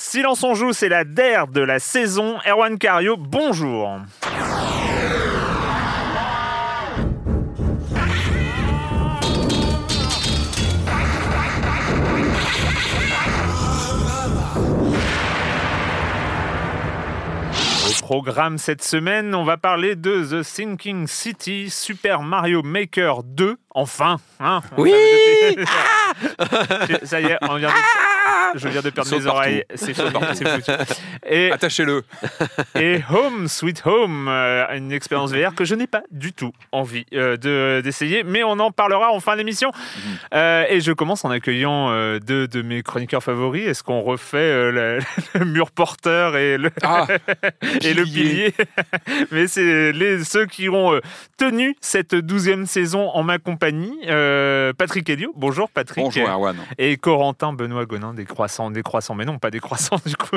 [0.00, 2.38] Silence on joue, c'est la DER de la saison.
[2.46, 3.98] Erwan Cario, bonjour.
[17.88, 23.56] Au programme cette semaine, on va parler de The Sinking City, Super Mario Maker 2,
[23.78, 24.16] enfin.
[24.40, 24.92] Hein, Oui
[27.04, 27.74] Ça y est, on vient de-
[28.58, 29.94] je viens de perdre mes oreilles, c'est
[31.52, 32.02] Attachez-le.
[32.80, 37.04] et Home Sweet Home, euh, une expérience VR que je n'ai pas du tout envie
[37.12, 39.70] euh, de- d'essayer, mais on en parlera en fin d'émission.
[39.74, 40.02] Mhm.
[40.34, 43.66] Euh, et je commence en accueillant euh, deux de mes chroniqueurs favoris.
[43.66, 44.98] Est-ce qu'on refait le,
[45.34, 47.06] le mur porteur et le, Ah,
[47.82, 48.54] et le pilier?
[49.30, 50.98] Mais c'est les, ceux qui ont
[51.36, 53.67] tenu cette douzième saison en ma compagnie.
[53.72, 56.04] Euh, Patrick Elio, bonjour Patrick.
[56.04, 56.56] bonjour Erwan.
[56.78, 60.36] Et Corentin Benoît Gonin, des croissants, des croissants, mais non, pas des croissants du coup.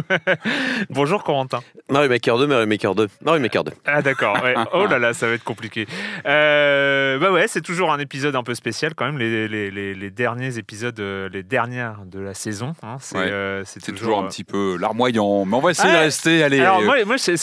[0.89, 1.61] bonjour Corentin.
[1.89, 3.71] Mario Maker 2, Mario Maker 2, Mario Maker 2.
[3.85, 4.55] Ah d'accord, ouais.
[4.73, 5.87] oh là là, ça va être compliqué.
[6.25, 9.93] Euh, bah ouais, c'est toujours un épisode un peu spécial quand même, les, les, les,
[9.93, 12.73] les derniers épisodes, euh, les dernières de la saison.
[12.83, 12.97] hein.
[12.99, 13.27] c'est Ouais.
[13.29, 13.63] euh,
[13.95, 16.85] toujours un petit peu larmoyant, mais on va essayer Ah, de rester allez, Alors euh,
[16.85, 17.35] moi, moi c'est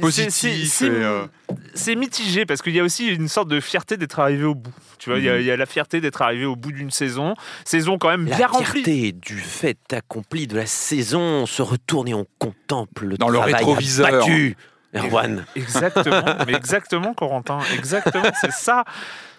[0.00, 0.82] positif.
[0.82, 1.26] euh,
[1.74, 4.72] c'est mitigé parce qu'il y a aussi une sorte de fierté d'être arrivé au bout.
[4.98, 5.40] Tu vois, il y a- Mhm.
[5.40, 8.36] il y, a la fierté d'être arrivé au bout d'une saison, saison quand même La
[8.36, 8.82] bien remplie.
[8.84, 13.28] fierté du fait accompli de la saison, on se retourne et on contemple le Dans
[13.28, 14.06] le travail rétroviseur.
[14.06, 14.56] abattu.
[14.94, 15.44] Erwan.
[15.56, 18.84] Exactement, mais exactement, Corentin, exactement, c'est ça.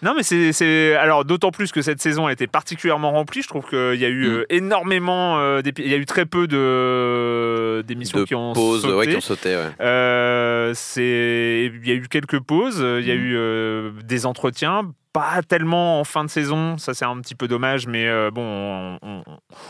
[0.01, 0.95] Non, mais c'est-.
[0.95, 3.41] Alors, d'autant plus que cette saison a été particulièrement remplie.
[3.41, 4.33] Je trouve qu'il y a eu Mm.
[4.33, 5.39] euh, énormément.
[5.39, 8.93] euh, Il y a eu très peu de d'émissions qui ont sauté.
[8.93, 9.69] ouais, qui ont sauté, ouais.
[9.81, 13.21] Euh, il y a eu quelques pauses, il y a Mhm.
[13.21, 17.47] eu euh, des entretiens, pas tellement en fin de saison, ça c'est un petit peu
[17.47, 19.23] dommage, mais euh, bon, on, on-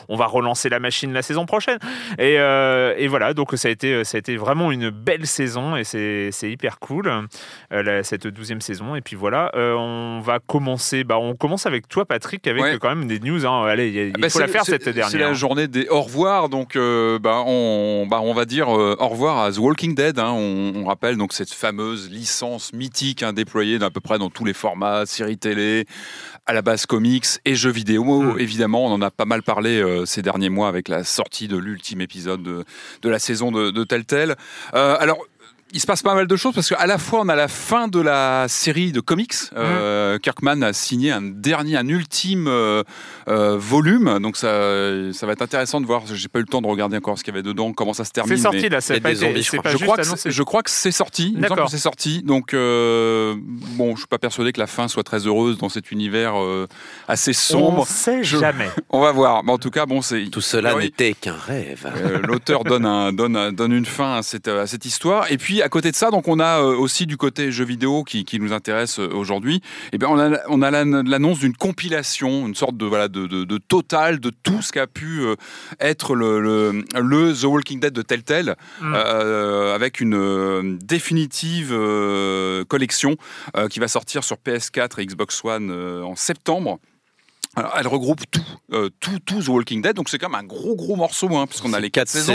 [0.09, 1.77] on va relancer la machine la saison prochaine.
[2.17, 5.75] Et, euh, et voilà, donc ça a été, ça a été vraiment une belle saison
[5.75, 7.07] et c'est, hyper cool
[7.71, 8.95] euh, la- cette douzième saison.
[8.95, 12.77] Et puis voilà, on va commencer, bah, on commence avec toi Patrick, avec Ouais.
[12.79, 13.45] quand même des news.
[13.45, 13.65] hein.
[13.67, 15.09] Allez, il y a- il bah, faut la faire cette dernière.
[15.09, 19.37] C'est la journée des au revoir, donc bah, on, bah, on va dire au revoir
[19.43, 20.17] à The Walking Dead.
[20.17, 20.31] hein.
[20.31, 24.43] on, on rappelle donc cette fameuse licence mythique hein, déployée à peu près dans tous
[24.45, 25.85] les formats, séries télé,
[26.45, 28.21] à la base comics et jeux vidéo.
[28.21, 28.39] Mm.
[28.39, 31.57] Évidemment, on en a pas mal parlé euh, ces derniers mois avec la sortie de
[31.57, 32.63] l'ultime épisode de,
[33.01, 34.35] de la saison de, de Telltale.
[34.73, 35.19] Euh, alors.
[35.73, 37.87] Il se passe pas mal de choses parce qu'à la fois on a la fin
[37.87, 39.33] de la série de comics.
[39.57, 42.83] Euh, Kirkman a signé un dernier, un ultime euh,
[43.27, 44.47] euh, volume, donc ça,
[45.11, 46.03] ça va être intéressant de voir.
[46.05, 48.05] J'ai pas eu le temps de regarder encore ce qu'il y avait dedans, comment ça
[48.05, 48.37] se termine.
[48.37, 49.63] C'est sorti là, c'est il y a pas, des été- zombies, je crois.
[49.63, 51.23] pas je juste crois, que c'est- je crois que c'est sorti.
[51.23, 51.65] Il me semble D'accord.
[51.65, 52.21] que c'est sorti.
[52.21, 55.91] Donc, euh, bon, je suis pas persuadé que la fin soit très heureuse dans cet
[55.91, 56.67] univers euh,
[57.07, 57.87] assez On sombre.
[57.87, 58.69] sait Je- jamais.
[58.91, 59.43] On va voir.
[59.43, 60.25] Mais en tout cas, bon, c'est.
[60.31, 61.91] Tout cela n'était qu'un rêve.
[61.97, 65.31] Euh, L'auteur donne, un, donne, un- donne une fin à cette, à cette histoire.
[65.31, 67.63] Et puis, puis à côté de ça, donc on a euh, aussi du côté jeux
[67.63, 69.61] vidéo qui, qui nous intéresse euh, aujourd'hui.
[69.93, 73.25] Et bien on a, on a la- l'annonce d'une compilation, une sorte de voilà de,
[73.25, 75.35] de, de total de tout ce qu'a pu euh,
[75.79, 78.93] être le, le, le The Walking Dead de Telltale, Mm.
[78.95, 83.15] euh, avec une définitive euh, collection
[83.55, 86.79] euh, qui va sortir sur PS4 et Xbox One en septembre.
[87.55, 88.41] Alors, elle regroupe tout,
[88.73, 91.47] euh, tout, tout The Walking Dead, donc c'est quand même un gros gros morceau, hein,
[91.47, 92.33] puisqu'on a les quatre saisons.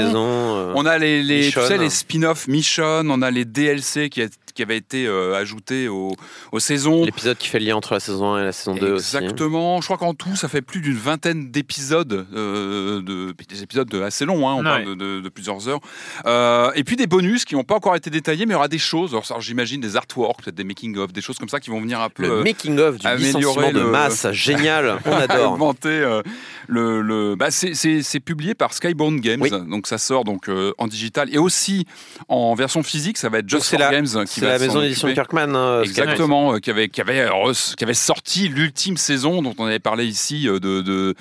[0.57, 4.23] euh, On a les, les, tu sais, les spin-off Mission, on a les DLC qui,
[4.23, 6.12] a- qui avaient été euh, ajoutés aux,
[6.52, 7.05] aux saisons.
[7.05, 9.17] L'épisode qui fait le lien entre la saison 1 et la saison 2 aussi.
[9.17, 9.81] Exactement.
[9.81, 14.00] Je crois qu'en tout, ça fait plus d'une vingtaine d'épisodes, euh, de, des épisodes de-
[14.02, 14.64] assez longs, hein, on Ouais.
[14.64, 15.81] parle de, de- de plusieurs heures.
[16.26, 18.69] Euh, et puis des bonus qui n'ont pas encore été détaillés, mais il y aura
[18.69, 19.11] des choses.
[19.11, 22.08] Alors, j'imagine des artworks, peut-être des making-of, des choses comme ça qui vont venir un
[22.11, 25.52] peu Le euh, making-of du améliorer licenciement de le- masse, génial, on adore.
[25.52, 26.23] augmenter euh,
[26.69, 29.50] le, le- bah, c'est- c'est c'est publié par Skybound Games, Oui.
[29.50, 31.87] donc ça sort donc euh, en digital et aussi
[32.29, 33.19] en version physique.
[33.19, 35.13] Ça va être Just for la- Games qui C'est la maison d'édition de.
[35.15, 35.55] Kirkman.
[35.55, 39.67] hein, Exactement, euh, qui avait, qui, avait, re- qui avait sorti l'ultime saison dont on
[39.67, 41.15] avait parlé ici euh, de, de,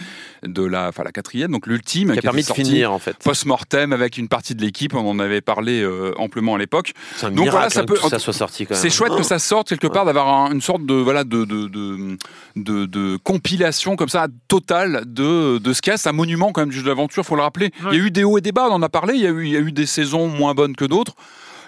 [0.43, 3.17] de la, enfin, la quatrième, donc l'ultime, Qui a permis de finir en fait.
[3.23, 6.93] Post-mortem avec une partie de l'équipe, on en avait parlé euh, amplement à l'époque.
[7.17, 8.81] C'est un Donc miracle voilà, ça peut- que ça soit sorti quand même.
[8.81, 11.67] C'est chouette que ça sorte quelque part, d'avoir un- une sorte de, voilà, de, de,
[11.67, 12.17] de,
[12.55, 15.97] de- de compilation comme ça totale de, de ce qu'il y a.
[15.97, 17.71] C'est un monument quand même du jeu d'aventure, faut le rappeler.
[17.91, 19.27] Il y a eu des hauts et des bas, on en a parlé, il y
[19.27, 21.13] a eu, il y a eu des saisons moins bonnes que d'autres.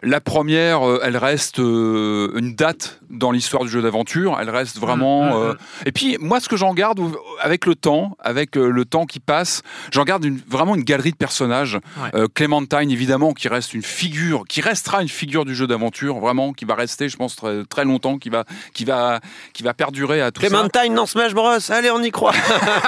[0.03, 4.37] La première, euh, elle reste euh, une date dans l'histoire du jeu d'aventure.
[4.39, 5.25] Elle reste vraiment.
[5.25, 5.53] Mm, mm, euh,
[5.85, 6.99] Et puis moi, ce que j'en garde
[7.39, 9.61] avec le temps, avec euh, le temps qui passe,
[9.91, 11.79] j'en garde une, vraiment une galerie de personnages.
[12.01, 12.09] Ouais.
[12.15, 16.53] Euh, Clementine, évidemment, qui reste une figure, qui restera une figure du jeu d'aventure, vraiment,
[16.53, 19.19] qui va rester, je pense, très, très longtemps, qui va, qui va,
[19.53, 20.47] qui va perdurer à tout ça.
[20.47, 21.57] Clementine dans Smash Bros.
[21.69, 22.33] Allez, on y croit.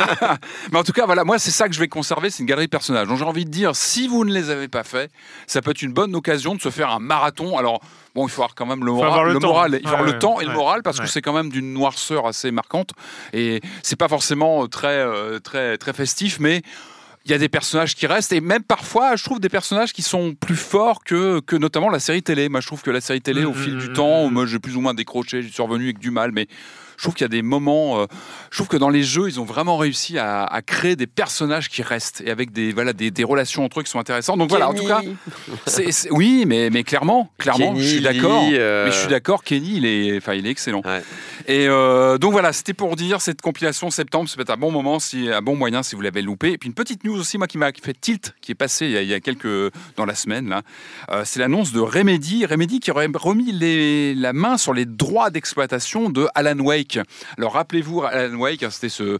[0.72, 2.66] Mais en tout cas, voilà, moi, c'est ça que je vais conserver, c'est une galerie
[2.66, 3.08] de personnages.
[3.08, 5.12] Donc j'ai envie de dire, si vous ne les avez pas faits,
[5.48, 7.58] ça peut être une bonne occasion de se faire un marathon.
[7.58, 7.82] Alors,
[8.16, 9.48] bon, il faut avoir quand même le moral, le temps.
[9.48, 11.06] moral, il faut avoir Ouais, le temps et le moral parce ouais.
[11.06, 12.92] que c'est quand même d'une noirceur assez marquante
[13.34, 16.62] et c'est pas forcément très, euh, très, très festif, mais
[17.26, 20.02] il y a des personnages qui restent et même parfois je trouve des personnages qui
[20.02, 22.50] sont plus forts que, que notamment la série télé.
[22.50, 24.46] Moi je trouve que la série télé au Mm, fil mm, du mm, temps, moi
[24.46, 26.48] j'ai plus ou moins décroché, j'ai survenu avec du mal, mais
[27.04, 28.06] je trouve qu'il y a des moments, euh,
[28.50, 31.68] je trouve que dans les jeux ils ont vraiment réussi à, à créer des personnages
[31.68, 34.38] qui restent et avec des, voilà, des, des relations entre eux qui sont intéressantes.
[34.40, 35.02] Donc voilà, en tout cas,
[36.12, 38.44] oui, mais, mais clairement, clairement, Kenny, je suis d'accord.
[38.54, 40.82] euh, Mais je suis d'accord, Kenny, il est, enfin, il est excellent.
[40.86, 41.04] Ouais.
[41.48, 45.00] Et euh, donc voilà, c'était pour dire cette compilation septembre, c'est peut-être un bon moment,
[45.00, 46.54] si, un bon moyen si vous l'avez loupé.
[46.54, 48.92] Et puis une petite news aussi, moi qui m'a fait tilt, qui est passée il
[48.94, 50.62] y a, il y a quelques dans la semaine là,
[51.12, 55.30] euh, c'est l'annonce de Remedy, Remedy qui aurait remis les- la main sur les droits
[55.32, 56.93] d'exploitation de Alan Wake.
[57.38, 59.20] Alors rappelez-vous, Alan Wake, hein, c'était ce,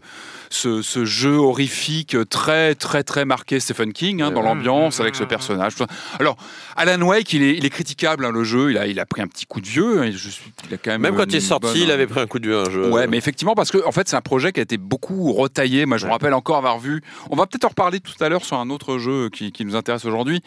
[0.50, 5.24] ce, ce jeu horrifique très très très marqué Stephen King hein, dans l'ambiance avec ce
[5.24, 5.74] personnage.
[5.74, 5.86] tout ça.
[6.18, 6.36] Alors
[6.76, 9.22] Alan Wake, il est, il est critiquable hein, le jeu, il a, il a pris
[9.22, 10.00] un petit coup de vieux.
[10.00, 11.90] hein, et je suis, il a quand même Même quand il est sorti, bonne- il
[11.90, 12.88] avait pris un coup de vieux un jeu.
[12.90, 15.86] Ouais, mais effectivement, parce que en fait, c'est un projet qui a été beaucoup retaillé.
[15.86, 17.02] Moi, je me rappelle encore avoir vu.
[17.30, 19.76] On va peut-être en reparler tout à l'heure sur un autre jeu qui, qui nous
[19.76, 20.42] intéresse aujourd'hui.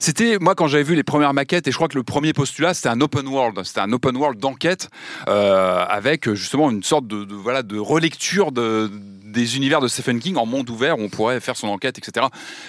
[0.00, 2.74] C'était moi quand j'avais vu les premières maquettes et je crois que le premier postulat
[2.74, 3.58] c'était un open world.
[3.64, 4.88] C'était un open world d'enquête
[5.28, 8.90] euh, avec justement une sorte de, voilà de relecture de
[9.26, 12.26] des univers de Stephen King en monde ouvert où on pourrait faire son enquête, etc.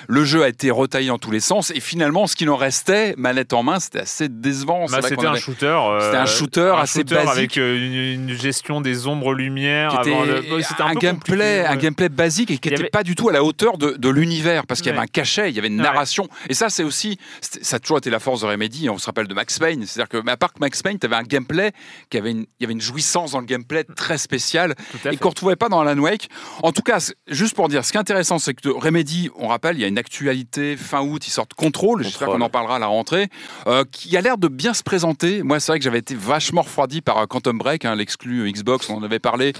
[0.08, 3.14] Le jeu a été retaillé dans tous les sens et finalement, ce qu'il en restait,
[3.18, 4.86] manette en main, c'était assez décevant.
[4.90, 5.66] Bah, qu'on c'était un avait- shooter.
[5.68, 7.30] euh, C'était un shooter assez shooter basique.
[7.32, 10.02] avec euh, une, une gestion des ombres-lumières.
[10.04, 13.30] qui était le- un, gameplay, un gameplay basique et qui n'était avait- pas du tout
[13.30, 15.04] à la hauteur de, de l'univers parce qu'il y avait Ouais.
[15.04, 15.84] un cachet, il y avait une Ouais.
[15.84, 16.28] narration.
[16.50, 18.90] Et ça, c'est aussi, ça a toujours été la force de Remedy.
[18.90, 21.16] On se rappelle de Max Payne, c'est-à-dire que, à part que Max Payne, tu avais
[21.16, 21.72] un gameplay
[22.10, 24.76] qui avait une, il y avait une jouissance dans le gameplay très spéciale
[25.12, 26.30] et qu'on retrouvait pas dans Alan Wake.
[26.64, 29.78] En tout cas, juste pour dire, ce qui est intéressant, c'est que Remedy, on rappelle,
[29.78, 32.80] il y a une actualité fin août, ils sortent Control, j'espère qu'on en parlera à
[32.80, 33.30] la rentrée,
[33.68, 35.44] euh, qui a l'air de bien se présenter.
[35.44, 38.90] Moi, c'est vrai que j'avais été vachement refroidi par euh, Quantum Break, hein, l'exclu Xbox,
[38.90, 39.54] on en avait parlé,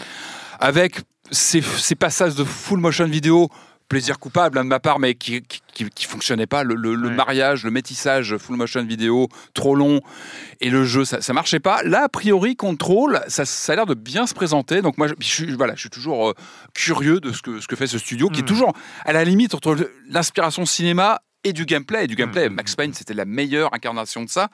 [0.60, 1.02] avec
[1.32, 3.50] ces, ces passages de full motion vidéo.
[3.90, 6.64] Plaisir coupable hein, de ma part, mais qui, qui, qui- qui fonctionnait pas.
[6.64, 10.02] Le, le- mariage, le métissage full motion vidéo trop long
[10.60, 11.82] et le jeu, ça, ça marchait pas.
[11.84, 14.82] Là, a priori, Control, ça, ça a l'air de bien se présenter.
[14.82, 16.34] Donc moi, je, voilà, je suis toujours euh,
[16.74, 18.48] curieux de ce que, ce que fait ce studio, qui est Mm.
[18.48, 18.74] toujours
[19.06, 19.78] à la limite entre
[20.10, 22.04] l'inspiration cinéma et du gameplay.
[22.04, 22.54] Et du gameplay, Mm.
[22.56, 24.50] Max Payne, c'était la meilleure incarnation de ça.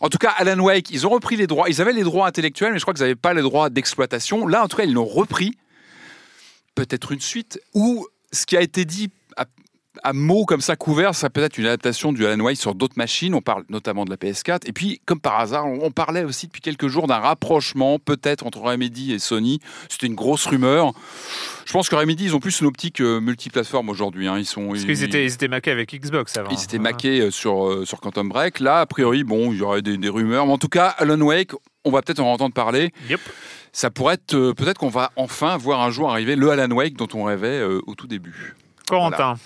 [0.00, 1.68] En tout cas, Alan Wake, ils ont repris les droits.
[1.68, 4.46] Ils avaient les droits intellectuels, mais je crois qu'ils n'avaient pas les droits d'exploitation.
[4.46, 5.58] Là, en tout cas, ils l'ont repris.
[6.76, 9.10] Peut-être une suite ou ce qui a été dit
[10.04, 12.94] à mots comme ça couverts, ça peut être une adaptation du Alan Wake sur d'autres
[12.96, 13.34] machines.
[13.34, 14.60] On parle notamment de la PS4.
[14.66, 18.46] Et puis, comme par hasard, on, on parlait aussi depuis quelques jours d'un rapprochement peut-être
[18.46, 19.58] entre Remedy et Sony.
[19.90, 20.92] C'était une grosse rumeur.
[21.66, 24.28] Je pense que Remedy, ils ont plus une optique euh, multiplateforme aujourd'hui.
[24.28, 24.38] hein.
[24.38, 26.50] Ils sont, Parce ils- qu'ils étaient, ils étaient maqués avec Xbox avant.
[26.50, 28.60] ils étaient maqués euh, sur, euh, sur Quantum Break.
[28.60, 30.46] Là, a priori, bon, il y aurait des, des rumeurs.
[30.46, 31.50] Mais en tout cas, Alan Wake,
[31.84, 32.92] on va peut-être en entendre parler.
[33.08, 33.20] Yep.
[33.72, 36.94] Ça pourrait être, euh, peut-être qu'on va enfin voir un jour arriver le Alan Wake
[36.94, 38.54] dont on rêvait euh, au tout début.
[38.88, 39.36] Corentin.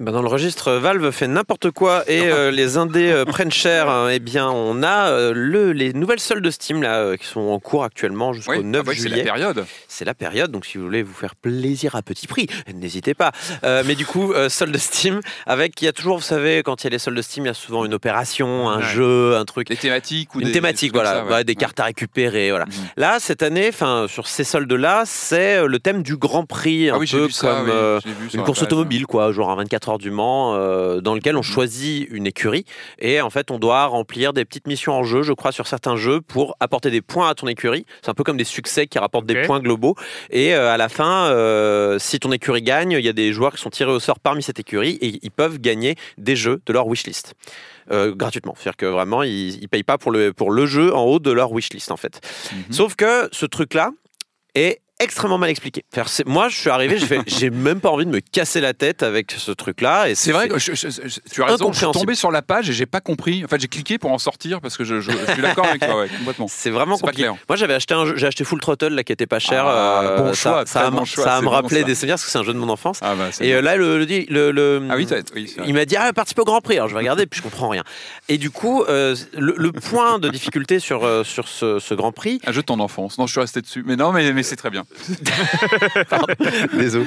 [0.00, 3.88] Dans le registre, Valve fait n'importe quoi et euh, les indés euh, prennent cher.
[3.88, 4.08] hein.
[4.12, 7.40] Eh bien, on a euh, le, les nouvelles soldes de Steam là, euh, qui sont
[7.40, 9.24] en cours actuellement jusqu'au Oui, 9 ah oui, c'est la juillet.
[9.24, 9.66] période.
[9.88, 13.32] C'est la période, donc si vous voulez vous faire plaisir à petit prix, n'hésitez pas.
[13.62, 16.86] Mais du coup, euh, solde Steam, avec, il y a toujours, vous savez, quand il
[16.86, 18.84] y a les soldes Steam, il y a souvent une opération, un Ouais.
[18.84, 19.68] jeu, un truc.
[19.68, 22.66] Des thématiques ou Une des, thématique, des voilà, ça, ouais, des cartes à récupérer, voilà.
[22.66, 22.72] Mhm.
[22.96, 26.98] Là, cette année, enfin, sur ces soldes-là, c'est le thème du Grand Prix, un Ah
[26.98, 27.48] oui, peu ça.
[27.48, 30.54] comme oui, j'ai vu sur une course automobile, quoi, genre un 24 heures du Mans,
[30.54, 32.64] euh, dans lequel on choisit une écurie
[32.98, 35.96] et en fait, on doit remplir des petites missions en jeu, je crois, sur certains
[35.96, 37.86] jeux pour apporter des points à ton écurie.
[38.02, 39.94] C'est un peu comme des succès qui rapportent des points globaux.
[40.30, 43.54] Et euh, à la fin, euh, si ton écurie gagne, il y a des joueurs
[43.54, 46.72] qui sont tirés au sort parmi cette écurie et ils peuvent gagner des jeux de
[46.72, 47.34] leur wishlist.
[47.90, 48.54] Euh, gratuitement.
[48.54, 51.32] C'est-à-dire que vraiment, ils ne payent pas pour le, pour le jeu en haut de
[51.32, 52.20] leur wishlist, en fait.
[52.52, 52.64] Mhm.
[52.70, 53.92] Sauf que ce truc-là
[54.54, 55.84] est extrêmement mal expliqué.
[56.26, 59.02] Moi, je suis arrivé, j'ai fait, j'ai même pas envie de me casser la tête
[59.02, 60.06] avec ce truc-là.
[60.14, 62.68] C'est vrai, que je- je- je- tu as raison, je suis tombé sur la page
[62.68, 63.44] et j'ai pas compris.
[63.44, 66.08] En fait, j'ai cliqué pour en sortir parce que je, suis d'accord avec toi, ouais,
[66.08, 66.46] complètement.
[66.48, 67.22] C'est vraiment compliqué.
[67.22, 67.36] clair.
[67.48, 69.64] Moi, j'avais acheté un jeu, j'ai acheté Full Throttle là qui était pas cher.
[69.66, 71.82] Ah, euh, bon ça, choix, ça, bon me- choix, ça ça.
[71.84, 72.98] des souvenirs parce que c'est un jeu de mon enfance.
[73.02, 76.12] Ah, bah, Et euh, là, le, le, le- ah oui, oui, il m'a dit ah,
[76.12, 76.74] participe au Grand Prix.
[76.76, 77.84] Alors je vais regarder puis je comprends rien.
[78.28, 82.40] Et du coup, euh, le, le point de difficulté sur sur ce, ce Grand Prix,
[82.46, 83.18] un jeu de ton enfance.
[83.18, 83.82] Non, je suis resté dessus.
[83.86, 84.84] Mais non, mais, mais c'est très bien.
[86.74, 87.06] désolé.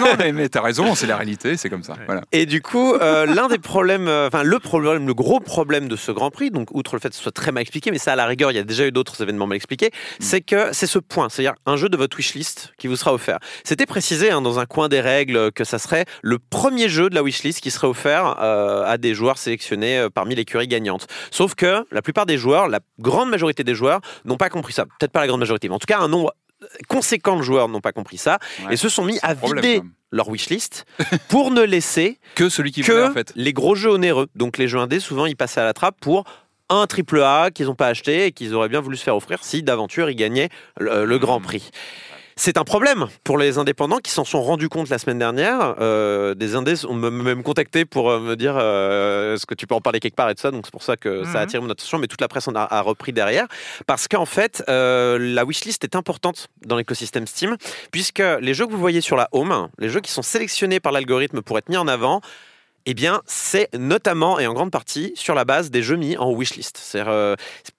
[0.00, 1.94] Non, mais, mais t'as raison, c'est la réalité, c'est comme ça.
[2.06, 2.22] Voilà.
[2.32, 5.96] Et du coup, euh, l'un des problèmes, euh, enfin le problème, le gros problème de
[5.96, 8.12] ce Grand Prix, donc outre le fait que ce soit très mal expliqué, mais ça
[8.12, 10.86] à la rigueur, il y a déjà eu d'autres événements mal expliqués, c'est que c'est
[10.86, 13.38] ce point, c'est-à-dire un jeu de votre wishlist qui vous sera offert.
[13.64, 17.14] C'était précisé hein, dans un coin des règles que ça serait le premier jeu de
[17.14, 21.06] la wishlist qui serait offert euh, à des joueurs sélectionnés euh, parmi l'écurie gagnante.
[21.30, 24.84] Sauf que la plupart des joueurs, la grande majorité des joueurs, n'ont pas compris ça.
[24.84, 26.34] Peut-être pas la grande majorité, mais en tout cas un nombre
[26.88, 28.74] conséquent de joueurs n'ont pas compris ça Ouais.
[28.74, 30.84] et se sont mis à Problème, vider leur wishlist
[31.28, 33.32] pour ne laisser Que celui qui voulait, que en fait.
[33.36, 34.26] les gros jeux onéreux.
[34.34, 36.24] Donc les jeux indés, souvent, ils passaient à la trappe pour
[36.68, 39.42] un triple A qu'ils n'ont pas acheté et qu'ils auraient bien voulu se faire offrir
[39.42, 40.48] si d'aventure ils gagnaient
[40.78, 41.40] le, le Grand.
[41.40, 41.70] Prix.
[42.42, 45.74] C'est un problème pour les indépendants qui s'en sont rendus compte la semaine dernière.
[45.78, 49.66] Euh, des indés ont me- même contacté pour euh, me dire euh, est-ce que tu
[49.66, 50.50] peux en parler quelque part et tout ça.
[50.50, 51.42] Donc c'est pour ça que ça a Mhm.
[51.42, 53.46] attiré mon attention, mais toute la presse en a, a repris derrière.
[53.86, 57.58] Parce qu'en fait, euh, la wishlist est importante dans l'écosystème Steam,
[57.92, 60.92] puisque les jeux que vous voyez sur la home, les jeux qui sont sélectionnés par
[60.92, 62.22] l'algorithme pour être mis en avant,
[62.86, 66.32] eh bien, c'est notamment et en grande partie sur la base des jeux mis en
[66.32, 66.78] wishlist.
[66.78, 67.34] C'est-à-dire, euh,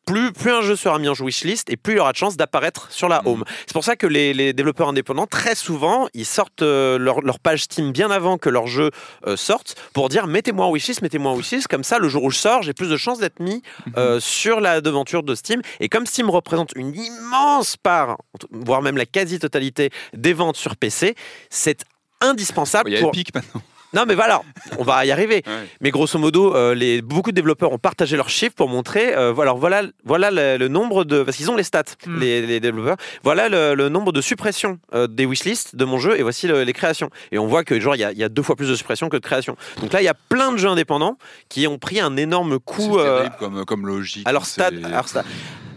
[0.05, 2.91] plus, plus un jeu sera mis en wishlist et plus il aura de chance d'apparaître
[2.91, 3.27] sur la Mhm.
[3.27, 3.43] home.
[3.65, 7.39] C'est pour ça que les, les développeurs indépendants, très souvent, ils sortent euh, leur, leur
[7.39, 8.91] page Steam bien avant que leur jeu
[9.27, 11.67] euh, sorte pour dire mettez-moi en wishlist, mettez-moi en wishlist.
[11.67, 13.62] Comme ça, le jour où je sors, j'ai plus de chances d'être mis
[13.98, 15.62] euh, sur la devanture de Steam.
[15.79, 18.17] Et comme Steam représente une immense part,
[18.51, 21.15] voire même la quasi-totalité des ventes sur PC,
[21.50, 21.84] c'est
[22.22, 23.10] indispensable Il y a pour...
[23.10, 23.62] Epic maintenant.
[23.93, 24.41] Non mais voilà,
[24.79, 25.43] on va y arriver.
[25.51, 25.67] Ouais.
[25.81, 29.31] Mais grosso modo, euh, les, beaucoup de développeurs ont partagé leurs chiffres pour montrer, euh,
[29.33, 32.19] voilà, alors voilà, voilà le, le nombre de, parce qu'ils ont les stats, Hmm.
[32.19, 32.95] les, les développeurs.
[33.24, 36.63] Voilà le, le nombre de suppressions euh, des wishlists de mon jeu et voici le-
[36.63, 37.10] les créations.
[37.31, 38.75] Et on voit que genre il y, a- il y a deux fois plus de
[38.75, 39.57] suppressions que de créations.
[39.81, 41.17] Donc là, il y a plein de jeux indépendants
[41.50, 42.98] qui ont pris un énorme coup.
[42.98, 44.27] Euh, terrible comme, comme logique.
[44.27, 45.25] alors c'est- stade, alors stade.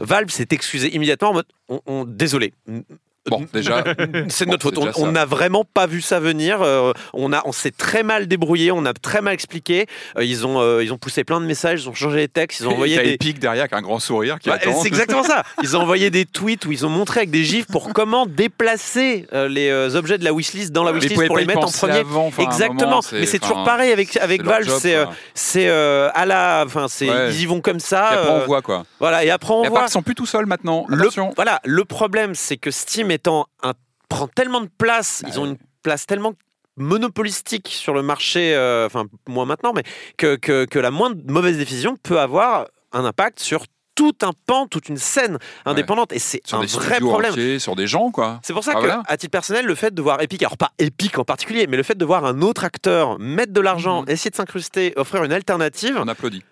[0.00, 2.52] Valve s'est excusé immédiatement en mode, on- on- désolé,
[3.30, 3.82] Bon, déjà.
[4.28, 4.78] c'est notre faute.
[4.96, 6.60] On- n'a vraiment pas vu ça venir.
[6.62, 8.70] euh, on a, on s'est très mal débrouillé.
[8.72, 9.86] On a très mal expliqué.
[10.18, 11.82] Euh, ils ont, euh, ils ont poussé plein de messages.
[11.84, 12.60] Ils ont changé les textes.
[12.60, 13.12] Ils ont envoyé des.
[13.12, 14.74] Epic derrière avec un grand sourire qui attend.
[14.80, 15.42] c'est exactement ça.
[15.62, 19.26] Ils ont envoyé des tweets où ils ont montré avec des gifs pour comment déplacer
[19.48, 21.98] les objets de la wishlist dans la wishlist pour les mettre en premier.
[21.98, 22.80] avant, Exactement.
[22.90, 24.68] moment, Mais c'est toujours pareil avec avec Valve.
[24.80, 24.96] C'est
[25.34, 27.30] c'est à la, enfin c'est Ouais.
[27.30, 28.10] ils y vont comme ça.
[28.12, 28.84] Et après, on voit quoi.
[28.98, 29.24] Voilà.
[29.24, 29.84] Et après on Et voit.
[29.86, 30.84] ils sont plus tout seuls maintenant.
[30.88, 33.72] Le, voilà, le problème, c'est que Steam étant un,
[34.08, 36.34] prend tellement de place, Bah ils ont une place tellement
[36.76, 39.82] monopolistique sur le marché, euh, enfin moins maintenant, mais
[40.16, 43.64] que, que, que la moindre mauvaise décision peut avoir un impact sur
[43.96, 46.12] tout un pan, toute une scène indépendante.
[46.12, 47.30] Et c'est un vrai problème.
[47.30, 48.40] entiers, sur des gens, quoi.
[48.42, 49.02] C'est pour ça Ah, que, voilà.
[49.06, 51.84] à titre personnel, le fait de voir Epic, alors pas Epic en particulier, mais le
[51.84, 54.10] fait de voir un autre acteur mettre de l'argent, Mhm.
[54.10, 56.42] essayer de s'incruster, offrir une alternative, On applaudit.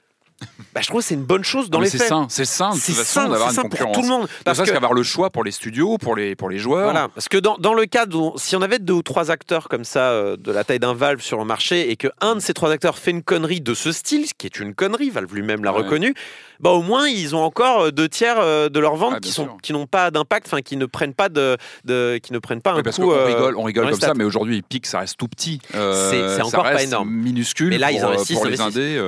[0.74, 2.08] Bah, je trouve que c'est une bonne chose dans Non, mais les c'est faits.
[2.08, 3.96] sain, c'est sain C'est sain, d'avoir une sain pour concurrence.
[3.96, 4.28] tout le monde.
[4.44, 6.84] Parce Parce que qu'avoir le choix pour les studios, pour les, pour les joueurs.
[6.84, 9.68] Voilà, parce que dans, dans le cas où si on avait deux ou trois acteurs
[9.68, 12.40] comme ça euh, de la taille d'un Valve sur le marché et que un de
[12.40, 15.32] ces trois acteurs fait une connerie de ce style, ce qui est une connerie, Valve
[15.34, 15.78] lui-même l'a Ouais.
[15.82, 16.14] reconnu,
[16.60, 19.28] bah au moins ils ont encore euh, deux tiers euh, de leur vente Ah, qui
[19.28, 19.56] bien sont sûr.
[19.62, 22.72] qui n'ont pas d'impact, enfin qui ne prennent pas de, de qui ne prennent pas
[22.72, 23.02] un Oui, parce coup.
[23.02, 25.60] qu'on euh, rigole, on rigole comme ça, mais aujourd'hui, Epic, ça reste tout petit.
[25.72, 25.78] C'est-
[26.10, 27.10] c'est ça encore pas reste énorme.
[27.10, 28.38] minuscule Mais là, ils investissent.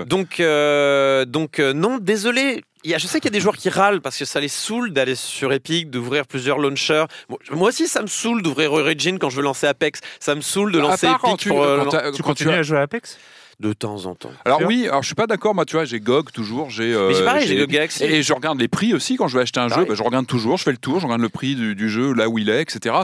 [0.07, 0.41] Donc,
[1.25, 2.63] euh, donc euh, non, désolé.
[2.85, 4.41] Il y a- je sais qu'il y a des joueurs qui râlent parce que ça
[4.41, 7.07] les saoule d'aller sur Epic, d'ouvrir plusieurs launchers.
[7.31, 10.01] Bon, moi aussi, ça me saoule d'ouvrir Origin quand je veux lancer Apex.
[10.21, 12.59] Ça me saoule de lancer quand Epic tu- pour, euh, quand Tu quand continues as-
[12.59, 13.19] à jouer à Apex?
[13.61, 14.33] De temps en temps.
[14.45, 16.93] Alors oui, alors je suis pas d'accord, moi tu vois, j'ai GOG toujours, j'ai.
[16.93, 18.05] euh, Mais j'ai pareil, j'ai le Galaxy.
[18.05, 20.27] Et je regarde les prix aussi quand je vais acheter un jeu, bah, je regarde
[20.27, 22.49] toujours, je fais le tour, je regarde le prix du, du jeu, là où il
[22.51, 22.97] est, etc.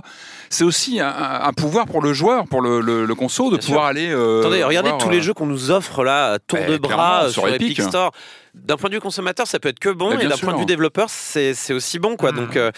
[0.48, 3.56] C'est aussi un, un- un pouvoir pour le joueur, pour le, le, le conso, de
[3.56, 4.08] Bien pouvoir aller.
[4.10, 6.66] euh, Attendez, regardez voir, tous les euh, jeux qu'on nous offre là, à tour Ouais,
[6.66, 7.72] de bras euh, sur sur, Epic.
[7.78, 8.12] Epic Store.
[8.54, 10.58] D'un point de vue consommateur, ça peut être que bon, Mais et d'un point de
[10.58, 12.32] vue développeur, c'est aussi bon, quoi.
[12.32, 12.36] Mm.
[12.36, 12.72] Donc, euh,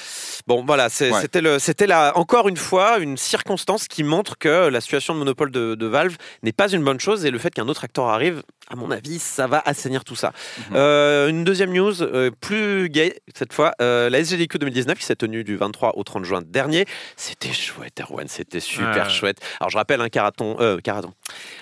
[0.47, 1.59] bon, voilà, Ouais.
[1.59, 5.75] c'était là encore une fois une circonstance qui montre que la situation de monopole de,
[5.75, 8.77] de Valve n'est pas une bonne chose, et le fait qu'un autre acteur arrive, à
[8.77, 10.33] mon avis, ça va assainir tout ça.
[10.71, 10.77] Mhm.
[10.77, 15.17] Euh, une deuxième news, euh, plus gay cette fois, euh, la SGDQ 2019 qui s'est
[15.17, 16.87] tenue du 23 au 30 juin dernier.
[17.17, 19.11] C'était chouette, Erwan, c'était super Ouais.
[19.11, 19.39] chouette.
[19.61, 21.13] Alors je rappelle un caraton, caraton,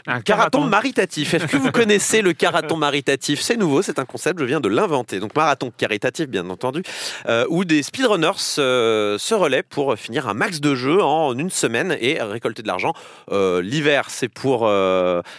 [0.07, 1.35] Un Caraton maritatif.
[1.35, 3.40] Est-ce que vous connaissez le caraton maritatif?
[3.40, 5.21] C'est nouveau, c'est un concept, je viens de l'inventer.
[5.21, 6.83] Donc marathon caritatif, bien entendu,
[7.49, 12.21] où des speedrunners se, relaient pour finir un max de jeux en une semaine et
[12.21, 12.92] récolter de l'argent.
[13.30, 14.61] L'hiver, c'est pour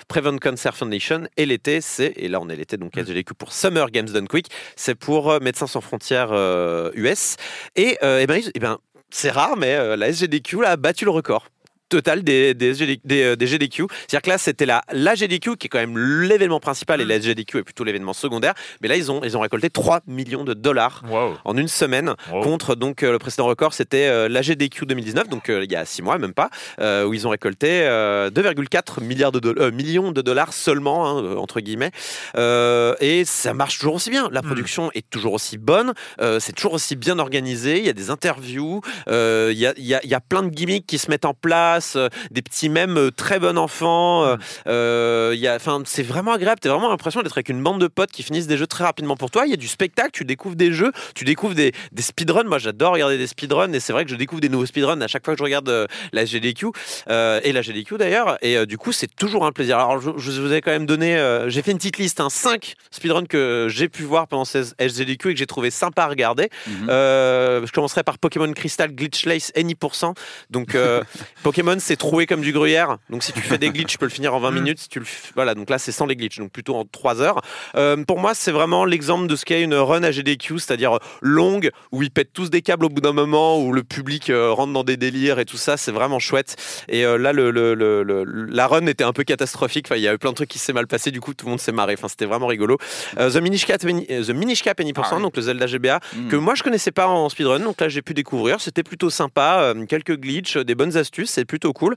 [0.08, 3.89] Prevent Cancer Foundation et l'été, c'est, et là on est l'été, donc SGDQ pour Summer
[3.91, 7.36] Games Done Quick, c'est pour euh, Médecins sans frontières euh, US.
[7.75, 8.77] Et, euh, eh ben, eh ben,
[9.10, 11.48] c'est rare, mais euh, la SGDQ là, a battu le record
[11.91, 13.83] total des, des, des, euh, des GDQ.
[14.07, 17.15] C'est-à-dire que là, c'était la, la GDQ qui est quand même l'événement principal et la
[17.17, 18.53] SGDQ est plutôt l'événement secondaire.
[18.81, 21.33] Mais là, ils ont, ils ont récolté 3 millions de dollars Wow.
[21.45, 22.41] en une semaine Wow.
[22.41, 25.83] contre donc euh, le précédent record c'était euh, la GDQ 2019 donc il y a
[25.86, 30.12] 6 mois même pas où ils ont récolté euh, 2,4 milliards de doll- euh, millions
[30.12, 31.91] de dollars seulement hein, entre guillemets
[32.36, 36.53] Euh, et ça marche toujours aussi bien la production est toujours aussi bonne euh, c'est
[36.53, 39.93] toujours aussi bien organisé il y a des interviews euh, il y, a, il y
[39.95, 42.70] a- il y a plein de gimmicks qui se mettent en place euh, des petits
[42.70, 44.36] mèmes euh, très bon enfant euh,
[44.68, 47.88] euh, y a enfin c'est vraiment agréable t'as vraiment l'impression d'être avec une bande de
[47.88, 50.26] potes qui finissent des jeux très rapidement pour toi il y a du spectacle tu
[50.26, 52.44] découvres des jeux tu découvres des, des speedruns.
[52.44, 55.08] Moi, j'adore regarder des speedruns et c'est vrai que je découvre des nouveaux speedruns à
[55.08, 56.68] chaque fois que je regarde euh, la GDQ
[57.10, 58.38] euh, et la GDQ d'ailleurs.
[58.42, 59.78] Et euh, du coup, c'est toujours un plaisir.
[59.78, 62.30] Alors, je, je vous ai quand même donné, euh, j'ai fait une petite liste, hein,
[62.30, 66.08] 5 speedruns que j'ai pu voir pendant ces SGDQ et que j'ai trouvé sympa à
[66.08, 66.50] regarder.
[66.68, 66.88] Mhm.
[66.90, 70.14] Euh, je commencerai par Pokémon Crystal Glitchless Any%.
[70.50, 71.04] Donc, euh,
[71.72, 72.98] Pokémon, c'est troué comme du gruyère.
[73.10, 74.80] Donc, si tu fais des glitches, tu peux le finir en 20 minutes.
[74.80, 77.41] Si tu le voilà, donc là, c'est sans les glitches, donc plutôt en 3 heures.
[77.76, 81.69] Euh, pour moi, c'est vraiment l'exemple de ce qu'est une run à GDQ, c'est-à-dire longue,
[81.91, 84.74] où ils pètent tous des câbles au bout d'un moment, où le public euh, rentre
[84.74, 85.78] dans des délires et tout ça.
[85.78, 86.56] C'est vraiment chouette.
[86.89, 89.86] Et euh, là, le, le- la run était un peu catastrophique.
[89.88, 91.12] Enfin, il y a eu plein de trucs qui s'est mal passé.
[91.12, 91.93] Du coup, tout le monde s'est marré.
[91.98, 92.78] Enfin, c'était vraiment rigolo.
[93.17, 95.22] The Minish Cap, The Minish Cap Any%, Ah oui.
[95.24, 96.28] donc le Zelda GBA, Mhm.
[96.30, 98.60] que moi je connaissais pas en speedrun, donc là j'ai pu découvrir.
[98.62, 101.96] C'était plutôt sympa, quelques glitches, des bonnes astuces, c'est plutôt cool.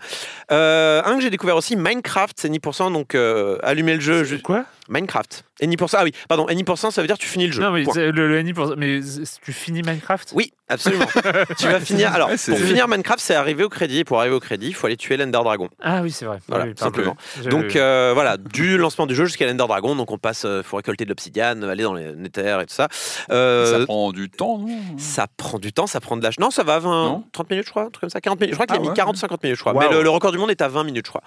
[0.51, 4.25] Euh, un que j'ai découvert aussi, Minecraft, c'est 10%, donc euh, allumer le jeu.
[4.43, 4.65] Quoi?
[4.89, 5.45] Minecraft.
[5.61, 7.63] Et 10%, ah oui, pardon, 10%, ça veut dire tu finis le jeu.
[7.63, 10.33] Non, mais le, le NI pour Mais c- tu finis Minecraft?
[10.35, 11.07] Oui, absolument.
[11.59, 12.13] tu vas finir.
[12.13, 14.01] Alors, pour finir Minecraft, c'est arriver au crédit.
[14.01, 15.69] Et pour arriver au crédit, il faut aller tuer l'Ender Dragon.
[15.81, 16.39] Ah oui, c'est vrai.
[16.49, 16.97] Voilà, Oui, pardon.
[16.97, 17.17] simplement.
[17.51, 19.95] Donc euh, voilà, du lancement du jeu jusqu'à l'Ender Dragon.
[19.95, 22.89] Donc on passe, il faut récolter de l'obsidiane, aller dans les Nether et tout ça.
[23.31, 24.77] Euh, Ça prend du temps, non?
[24.99, 26.39] Ça prend du temps, ça prend de l'âge.
[26.41, 27.25] Non, ça va, 20, Non?
[27.33, 28.55] 30 minutes, je crois, un truc comme ça, 40 minutes.
[28.55, 28.95] Je crois qu'il Ah a mis ouais.
[28.95, 29.73] 40-50 minutes, je crois.
[29.73, 29.81] Wow.
[29.81, 31.23] Mais le, le record du monde est à 20 minutes, je crois.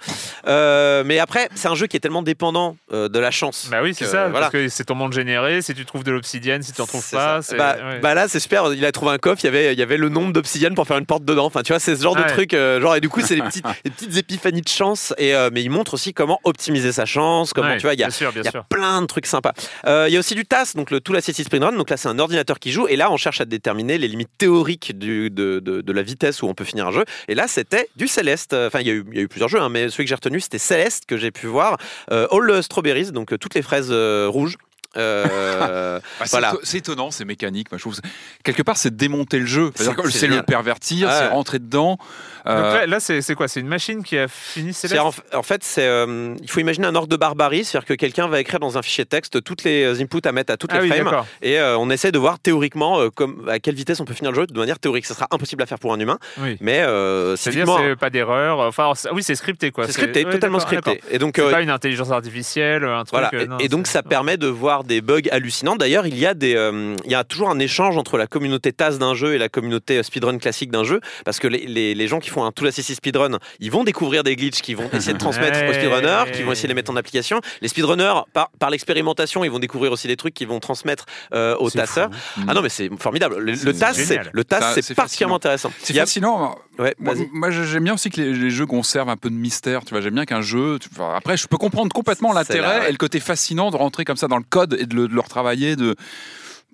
[0.46, 3.47] Euh, mais après, c'est un jeu qui est tellement dépendant euh, de la chance.
[3.70, 4.40] Bah oui, c'est ça, voilà.
[4.40, 7.08] parce que c'est ton monde généré, si tu trouves de l'obsidienne, si tu n'en trouves
[7.10, 7.40] pas.
[7.56, 7.98] Bah, ouais.
[8.00, 8.72] bah là, c'est super.
[8.72, 9.40] Il a trouvé un coffre.
[9.42, 11.46] Il y avait, il y avait le nombre d'obsidienne pour faire une porte dedans.
[11.46, 12.26] Enfin, tu vois, c'est ce genre de Ouais.
[12.28, 12.54] truc.
[12.54, 15.14] euh, genre, et du coup, c'est des petites, des petites épiphanies de chance.
[15.18, 17.52] Et euh, mais il montre aussi comment optimiser sa chance.
[17.52, 18.64] Comment Ouais, tu vois, il y a, bien sûr, bien il y a sûr.
[18.64, 19.52] plein de trucs sympas.
[19.86, 21.72] Euh, il y a aussi du TAS, donc le la City Sprint Run.
[21.72, 22.86] Donc là, c'est un ordinateur qui joue.
[22.88, 26.42] Et là, on cherche à déterminer les limites théoriques du, de, de, de la vitesse
[26.42, 27.04] où on peut finir un jeu.
[27.28, 28.52] Et là, c'était du Céleste.
[28.54, 30.08] Enfin, il y, a eu, il y a eu plusieurs jeux, hein, mais celui que
[30.10, 31.78] j'ai retenu, c'était Céleste que j'ai pu voir.
[32.12, 34.58] Euh, All Strawberries, donc euh, toutes les fraises euh, rouges.
[34.98, 36.54] Euh, Bah, c'est voilà.
[36.62, 37.70] C'est étonnant, ces mécaniques.
[37.70, 39.70] Moi, je trouve que c'est- quelque part, c'est démonter le jeu.
[39.74, 41.98] C'est- c'est c'est le pervertir, c'est rentrer dedans.
[42.46, 43.46] Donc Euh, là, là, c'est c'est quoi?
[43.46, 46.60] C'est une machine qui a fini C'est Céleste en, en fait, c'est, euh, il faut
[46.60, 49.64] imaginer un ordre de barbarie, c'est-à-dire que quelqu'un va écrire dans un fichier texte toutes
[49.64, 52.18] les inputs à mettre à toutes Ah les oui, frames, et euh, on essaie de
[52.18, 55.04] voir théoriquement euh, comme, à quelle vitesse on peut finir le jeu de manière théorique.
[55.04, 56.56] Ça sera impossible à faire pour un humain, Oui.
[56.60, 58.60] mais euh, C'est-à-dire, typiquement, c'est pas d'erreur.
[58.60, 59.84] Enfin, c'est- oui, c'est scripté, quoi.
[59.86, 61.02] c'est scripté, ouais, totalement scripté.
[61.10, 63.10] Et donc, C'est euh, pas une intelligence artificielle, un truc.
[63.10, 63.30] voilà.
[63.34, 65.76] euh, Et- non, et, donc, c'est- ça permet de voir des bugs hallucinants.
[65.76, 68.72] D'ailleurs, il y a des, euh, il y a toujours un échange entre la communauté
[68.72, 71.94] TAS d'un jeu et la communauté euh, speedrun classique d'un jeu, parce que les, les,
[71.94, 74.76] les gens qui font un tout la CC speedrun, ils vont découvrir des glitches qu'ils
[74.76, 77.40] vont essayer de transmettre aux speedrunners, qui vont essayer de les mettre en application.
[77.60, 81.54] Les speedrunners, par, par l'expérimentation, ils vont découvrir aussi des trucs qu'ils vont transmettre euh,
[81.58, 82.10] aux tasseurs.
[82.12, 82.40] fou.
[82.48, 83.38] Ah non, mais c'est formidable.
[83.38, 85.36] Le, le TAS, c'est le TAS, c'est particulièrement fascinant.
[85.36, 85.72] intéressant.
[85.82, 86.58] C'est a- fascinant.
[86.78, 89.84] Ouais, Moi, j'aime bien aussi que les, les jeux conservent un peu de mystère.
[89.84, 90.78] Tu vois, j'aime bien qu'un jeu.
[90.80, 94.16] tu- enfin, après, je peux comprendre complètement l'intérêt et le côté fascinant de rentrer comme
[94.16, 95.76] ça dans le code et de le, de le retravailler.
[95.76, 95.96] De...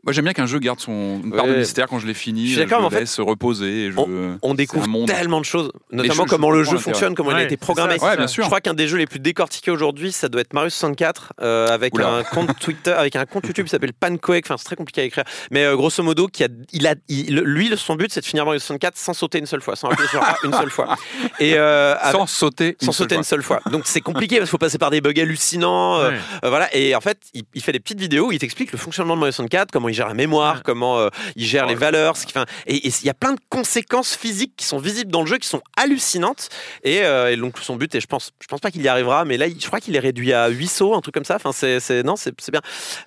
[0.04, 2.46] Moi, j'aime bien qu'un jeu garde son une part de mystère quand je l'ai fini.
[2.46, 3.86] Je suis d'accord, le mais en fait, laisse se reposer.
[3.86, 3.96] et je-
[4.42, 7.42] On découvre tellement de choses, notamment je- comment je le jeu fonctionne, comment il a
[7.42, 7.98] été programmé.
[7.98, 8.44] ça, Ouais, bien sûr.
[8.44, 11.68] Je crois qu'un des jeux les plus décortiqués aujourd'hui, ça doit être Mario 64, euh,
[11.68, 12.08] avec Oula.
[12.08, 14.44] un compte Twitter, avec un compte YouTube qui s'appelle Pancoek.
[14.46, 17.34] Enfin, c'est très compliqué à écrire, mais euh, grosso modo, qui a, il a, il-
[17.40, 20.08] lui, son but, c'est de finir Mario 64 sans sauter une seule fois, sans appuyer
[20.08, 20.96] sur A une seule fois,
[21.40, 22.76] et euh, avec- Sans sauter.
[22.80, 23.60] sans une sauter seule une seule fois.
[23.70, 26.00] Donc c'est compliqué parce qu'il faut passer par des bugs hallucinants.
[26.42, 26.74] voilà.
[26.76, 29.20] Et en fait, il, il fait des petites vidéos où il t'explique le fonctionnement de
[29.20, 30.60] Mario 64, comment il gère la mémoire, Ouais.
[30.64, 31.80] comment euh, il gère les Ouais.
[31.80, 32.16] valeurs.
[32.16, 35.20] Ce qui, enfin, et il y a plein de conséquences physiques qui sont visibles dans
[35.22, 36.48] le jeu, qui sont hallucinantes.
[36.82, 39.24] Et, euh, et donc son but, et je pense, je pense pas qu'il y arrivera,
[39.24, 41.36] mais là, je crois qu'il est réduit à 8 sauts, un truc comme ça.
[41.36, 42.60] Enfin, c'est, non, c'est, c'est bien.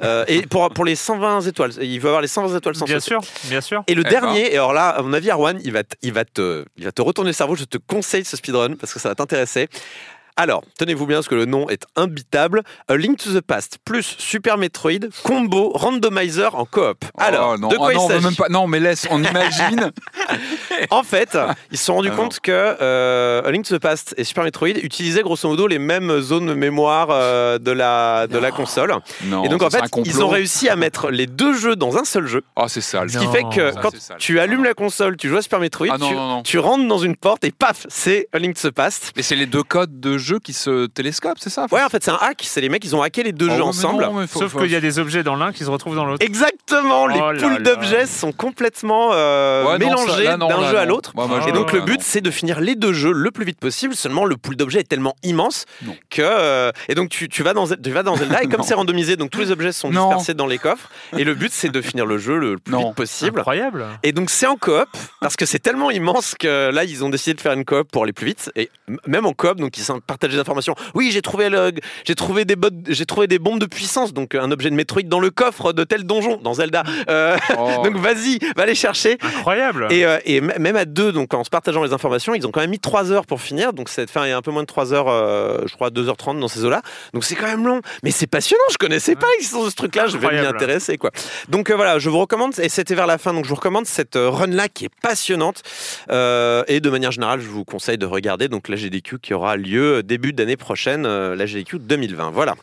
[0.04, 3.00] Euh, et pour, pour les 120 étoiles, il veut avoir les 120 étoiles sans Bien
[3.00, 3.22] sauter.
[3.26, 3.84] sûr, bien sûr.
[3.88, 6.66] Et le dernier, et alors là, à mon avis, Arwan, il va, il, va te,
[6.78, 7.56] il va te retourner le cerveau.
[7.56, 9.68] Je te conseille ce speedrun parce que ça va t'intéresser.
[10.40, 12.62] Alors, tenez-vous bien parce que le nom est imbitable.
[12.88, 17.04] A Link to the Past plus Super Metroid combo randomizer en coop.
[17.18, 17.70] Alors, Oh, non.
[17.70, 18.50] de quoi Ah, il non, on veut s'agit même pas.
[18.50, 19.08] Non, mais laisse.
[19.10, 19.92] On imagine.
[20.92, 21.38] En fait,
[21.72, 24.44] ils se sont rendus Ah, compte que euh, A Link to the Past et Super
[24.44, 28.94] Metroid utilisaient grosso modo les mêmes zones de mémoire euh, de la, de la console.
[29.26, 29.44] Non.
[29.44, 32.28] et donc, en fait, ils ont réussi à mettre les deux jeux dans un seul
[32.28, 32.44] jeu.
[32.56, 33.10] Oh, c'est sale.
[33.10, 33.32] Ce qui Non.
[33.32, 36.08] fait que Ça, quand tu allumes la console, tu joues à Super Metroid, Ah non,
[36.10, 36.44] tu, non, non.
[36.44, 39.12] tu rentres dans une porte et paf, c'est A Link to the Past.
[39.16, 41.66] Mais c'est les deux codes de jeu qui se télescopent, c'est ça?
[41.72, 42.42] Ouais, en fait, c'est un hack.
[42.44, 44.04] C'est les mecs, ils ont hacké les deux Oh, jeux mais ensemble.
[44.04, 45.96] non, mais faut- Sauf faut- qu'il y a des objets dans l'un qui se retrouvent
[45.96, 46.24] dans l'autre.
[46.26, 50.38] Exactement, les Oh poules d'objets sont complètement euh, Ouais, mélangées d'un
[50.72, 51.12] jeu à l'autre.
[51.16, 53.96] Moi, Et donc le but, c'est de finir les deux jeux le plus vite possible.
[53.96, 55.96] Seulement le pool d'objets est tellement immense Non.
[56.10, 58.74] que euh, et donc tu, tu vas dans tu vas dans Zelda et comme c'est
[58.74, 60.08] randomisé, donc tous les objets sont Non.
[60.08, 60.90] dispersés dans les coffres.
[61.18, 62.88] Et le but, c'est de finir le jeu le plus Non.
[62.88, 63.40] vite possible.
[63.40, 63.86] Incroyable.
[64.04, 64.88] Et donc c'est en coop
[65.22, 68.04] parce que c'est tellement immense que là ils ont décidé de faire une coop pour
[68.04, 68.70] aller plus vite et
[69.06, 70.76] même en coop donc ils partagent des informations.
[70.94, 71.72] Oui j'ai trouvé le
[72.06, 75.04] j'ai trouvé des bottes j'ai trouvé des bombes de puissance donc un objet de Metroid
[75.04, 76.84] dans le coffre de tel donjon dans Zelda.
[77.10, 77.82] Euh, Oh.
[77.84, 79.18] donc vas-y va les chercher.
[79.22, 79.88] Incroyable.
[79.92, 82.52] Et, euh, et m- même à deux, donc en se partageant les informations, ils ont
[82.52, 83.74] quand même mis 3 heures pour finir.
[83.74, 85.90] Donc c'est enfin, il y a un peu moins de 3 heures, euh, je crois
[85.90, 86.82] 2h30 dans ces eaux-là.
[87.14, 87.82] Donc c'est quand même long.
[88.04, 90.98] Mais c'est passionnant, je connaissais pas l'existence de ce truc-là, je vais m'y intéresser.
[90.98, 91.12] quoi.
[91.50, 93.86] Donc euh, voilà, je vous recommande, et c'était vers la fin, donc je vous recommande
[93.86, 95.64] cette euh, run-là qui est passionnante.
[96.10, 99.58] Euh, et de manière générale, je vous conseille de regarder donc la GDQ qui aura
[99.58, 102.32] lieu début d'année prochaine, la GDQ 2020.
[102.32, 102.56] Voilà.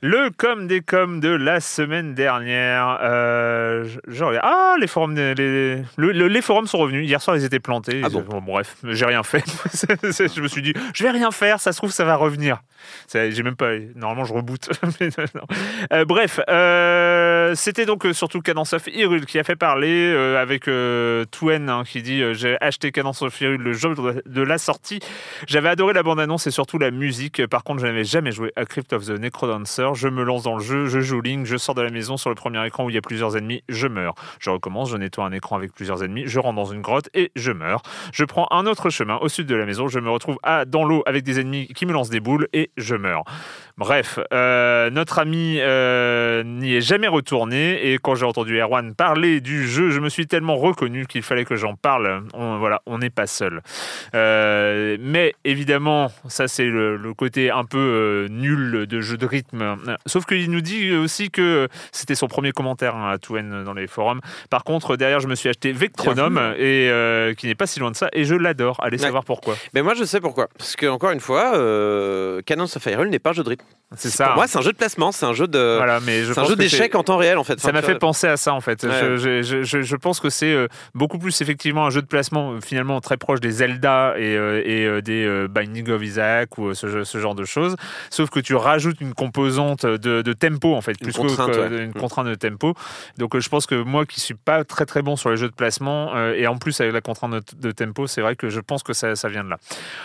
[0.00, 2.98] Le com des coms de la semaine dernière.
[3.02, 4.44] Euh, je, je regarde.
[4.48, 7.04] Ah, les forums, les, les- le- le- les forums sont revenus.
[7.04, 8.02] Hier soir, ils étaient plantés.
[8.04, 9.42] Ah bon bref, j'ai rien fait.
[9.74, 11.58] Je me suis dit, je vais rien faire.
[11.58, 12.58] Ça se trouve, ça va revenir.
[13.12, 13.72] J'ai même pas.
[13.96, 14.68] Normalement, je reboot.
[15.92, 20.64] Euh, bref, euh, c'était donc euh, surtout Cadence of Hyrule qui a fait parler avec
[21.30, 25.00] Twen hein, qui dit j'ai acheté Cadence of Hyrule le jour de- de la sortie.
[25.46, 27.44] J'avais adoré la bande-annonce et surtout la musique.
[27.46, 29.87] Par contre, je n'avais jamais joué à Crypt of the Necrodancer.
[29.94, 32.30] Je me lance dans le jeu, je joue Link, je sors de la maison sur
[32.30, 34.14] le premier écran où il y a plusieurs ennemis, je meurs.
[34.38, 37.30] Je recommence, je nettoie un écran avec plusieurs ennemis, je rentre dans une grotte et
[37.36, 37.82] je meurs.
[38.12, 40.84] Je prends un autre chemin au sud de la maison, je me retrouve à, dans
[40.84, 43.24] l'eau avec des ennemis qui me lancent des boules et je meurs.
[43.78, 49.40] Bref, euh, notre ami euh, n'y est jamais retourné et quand j'ai entendu Erwan parler
[49.40, 52.24] du jeu, je me suis tellement reconnu qu'il fallait que j'en parle.
[52.34, 53.62] On, voilà, on n'est pas seul.
[54.16, 59.76] Euh, mais évidemment, ça c'est le, le côté un peu nul de jeu de rythme.
[60.06, 63.86] Sauf qu'il nous dit aussi que c'était son premier commentaire hein, à Touen dans les
[63.86, 64.20] forums.
[64.50, 66.90] Par contre, derrière, je me suis acheté Vectronome et
[67.38, 68.76] qui n'est pas si loin de ça et je l'adore.
[68.82, 69.04] Allez Ouais.
[69.04, 69.54] savoir pourquoi.
[69.74, 70.48] Mais moi je sais pourquoi.
[70.58, 71.52] Parce que encore une fois,
[72.44, 73.67] Cadence of n'est pas un jeu de rythme.
[73.96, 74.26] C'est ça.
[74.26, 75.76] Pour moi, c'est un jeu de placement, c'est un jeu de.
[75.78, 77.58] voilà, mais je C'est un jeu d'échecs en temps réel en fait.
[77.58, 78.82] Ça Enfin, m'a fait penser à ça en fait.
[78.84, 78.90] Ouais.
[79.16, 83.00] Je, je- je- pense que c'est euh, beaucoup plus effectivement un jeu de placement finalement
[83.00, 87.34] très proche des Zelda et, euh, et, euh, des Binding of Isaac ou ce, genre
[87.34, 87.76] de choses.
[88.10, 91.50] Sauf que tu rajoutes une composante de, de tempo en fait, Une plus que- contrainte,
[91.52, 91.84] que, ouais.
[91.86, 92.74] une contrainte de tempo.
[93.16, 95.54] Donc je pense que moi qui suis pas très très bon sur les jeux de
[95.54, 98.82] placement et en plus avec la contrainte de, de tempo, c'est vrai que je pense
[98.82, 99.56] que ça, ça vient de là.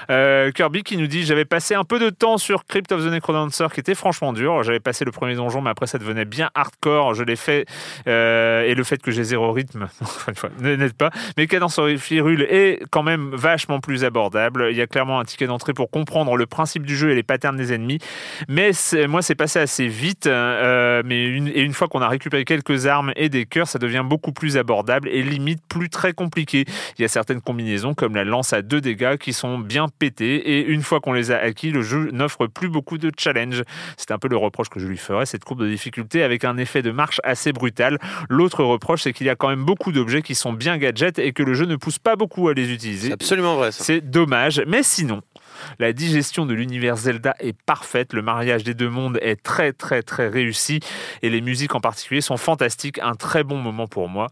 [0.10, 3.08] Euh, Kirby qui nous dit j'avais passé un peu de temps sur Crypt of the
[3.12, 4.63] Necrodancer Qui était franchement dur.
[4.63, 7.13] J'avais passé le premier donjon, mais après ça devenait bien hardcore.
[7.13, 7.66] Je l'ai fait
[8.08, 9.88] euh, et le fait que j'ai zéro rythme,
[10.60, 11.12] n'aide pas.
[11.38, 14.68] Mais Cadence Firule est quand même vachement plus abordable.
[14.72, 17.24] Il y a clairement un ticket d'entrée pour comprendre le principe du jeu et les
[17.24, 18.00] patterns des ennemis.
[18.48, 18.72] Mais
[19.08, 20.28] moi, c'est passé assez vite.
[20.28, 23.80] euh, mais une, et une fois qu'on a récupéré quelques armes et des cœurs, ça
[23.80, 26.66] devient beaucoup plus abordable et limite plus très compliqué.
[26.98, 30.36] Il y a certaines combinaisons comme la lance à deux dégâts qui sont bien pétées
[30.36, 33.10] et une fois qu'on les a acquis, le jeu n'offre plus beaucoup de
[33.43, 33.63] challenge.
[33.97, 36.58] C'est un peu le reproche que je lui ferais, cette courbe de difficulté avec un
[36.58, 37.99] effet de marche assez brutal.
[38.29, 41.34] L'autre reproche, c'est qu'il y a quand même beaucoup d'objets qui sont bien gadgets et
[41.34, 43.08] que le jeu ne pousse pas beaucoup à les utiliser.
[43.08, 43.71] C'est absolument vrai.
[43.71, 43.84] Ça.
[43.84, 45.21] C'est dommage, mais sinon,
[45.80, 50.02] la digestion de l'univers Zelda est parfaite, le mariage des deux mondes est très très
[50.04, 50.80] très réussi
[51.22, 54.28] et les musiques en particulier sont fantastiques, un très bon moment pour moi.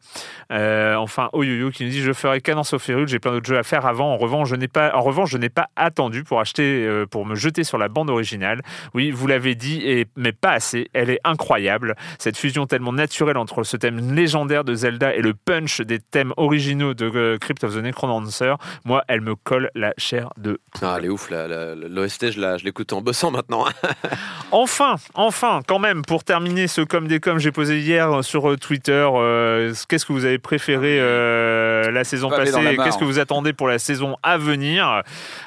[0.52, 3.58] Euh, enfin, Oyoyo qui nous dit je ferai Cadence au Férule, j'ai plein d'autres jeux
[3.58, 4.14] à faire avant.
[4.14, 7.26] En revanche, je n'ai pas, en revanche, je n'ai pas attendu pour acheter, euh, pour
[7.26, 8.62] me jeter sur la bande originale.
[8.94, 10.90] Oui, vous l'avez dit, et, mais pas assez.
[10.94, 11.96] Elle est incroyable.
[12.20, 16.34] Cette fusion tellement naturelle entre ce thème légendaire de Zelda et le punch des thèmes
[16.38, 18.56] originaux de euh, Crypt of the Necrodancer,
[18.86, 23.02] moi, elle me colle la chair de Ah, elle est ouf, l'OST, je l'écoute en
[23.02, 23.66] bossant maintenant.
[24.54, 28.58] Enfin, enfin, quand même, pour terminer ce comme des comme j'ai posé hier sur euh,
[28.58, 33.20] Twitter, euh, qu'est-ce que vous avez préféré euh, la saison passée et qu'est-ce que vous
[33.20, 35.04] attendez pour la saison à venir?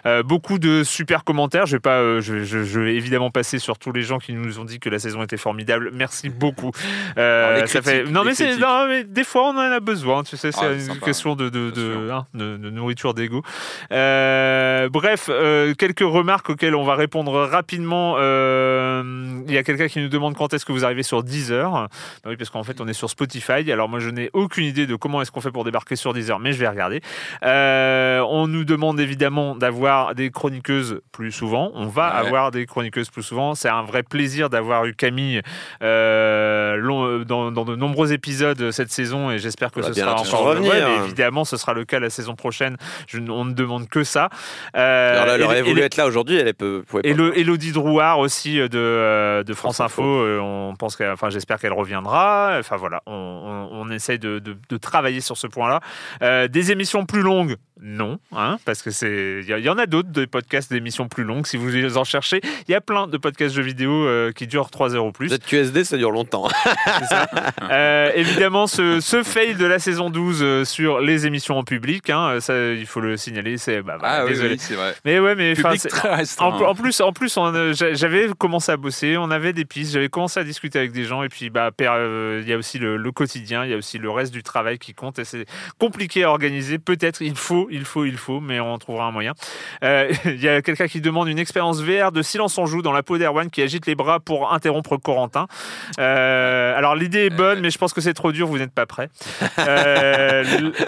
[0.07, 1.67] Euh, Beaucoup de super commentaires.
[1.67, 4.59] Je vais pas, je, je- je vais évidemment passer sur tous les gens qui nous
[4.59, 5.91] ont dit que la saison était formidable.
[5.93, 6.71] Merci beaucoup.
[7.17, 10.23] Alors, ça fait, non mais non des fois on en a besoin.
[10.23, 12.15] Tu sais, c'est Ah, une sympa, question de de, bien de, sûr.
[12.15, 13.43] hein, de- nourriture d'ego.
[13.91, 18.17] Bref, euh, quelques remarques auxquelles on va répondre rapidement.
[18.19, 19.03] Euh,
[19.47, 21.71] Il y a quelqu'un qui nous demande quand est-ce que vous arrivez sur Deezer.
[21.71, 21.88] Bah
[22.27, 23.71] oui, parce qu'en fait, on est sur Spotify.
[23.73, 26.38] Alors moi, je n'ai aucune idée de comment est-ce qu'on fait pour débarquer sur Deezer,
[26.38, 27.01] mais je vais regarder.
[27.45, 31.71] Euh, on nous demande évidemment d'avoir des chroniqueuses plus souvent.
[31.75, 32.27] On va Ouais.
[32.27, 33.55] avoir des chroniqueuses plus souvent.
[33.55, 35.40] C'est un vrai plaisir d'avoir eu Camille
[35.83, 40.45] euh, long- dans, dans de nombreux épisodes cette saison et j'espère que ce sera encore
[40.45, 40.73] revenir.
[40.73, 42.77] mais évidemment, ce sera le cas la saison prochaine.
[43.09, 44.29] Je, on ne demande que ça.
[44.77, 48.69] Euh, là, aurait voulu être là aujourd'hui, elle peut, et le, Elodie Drouard aussi euh,
[48.69, 52.57] de, euh, de France, Info, euh, on pense qu'elle- enfin j'espère qu'elle reviendra.
[52.59, 55.81] Enfin voilà, on, on- on essaye de, de- de travailler sur ce point-là.
[56.23, 60.09] Euh, des émissions plus longues, non, hein, parce que c'est il y, en a d'autres
[60.09, 61.47] des podcasts d'émissions plus longues.
[61.47, 64.47] Si vous les en cherchez, il y a plein de podcasts jeux vidéo euh, qui
[64.47, 65.29] durent 3 heures ou plus.
[65.29, 66.49] ZQSD, ça dure longtemps.
[67.09, 67.27] Ça.
[67.70, 72.09] Euh, évidemment, ce, ce fail de la saison 12 euh, sur les émissions en public,
[72.09, 73.59] hein, ça, il faut le signaler.
[73.59, 74.51] C'est bah, Ah oui, désolé.
[74.53, 74.94] oui, c'est vrai.
[75.05, 77.38] Mais ouais, mais très en, en plus, en plus,
[77.73, 81.23] j'avais commencé à bosser, on avait des pistes, j'avais commencé à discuter avec des gens,
[81.23, 83.99] et puis bah, euh, il y a aussi le, le quotidien, il y a aussi
[83.99, 85.47] le reste du travail qui compte, et c'est
[85.79, 86.79] compliqué à organiser.
[86.79, 89.33] Peut-être, il faut, il faut, il faut, mais on trouvera un moyen.
[89.83, 92.93] Euh, Il y a quelqu'un qui demande une expérience VR de silence en joue dans
[92.93, 95.47] la peau d'Erwan qui agite les bras pour interrompre Corentin.
[95.99, 98.87] Euh, alors l'idée est bonne, mais je pense que c'est trop dur, vous n'êtes pas
[98.87, 99.09] prêt.
[99.59, 100.43] Euh,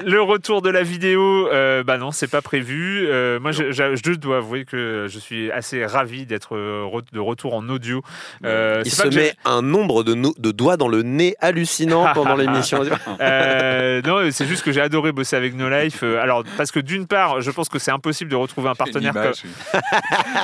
[0.04, 1.48] le- retour de la vidéo,
[1.84, 3.06] bah non, c'est pas prévu.
[3.40, 7.54] Moi, je, je- je dois avouer que je suis assez ravi d'être re- de retour
[7.54, 8.02] en audio.
[8.42, 12.82] Il se met un nombre de, no- de doigts dans le nez hallucinant pendant l'émission.
[12.82, 16.02] Non, c'est juste que j'ai adoré bosser avec No Life.
[16.02, 19.32] Alors, parce que d'une part, je pense que c'est impossible de retrouver un partenaire comme.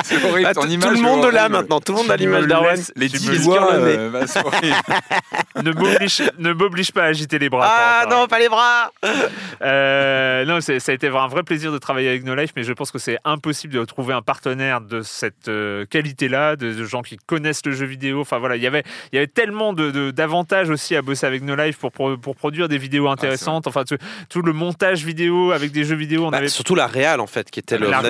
[0.04, 0.48] c'est horrible.
[0.50, 2.80] Ah, ton tout image, tout le monde là maintenant, tout le monde a l'image d'Arwen.
[2.96, 4.20] Les tu dix doigts, euh, bah,
[5.62, 7.68] ne m'oblige, ne m'oblige pas à agiter les bras.
[7.70, 8.90] Ah non, pas les bras
[9.62, 12.72] Euh, non, ça a été un vrai plaisir de travailler avec No Life, mais je
[12.72, 17.02] pense que c'est impossible de trouver un partenaire de cette euh, qualité-là, de, de gens
[17.02, 18.20] qui connaissent le jeu vidéo.
[18.20, 21.26] Enfin voilà, il y avait, il y avait tellement de- de- d'avantages aussi à bosser
[21.26, 23.66] avec No Life pour, pour, pour produire des vidéos intéressantes.
[23.66, 23.96] enfin, tout,
[24.28, 26.48] tout le montage vidéo avec des jeux vidéo, on Bah, avait.
[26.48, 28.03] Surtout la réal en fait, qui était le, réal,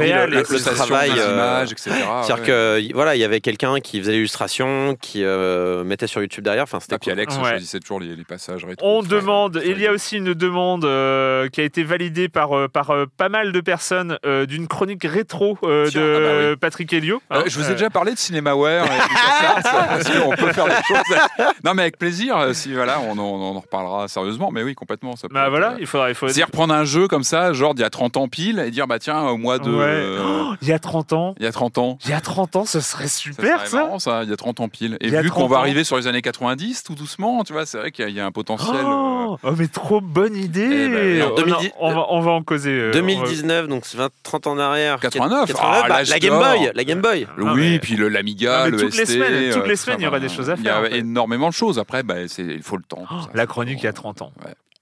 [0.75, 1.11] travail.
[1.17, 1.91] euh, images, etc.
[2.23, 2.43] C'est-à-dire ouais.
[2.88, 6.65] que voilà, il y avait quelqu'un qui faisait l'illustration, qui euh, mettait sur YouTube derrière.
[6.65, 7.19] Enfin, c'était Ah, puis cool.
[7.19, 7.49] Alex Ouais.
[7.51, 8.87] choisissait toujours les, les passages rétro.
[8.87, 12.69] On demande, il y a aussi une demande euh, qui a été validée par, euh,
[12.69, 16.51] par euh, pas mal de personnes euh, d'une chronique rétro euh, Tiens, de ah bah
[16.51, 16.57] oui.
[16.57, 17.23] Patrick Helio.
[17.33, 17.43] Euh, hein.
[17.47, 18.88] je vous ai Euh, déjà parlé de CinemaWare et
[20.23, 21.19] qu'on peut faire des choses.
[21.65, 22.49] Non, mais avec plaisir.
[22.55, 24.51] Si voilà, on, en- on en reparlera sérieusement.
[24.53, 25.17] Mais oui, complètement.
[25.17, 26.09] Ça peut Bah voilà, il faudra.
[26.09, 26.27] Il faut...
[26.29, 28.87] C'est-à-dire prendre un jeu comme ça, genre d'il y a 30 ans pile, et dire
[28.88, 29.70] bah tiens, au mois de.
[29.70, 29.85] Ouais.
[29.85, 31.35] euh, Oh, il y a 30 ans.
[31.38, 31.98] il y a 30 ans.
[32.05, 33.76] Il y a 30 ans, ce serait Ça super serait ça.
[33.85, 34.96] marrant, ça, il y a 30 ans pile.
[35.00, 37.78] Et vu 30 qu'on va arriver sur les années 90, tout doucement, tu vois, c'est
[37.78, 38.74] vrai qu'il y, a- il y a un potentiel.
[38.76, 42.20] euh, Oh, oh, mais trop bonne idée Eh ben On a- 2010 on, va, on
[42.20, 42.70] va en causer.
[42.70, 44.98] euh, 2019, donc c'est 20, 30 ans en arrière.
[45.00, 46.38] 89, 89, ah, bah, la Game.
[46.38, 47.26] Boy, la Game Boy.
[47.38, 50.05] Oui, mais- puis le l'Amiga, le toutes les ST, semaines, toutes euh, les semaines, il
[50.05, 51.78] y aura des choses à Il y a faire, énormément de choses.
[51.78, 53.05] Après, bah, c'est- il faut le temps.
[53.11, 53.96] Oh, la chronique il y a bon.
[53.96, 54.33] 30 ans.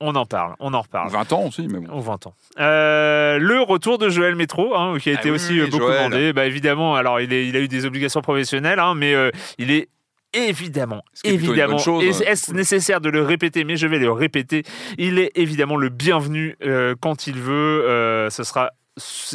[0.03, 1.11] On en parle, on en reparle.
[1.11, 1.99] 20 ans aussi, mais bon.
[1.99, 2.35] Ou 20 ans.
[2.59, 5.67] Euh, le retour de Joël Métro, hein, qui a été Ah oui, aussi oui, euh,
[5.67, 5.99] beaucoup Joël.
[6.09, 6.33] demandé.
[6.33, 9.71] Bah, évidemment, alors il, est- il a eu des obligations professionnelles, hein, mais euh, il
[9.71, 9.89] est
[10.33, 12.25] évidemment, est évidemment, chose, hein.
[12.27, 14.63] est-ce nécessaire de le répéter Mais je vais le répéter.
[14.97, 18.29] Il est évidemment le bienvenu euh, quand il veut.
[18.31, 18.71] ce sera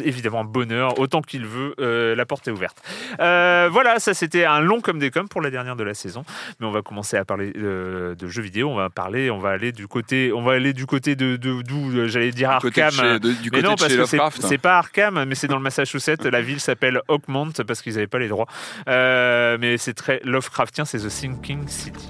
[0.04, 2.76] évidemment un bonheur autant qu'il veut euh, la porte est ouverte
[3.20, 6.24] Euh, voilà ça c'était un long comme des coms pour la dernière de la saison
[6.60, 9.50] mais on va commencer à parler euh, de jeux vidéo on va parler on va
[9.50, 12.86] aller du côté on va aller du côté de d'où j'allais dire Du côté de
[12.86, 14.04] Arkham chez, de- du mais non, de parce chez que
[14.46, 16.24] c'est- pas Arkham, mais c'est dans le Massachusetts.
[16.24, 18.46] La ville s'appelle Oakmont parce qu'ils n'avaient pas les droits.
[18.86, 22.08] Mais c'est très Lovecraftien, c'est The Sinking City.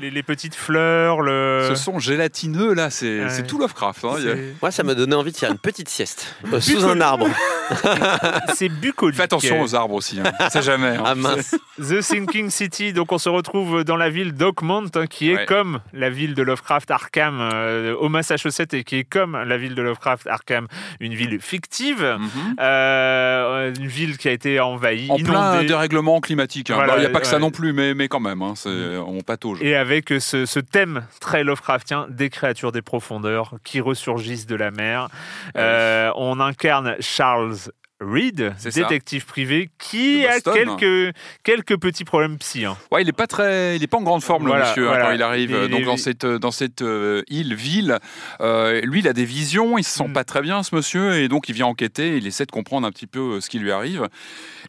[0.00, 1.66] Les, les petites fleurs, le.
[1.68, 3.42] Ce son gélatineux, là, c'est Ouais.
[3.46, 4.04] tout Lovecraft.
[4.04, 4.16] hein.
[4.62, 7.26] Moi, ça m'a donné envie de faire une petite sieste euh, sous un arbre.
[8.54, 9.16] C'est bucolique.
[9.16, 10.20] Fais attention aux arbres aussi.
[10.20, 10.30] Hein.
[10.50, 10.96] C'est jamais.
[10.96, 11.02] hein.
[11.04, 11.54] Ah mince.
[11.78, 15.46] The Sinking City, donc on se retrouve dans la ville d'Oakmont, hein, qui est Ouais.
[15.46, 19.74] comme la ville de Lovecraft Arkham euh, au Massachusetts et qui est comme la ville
[19.74, 20.66] de Lovecraft Arkham,
[21.00, 22.56] une ville fictive, Mhm.
[22.60, 25.66] euh, une ville qui a été envahie, En plein inondée.
[25.68, 26.70] dérèglement climatique.
[26.70, 26.74] hein.
[26.74, 28.96] Voilà, Il n'y a pas que ça non plus, mais, mais quand même, hein, c'est-
[28.96, 29.58] on patauge.
[29.62, 34.70] Et avec ce, ce thème très Lovecraftien des créatures des profondeurs qui ressurgissent de la
[34.70, 35.08] mer.
[35.56, 37.56] Euh, on incarne Charles
[38.00, 38.70] Reed, ça.
[38.70, 42.64] détective privé, qui a quelques, quelques petits problèmes psy.
[42.64, 42.76] hein.
[42.90, 45.04] Ouais, il n'est pas très, il est pas en grande forme, le monsieur, hein, voilà.
[45.06, 47.98] quand il arrive Il dans cette dans cette euh, île ville.
[48.40, 50.12] Euh, lui, il a des visions, il se sent Mm.
[50.14, 52.16] pas très bien, ce monsieur, et donc il vient enquêter.
[52.16, 54.08] Il essaie de comprendre un petit peu euh, ce qui lui arrive,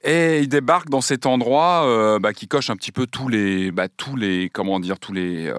[0.04, 3.72] et il débarque dans cet endroit euh, bah, qui coche un petit peu tous les,
[3.72, 5.52] bah, tous les, comment dire, tous les,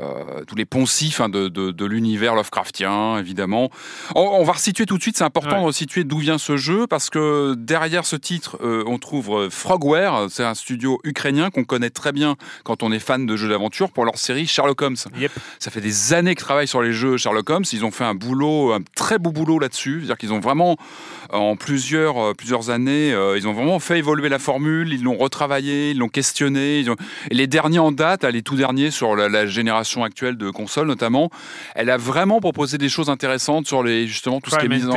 [0.46, 3.70] tous les poncifs hein, de, de, de l'univers Lovecraftien, évidemment.
[4.14, 5.16] On, on va resituer tout de suite.
[5.16, 5.60] C'est important Ouais.
[5.60, 9.50] de resituer d'où vient ce jeu parce que derrière ce titre, euh, on trouve euh,
[9.50, 10.26] Frogware.
[10.30, 13.90] C'est un studio ukrainien qu'on connaît très bien quand on est fan de jeux d'aventure
[13.90, 14.96] pour leur série Sherlock Holmes.
[15.16, 15.32] Yep.
[15.58, 17.64] Ça fait des années qu'ils travaillent sur les jeux Sherlock Holmes.
[17.72, 20.00] Ils ont fait un boulot, un très beau boulot là-dessus.
[20.00, 20.76] C'est-à-dire qu'ils ont vraiment,
[21.32, 24.92] en plusieurs, euh, plusieurs années, euh, ils ont vraiment fait évoluer la formule.
[24.92, 26.78] Ils l'ont retravaillé, ils l'ont questionné.
[26.80, 26.96] Ils ont...
[27.30, 30.86] Et les derniers en date, les tout derniers sur la, la génération actuelle de consoles
[30.86, 31.30] notamment,
[31.74, 34.84] elle a vraiment proposé des choses intéressantes sur les justement tout ce qui est mis
[34.86, 34.94] en.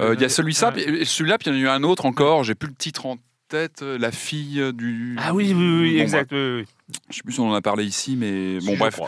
[0.00, 1.00] Euh, Il y a celui-là, Ouais.
[1.00, 2.44] et celui-là, puis il y en a eu un autre encore.
[2.44, 3.16] J'ai plus le titre en
[3.48, 3.82] tête.
[3.82, 5.16] euh, La fille euh, du.
[5.22, 6.30] Ah oui, oui, oui, Bon, exact.
[6.32, 6.64] oui, oui.
[7.10, 9.00] Je sais plus si on en a parlé ici, mais bon, bref.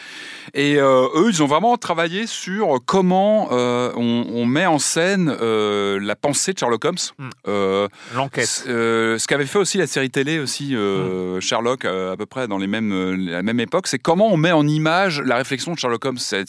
[0.52, 5.32] Et euh, eux, ils ont vraiment travaillé sur comment euh, on, on met en scène
[5.40, 6.96] euh, la pensée de Sherlock Holmes.
[7.18, 7.28] Mm.
[7.46, 8.64] Euh, L'enquête.
[8.66, 12.48] euh, ce qu'avait fait aussi la série télé aussi euh, Sherlock euh, à peu près
[12.48, 15.72] dans les mêmes euh, la même époque, c'est comment on met en image la réflexion
[15.74, 16.18] de Sherlock Holmes.
[16.18, 16.46] C'est-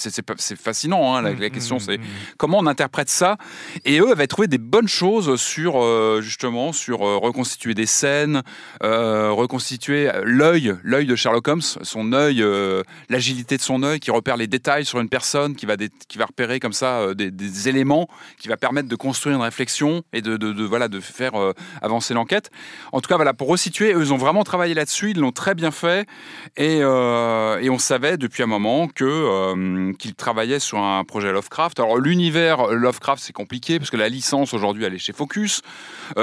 [0.60, 1.14] fascinant.
[1.16, 2.04] hein, la, la question, mm, c'est mm.
[2.38, 3.38] comment on interprète ça
[3.86, 8.42] et eux avaient trouvé des bonnes choses sur euh, justement sur euh, reconstituer des scènes
[8.84, 14.12] euh, reconstituer l'œil l'œil de Sherlock Holmes son œil euh, l'agilité de son œil qui
[14.12, 17.70] repère les détails sur une personne qui va qui va repérer comme ça euh, des,
[17.70, 18.08] éléments
[18.40, 22.14] qui va permettre de construire une réflexion et de, de- voilà de faire euh, avancer
[22.14, 22.50] l'enquête
[22.94, 25.72] en tout cas voilà pour resituer eux ont vraiment travaillé là-dessus ils l'ont très bien
[25.72, 26.08] fait
[26.56, 31.80] et, et on savait depuis un moment que qu'ils travaillaient sur un projet Lovecraft.
[31.80, 35.62] Alors l'univers Lovecraft c'est compliqué parce que la licence aujourd'hui elle est chez Focus.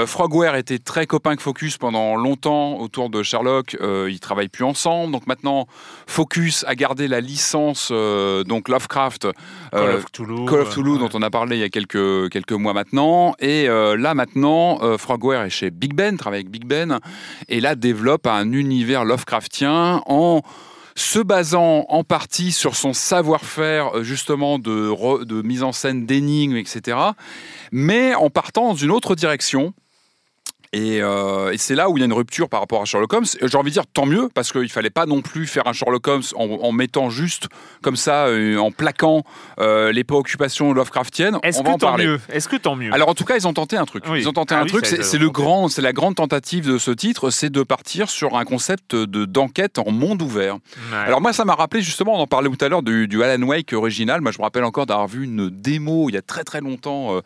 [0.07, 3.77] Frogware était très copain avec Focus pendant longtemps autour de Sherlock.
[3.83, 4.86] Ils travaillent plus ensemble.
[4.87, 5.67] Donc maintenant
[6.07, 9.29] Focus a gardé la licence euh, donc Lovecraft.
[9.73, 10.47] Call euh, of Cthulhu.
[10.47, 10.99] Call of ouais.
[10.99, 13.35] dont on a parlé il y a quelques, quelques mois maintenant.
[13.41, 17.01] Et euh, là maintenant, Frogware est chez Big Ben, travaille avec Big Ben,
[17.49, 20.43] et là développe un univers Lovecraftien en
[20.95, 26.57] se basant en partie sur son savoir-faire justement de, re- de mise en scène d'énigmes,
[26.57, 26.97] etc.
[27.71, 29.75] Mais en partant dans une autre direction.
[30.73, 33.13] Et, euh, et c'est là où il y a une rupture par rapport à Sherlock
[33.13, 33.27] Holmes.
[33.41, 36.07] J'ai envie de dire tant mieux, parce qu'il fallait pas non plus faire un Sherlock
[36.07, 37.49] Holmes en, en mettant juste
[37.83, 39.23] comme ça, euh, en plaquant
[39.59, 41.39] euh, les préoccupations Lovecraftiennes.
[41.43, 42.21] Est-ce que tant mieux?
[42.29, 42.93] Est-ce que tant mieux?
[42.93, 44.05] Alors en tout cas, ils ont tenté un truc.
[44.11, 44.21] Oui.
[44.21, 44.87] Ils ont tenté Ah un oui, truc.
[44.87, 48.45] C'est le grand, c'est la grande tentative de ce titre, c'est de partir sur un
[48.45, 50.55] concept de d'enquête en monde ouvert.
[50.55, 50.97] Ouais.
[51.07, 53.43] Alors moi, ça m'a rappelé justement, on en parlait tout à l'heure du, du Alan
[53.47, 54.21] Wake original.
[54.21, 57.21] Moi, je me rappelle encore d'avoir vu une démo il y a très très longtemps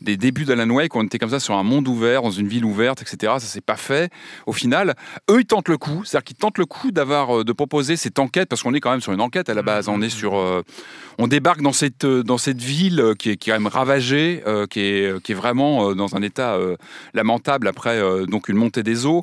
[0.00, 0.94] des débuts d'Alan Wake.
[0.96, 2.79] On était comme ça sur un monde ouvert, dans une ville ouverte.
[2.88, 3.34] Etc.
[3.38, 4.10] Ça s'est pas fait
[4.46, 4.94] au final.
[5.30, 8.48] Eux, ils tentent le coup, c'est-à-dire qu'ils tentent le coup d'avoir, de proposer cette enquête,
[8.48, 9.88] parce qu'on est quand même sur une enquête à la base.
[9.88, 10.34] On est sur,
[11.18, 14.80] on débarque dans cette dans cette ville qui est, qui est quand même ravagée, qui
[14.80, 16.58] est qui est vraiment dans un état
[17.14, 19.22] lamentable après donc une montée des eaux.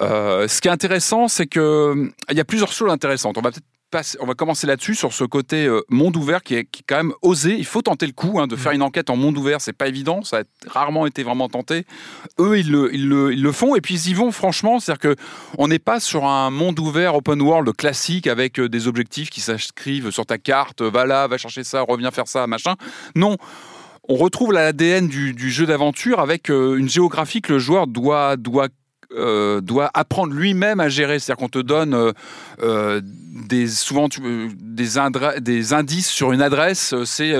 [0.00, 3.38] ce qui est intéressant, c'est que il y a plusieurs choses intéressantes.
[3.38, 3.73] On va peut-être
[4.20, 7.56] on va commencer là-dessus, sur ce côté euh, monde ouvert qui est, quand même osé.
[7.56, 8.76] Il faut tenter le coup hein, de faire mm.
[8.76, 11.84] une enquête en monde ouvert, c'est pas évident, ça a rarement été vraiment tenté.
[12.38, 15.78] Eux, ils le, ils le, font et puis ils y vont franchement, c'est-à-dire qu'on n'est
[15.78, 20.26] pas sur un monde ouvert open world classique avec euh, des objectifs qui s'inscrivent sur
[20.26, 22.74] ta carte, va là, va chercher ça, reviens faire ça, machin.
[23.14, 23.36] Non
[24.08, 28.36] on retrouve l'ADN du, du jeu d'aventure avec euh, une géographie que le joueur doit,
[28.36, 28.68] doit
[29.12, 31.18] euh, doit apprendre lui-même à gérer.
[31.18, 32.12] C'est-à-dire qu'on te donne euh,
[32.62, 34.88] euh, des, souvent des,
[35.40, 37.34] des, indices sur une adresse, c'est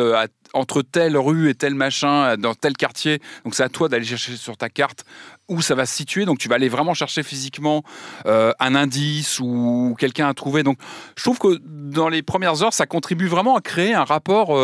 [0.52, 3.20] entre telle rue et tel machin, dans tel quartier.
[3.44, 5.04] Donc c'est à toi d'aller chercher sur ta carte
[5.48, 6.24] où ça va se situer.
[6.24, 7.82] Donc tu vas aller vraiment chercher physiquement
[8.24, 10.62] un indice ou quelqu'un à trouver.
[10.62, 10.78] Donc
[11.16, 14.58] je trouve que dans les premières heures, ça contribue vraiment à créer un rapport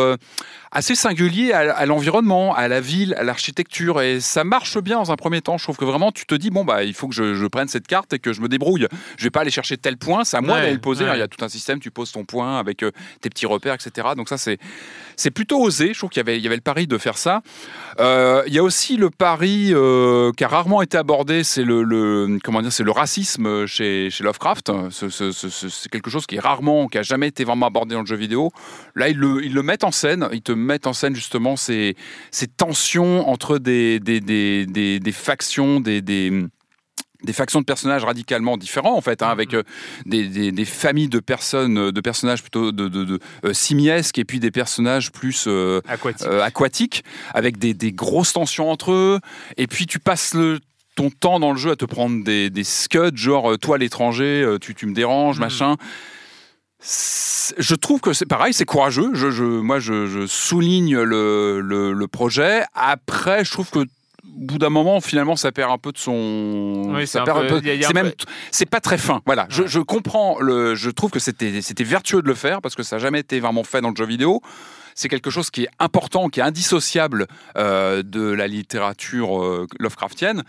[0.71, 4.01] assez singulier à, l'environnement, à la ville, à l'architecture.
[4.01, 5.57] Et ça marche bien dans un premier temps.
[5.57, 7.87] Je trouve que vraiment, tu te dis, bon, bah, il faut que je, prenne cette
[7.87, 8.87] carte et que je me débrouille.
[9.17, 11.05] Je vais pas aller chercher tel point, c'est à moi d'aller le poser.
[11.11, 13.73] Il y a tout un système, tu poses ton point avec euh, tes petits repères,
[13.73, 14.09] etc.
[14.15, 14.57] Donc ça, c'est,
[15.21, 15.93] c'est plutôt osé.
[15.93, 17.41] Je trouve qu'il y avait, le pari de faire ça.
[17.99, 22.39] Euh, il y a aussi le pari euh, qui a rarement été abordé, c'est le,
[22.43, 24.71] comment dire, c'est le racisme chez, Lovecraft.
[24.89, 28.15] C'est quelque chose qui est rarement, qui a jamais été vraiment abordé dans le jeu
[28.15, 28.51] vidéo.
[28.95, 30.27] Là, ils le, mettent en scène.
[30.31, 31.95] Ils te mettent en scène justement ces,
[32.57, 33.99] tensions entre des
[35.13, 36.01] factions, des,
[37.23, 39.63] des factions de personnages radicalement différents en fait, hein, avec euh,
[40.05, 44.51] des, des, familles de personnes, de personnages plutôt de, de, euh, simiesques et puis des
[44.51, 45.81] personnages plus euh,
[46.41, 47.03] aquatiques,
[47.33, 49.19] avec des, grosses tensions entre eux.
[49.57, 50.59] Et puis tu passes le
[50.95, 54.75] ton temps dans le jeu à te prendre des, des scuds, genre toi l'étranger, tu,
[54.75, 55.41] tu me déranges, mm.
[55.41, 55.75] machin
[57.57, 59.11] je trouve que c'est pareil, c'est courageux.
[59.13, 62.63] Je, moi, je, souligne le, le, projet.
[62.73, 63.85] Après, je trouve que
[64.23, 66.93] bout d'un moment, finalement, ça perd un peu de son.
[66.95, 67.23] Oui, c'est
[67.93, 68.11] même,
[68.51, 69.21] c'est pas très fin.
[69.25, 70.39] Voilà, je, je, comprends.
[70.39, 73.19] Le, je trouve que c'était, c'était vertueux de le faire parce que ça n'a jamais
[73.19, 74.41] été vraiment fait dans le jeu vidéo.
[74.95, 77.27] C'est quelque chose qui est important, qui est indissociable
[77.57, 80.43] euh, de la littérature euh, Lovecraftienne.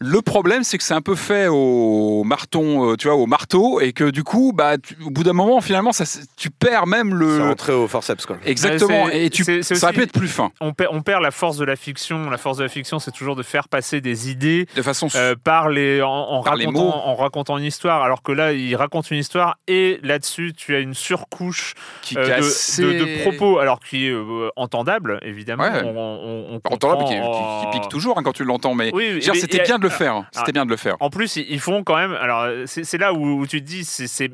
[0.00, 3.80] Le problème, c'est que c'est un peu fait au marton, euh, tu vois, au marteau,
[3.80, 4.74] et que du coup, bah,
[5.04, 6.04] au bout d'un moment, finalement, ça,
[6.36, 7.38] tu perds même le.
[7.38, 8.36] C'est rentré au forceps, quoi.
[8.44, 9.08] Exactement.
[9.08, 10.50] et tu, ça peut être plus fin.
[10.60, 12.28] On perd, on perd la force de la fiction.
[12.28, 15.36] La force de la fiction, c'est toujours de faire passer des idées de façon euh,
[15.42, 18.02] par les, en, racontant, en racontant une histoire.
[18.02, 22.40] Alors que là, il raconte une histoire et là-dessus, tu as une surcouche qui euh,
[22.40, 24.14] de, propos, alors qui est
[24.56, 25.64] entendable, évidemment.
[25.84, 29.88] On, entendable, qui, pique toujours hein, quand tu l'entends, mais, oui, c'était bien de le
[29.88, 30.14] faire.
[30.14, 30.26] Hein.
[30.32, 30.96] C'était bien de le faire.
[31.00, 32.12] En plus, ils font quand même.
[32.12, 34.30] Alors, c'est là où, tu te dis, c'est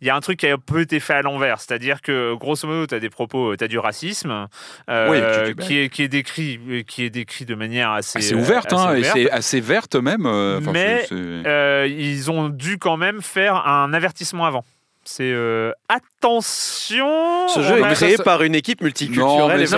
[0.00, 2.34] il y a un truc qui a un peu été fait à l'envers, c'est-à-dire que
[2.34, 4.48] grosso modo, tu as des propos, tu as du racisme
[4.88, 8.94] euh, qui, est, qui, est, décrit, qui est décrit de manière assez, assez ouverte, hein,
[8.94, 10.24] et c'est assez verte même.
[10.24, 14.64] Euh, Mais euh, ils ont dû quand même faire un avertissement avant.
[15.12, 17.48] C'est attention.
[17.48, 19.68] Ce jeu est créé par une équipe multiculturelle.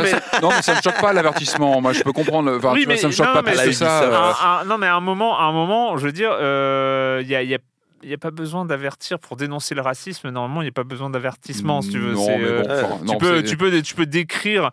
[0.42, 1.80] Non, mais, ça, ne choque pas l'avertissement.
[1.80, 2.54] Moi, je peux comprendre.
[2.56, 4.62] Enfin, oui, mais, ça me choque pas plus que ça.
[4.66, 7.54] non, mais à un moment, à un moment, je veux dire, il y a, y
[7.54, 7.58] a
[8.02, 10.30] il n'y a pas besoin d'avertir pour dénoncer le racisme.
[10.30, 12.14] Normalement, il n'y a pas besoin d'avertissement, si tu veux.
[12.18, 12.62] Euh,
[13.08, 14.70] tu, peux, tu, peux, tu peux décrire.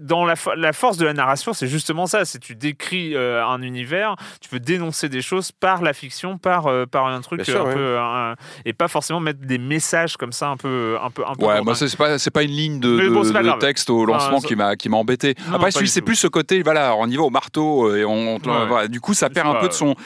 [0.00, 2.24] Dans la, la, force de la narration, c'est justement ça.
[2.24, 6.66] C'est tu décris euh, un univers, tu peux dénoncer des choses par la fiction, par,
[6.66, 7.98] euh, par un truc un peu.
[8.64, 10.96] et pas forcément mettre des messages comme ça un peu.
[11.02, 14.04] Un peu, un peu ouais, moi, c'est pas, pas une ligne de, de, texte au
[14.04, 15.34] lancement qui m'a embêté.
[15.52, 18.38] Après, c'est plus ce côté, voilà, on y va au marteau et on,
[18.88, 19.96] du coup, ça perd un peu de son.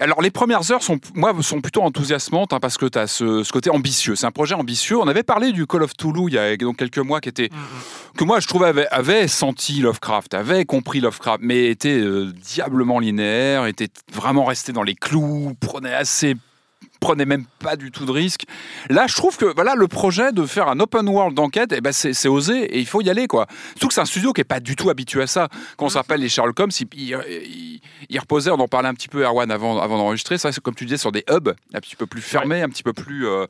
[0.00, 3.50] Alors les premières heures sont, moi, sont plutôt enthousiasmantes hein, parce que tu as ce,
[3.52, 4.16] côté ambitieux.
[4.16, 4.98] C'est un projet ambitieux.
[4.98, 7.50] On avait parlé du Call of Toulouse il y a donc quelques mois qui était
[7.52, 8.16] mm, mm.
[8.18, 13.66] que moi je trouvais avait, senti Lovecraft, avait compris Lovecraft, mais était euh, diablement linéaire,
[13.66, 16.34] était vraiment resté dans les clous, prenait assez
[17.04, 18.44] prenait même pas du tout de risque.
[18.88, 21.92] Là, je trouve que voilà, le projet de faire un open world d'enquête, eh ben,
[21.92, 23.26] c'est osé et il faut y aller.
[23.26, 23.46] Quoi.
[23.72, 25.48] Surtout que c'est un studio qui n'est pas du tout habitué à ça.
[25.76, 27.18] Quand on s'appelle les Sherlock Holmes, ils,
[28.08, 30.74] il, reposaient, on en parlait un petit peu, Erwan, avant, avant d'enregistrer, ça, c'est comme
[30.74, 33.44] tu disais, sur des hubs un petit peu plus fermés, un petit peu plus euh,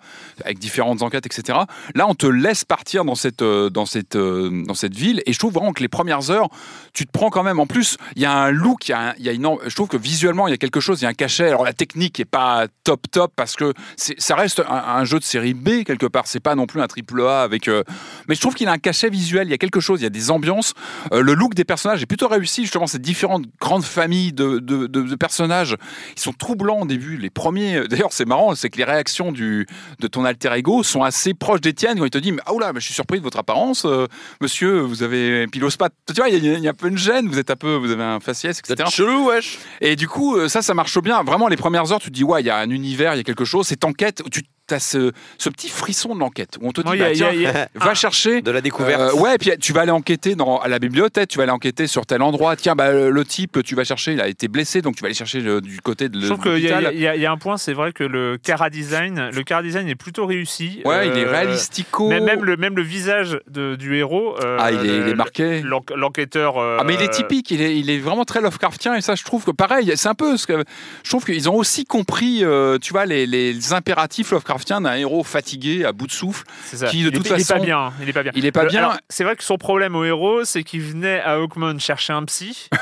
[0.45, 1.61] avec différentes enquêtes, etc.
[1.95, 5.33] Là, on te laisse partir dans cette, euh, dans, cette, euh, dans cette ville et
[5.33, 6.49] je trouve vraiment que les premières heures,
[6.93, 7.61] tu te prends quand même.
[7.61, 9.75] En plus, il y a un look, il y a, il y a une, je
[9.75, 11.49] trouve que visuellement, il y a quelque chose, il y a un cachet.
[11.49, 15.25] Alors, la technique n'est pas top, top, parce que ça reste un, un jeu de
[15.25, 16.27] série B quelque part.
[16.27, 17.69] C'est pas non plus un triple A avec.
[17.69, 17.83] euh,
[18.29, 19.47] Mais je trouve qu'il a un cachet visuel.
[19.49, 20.01] Il y a quelque chose.
[20.01, 20.75] Il y a des ambiances.
[21.13, 22.63] Euh, le look des personnages est plutôt réussi.
[22.63, 25.77] Justement, ces différentes grandes familles de, de- de- de personnages,
[26.17, 27.17] ils sont troublants au début.
[27.17, 27.87] Les premiers.
[27.89, 29.67] D'ailleurs, c'est marrant, c'est que les réactions du
[30.01, 32.55] de ton alter ego sont assez proches des tiennes quand il te dit, mais ah
[32.55, 34.07] oula, mais je suis surpris de votre apparence, euh,
[34.41, 34.81] monsieur.
[34.81, 35.93] Vous avez pilospat.
[36.09, 37.29] Tu vois, il y, a- il y a un peu une gêne.
[37.29, 38.89] Vous êtes un peu, vous avez un faciès, etc.
[38.91, 39.59] chelou, wesh.
[39.81, 41.23] Et du coup, euh, ça, ça marche bien.
[41.23, 43.21] Vraiment, les premières heures, tu te dis, ouais, il y a un univers, il y
[43.21, 43.67] a quelque chose.
[43.67, 44.43] Cette enquête, tu
[44.73, 47.69] as ce, ce petit frisson de l'enquête où on te dit, bah, a- tiens, a-
[47.85, 48.41] va chercher.
[48.43, 49.01] De la découverte.
[49.01, 51.87] Euh, ouais, puis tu vas aller enquêter dans, à la bibliothèque, tu vas aller enquêter
[51.87, 52.57] sur tel endroit.
[52.57, 55.07] Tiens, bah, le type que tu vas chercher, il a été blessé, donc tu vas
[55.07, 57.31] aller chercher le- du côté de Je trouve qu'il y, y a- il y a
[57.33, 60.81] un point, c'est vrai que le cara design, le cara design est plutôt réussi.
[60.85, 62.09] Ouais, il est Euh, réalistico.
[62.09, 64.37] mais même le même le visage de- du héros.
[64.45, 65.61] euh, Ah, il est, il est marqué.
[65.63, 66.59] l'en- L'enquêteur.
[66.59, 69.15] euh, Ah mais il est typique, il est, il est vraiment très Lovecraftien et ça
[69.15, 70.65] je trouve que pareil, c'est un peu ce que
[71.03, 75.25] je trouve qu'ils ont aussi compris, euh, tu vois, les, les impératifs Lovecraftiens d'un héros
[75.25, 76.45] fatigué à bout de souffle.
[76.65, 76.87] Ça.
[76.87, 77.93] qui, de il, est- toute il est façon- pas bien.
[78.01, 78.33] Il est pas bien.
[78.37, 78.97] Il est pas bien.
[79.09, 82.69] C'est vrai que son problème au héros, c'est qu'il venait à Hawkmoon chercher un psy.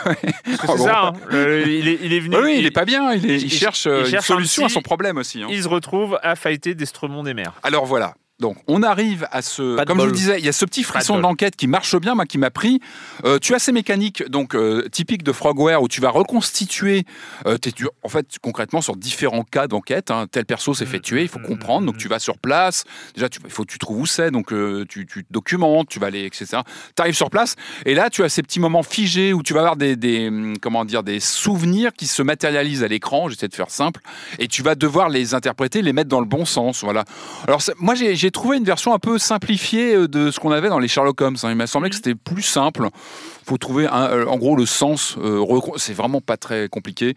[0.68, 1.06] Oh, c'est ça.
[1.06, 1.12] hein.
[1.28, 2.36] Le- il, est, il est venu.
[2.36, 4.34] Oui, oui, il est pas bien, il, est- il il- cherche, il euh, cherche une
[4.34, 5.42] un solution à son problème aussi.
[5.42, 5.46] hein.
[5.50, 7.52] Il se retrouve à fighter d'Estremont des mers.
[7.62, 8.14] Alors voilà.
[8.42, 9.76] Donc, on arrive à ce.
[9.76, 11.96] Pas Comme je vous le disais, il y a ce petit frisson d'enquête qui marche
[11.96, 12.80] bien, moi, qui m'a pris.
[13.24, 17.04] Euh, tu as ces mécaniques, donc euh, typiques de Frogware, où tu vas reconstituer.
[17.46, 20.10] euh, tu- en fait, concrètement, sur différents cas d'enquête.
[20.10, 20.26] hein.
[20.30, 21.86] tel perso s'est fait tuer, il faut comprendre.
[21.86, 22.84] Donc, tu vas sur place.
[23.14, 24.30] Déjà, tu- il faut que tu trouves où c'est.
[24.30, 26.46] Donc, euh, tu, tu te documentes, tu vas aller, etc.
[26.96, 27.54] Tu arrives sur place.
[27.86, 30.58] Et là, tu as ces petits moments figés où tu vas avoir des, des, hum,
[30.58, 33.28] comment dire, des souvenirs qui se matérialisent à l'écran.
[33.28, 34.00] J'essaie de faire simple.
[34.40, 36.82] Et tu vas devoir les interpréter, les mettre dans le bon sens.
[36.82, 37.04] Voilà.
[37.46, 40.78] Alors, moi, j'ai trouvé une version un peu simplifiée euh, de ce qu'on avait dans
[40.78, 41.36] les Sherlock Holmes.
[41.42, 41.50] hein.
[41.50, 42.88] Il m'a semblé que c'était plus simple.
[43.44, 45.16] faut trouver, un- euh, en gros, le sens.
[45.18, 45.44] euh,
[45.76, 47.14] c'est vraiment pas très compliqué.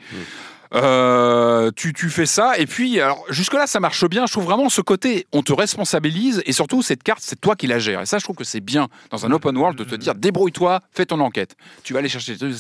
[0.76, 4.44] Euh, tu, tu fais ça et puis alors jusque là ça marche bien je trouve
[4.44, 8.02] vraiment ce côté on te responsabilise et surtout cette carte c'est toi qui la gères
[8.02, 10.82] et ça je trouve que c'est bien dans un open world de te dire débrouille-toi
[10.94, 12.54] fais ton enquête tu vas aller chercher des trucs,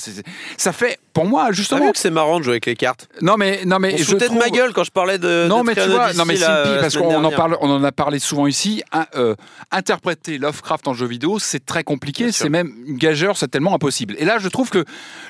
[0.58, 3.66] ça fait pour moi justement que c'est marrant de jouer avec les cartes non mais
[3.66, 5.48] non mais On je trouve- de ma gueule quand je parlais de.
[5.50, 7.70] non de mais tu vois, non mais Simpy, la parce semaine qu'on en parle, on
[7.70, 8.82] en a parlé souvent ici.
[8.94, 9.36] un, euh,
[9.72, 14.16] interpréter Lovecraft en jeu vidéo, c'est très compliqué, c'est même une gageure, c'est tellement impossible.
[14.20, 14.84] Et là, je trouve que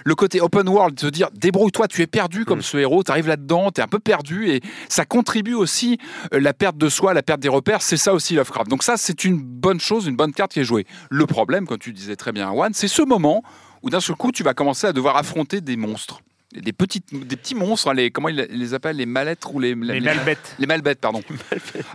[0.04, 2.46] le côté open world, de te dire débrouille-toi, tu es perdu Mm.
[2.46, 5.98] comme ce héros, tu arrives là-dedans, tu es un peu perdu, et ça contribue aussi
[6.34, 7.82] euh, la perte de soi, la perte des repères.
[7.82, 8.70] C'est ça aussi Lovecraft.
[8.70, 10.86] Donc ça, c'est une bonne chose, une bonne carte qui est jouée.
[11.10, 13.44] Le problème, comme tu disais très bien, Juan, c'est ce moment
[13.84, 16.22] où d'un seul coup, tu vas commencer à devoir affronter des monstres.
[16.62, 19.76] Des, petites, des petits monstres, hein, les, comment ils les appellent Les mallettres ou les,
[19.76, 20.56] Les malbêtes.
[20.58, 21.22] les malbêtes, pardon.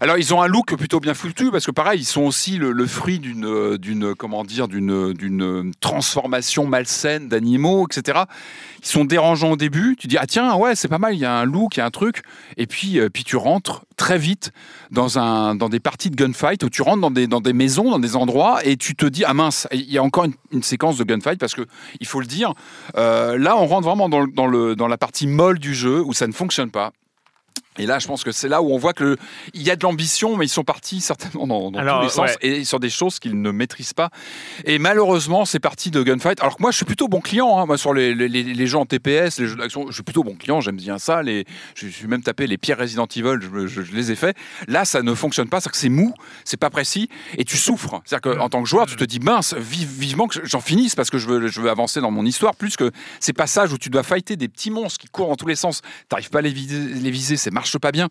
[0.01, 2.73] Alors ils ont un look plutôt bien foutu parce que pareil, ils sont aussi le,
[2.73, 8.21] le fruit d'une euh, d'une comment dire d'une d'une transformation malsaine d'animaux, etc.
[8.83, 9.97] Ils sont dérangeants au début.
[9.99, 11.83] Tu dis ah tiens ouais c'est pas mal, il y a un look, il y
[11.83, 12.23] a un truc.
[12.57, 14.53] Et puis euh, puis tu rentres très vite
[14.91, 17.91] dans un dans des parties de gunfight où tu rentres dans des dans des maisons,
[17.91, 20.63] dans des endroits et tu te dis ah mince, il y a encore une, une
[20.63, 21.63] séquence de gunfight parce que
[22.01, 22.55] il faut le dire.
[22.97, 26.03] euh, là on rentre vraiment dans, le- dans le dans la partie molle du jeu
[26.03, 26.92] où ça ne fonctionne pas.
[27.79, 29.16] Et là, je pense que c'est là où on voit que le-
[29.55, 32.11] il y a de l'ambition, mais ils sont partis certainement dans, dans Alors, tous les
[32.11, 32.49] sens ouais.
[32.61, 34.11] et sur des choses qu'ils ne maîtrisent pas.
[34.64, 36.41] Et malheureusement, c'est parti de gunfight.
[36.41, 37.59] Alors que moi, je suis plutôt bon client.
[37.59, 37.66] hein.
[37.66, 40.35] Moi, sur les, les, les- jeux en TPS, les jeux d'action, je suis plutôt bon
[40.35, 40.61] client.
[40.61, 41.23] J'aime bien ça.
[41.23, 43.39] Les, je suis même tapé les pires Resident Evil.
[43.41, 44.37] Je, me- je- je les ai faits.
[44.66, 45.61] Là, ça ne fonctionne pas.
[45.61, 46.12] C'est que c'est mou,
[46.45, 47.09] c'est pas précis,
[47.39, 48.03] et tu souffres.
[48.05, 51.09] C'est-à-dire qu'en tant que joueur, tu te dis mince, vive- vivement que j'en finisse parce
[51.09, 52.57] que je veux, je veux avancer dans mon histoire.
[52.57, 52.91] Plus que
[53.21, 55.83] ces passages où tu dois fighter des petits monstres qui courent dans tous les sens.
[56.09, 58.09] T'arrives pas à les viser, les viser, ça marche pas bien.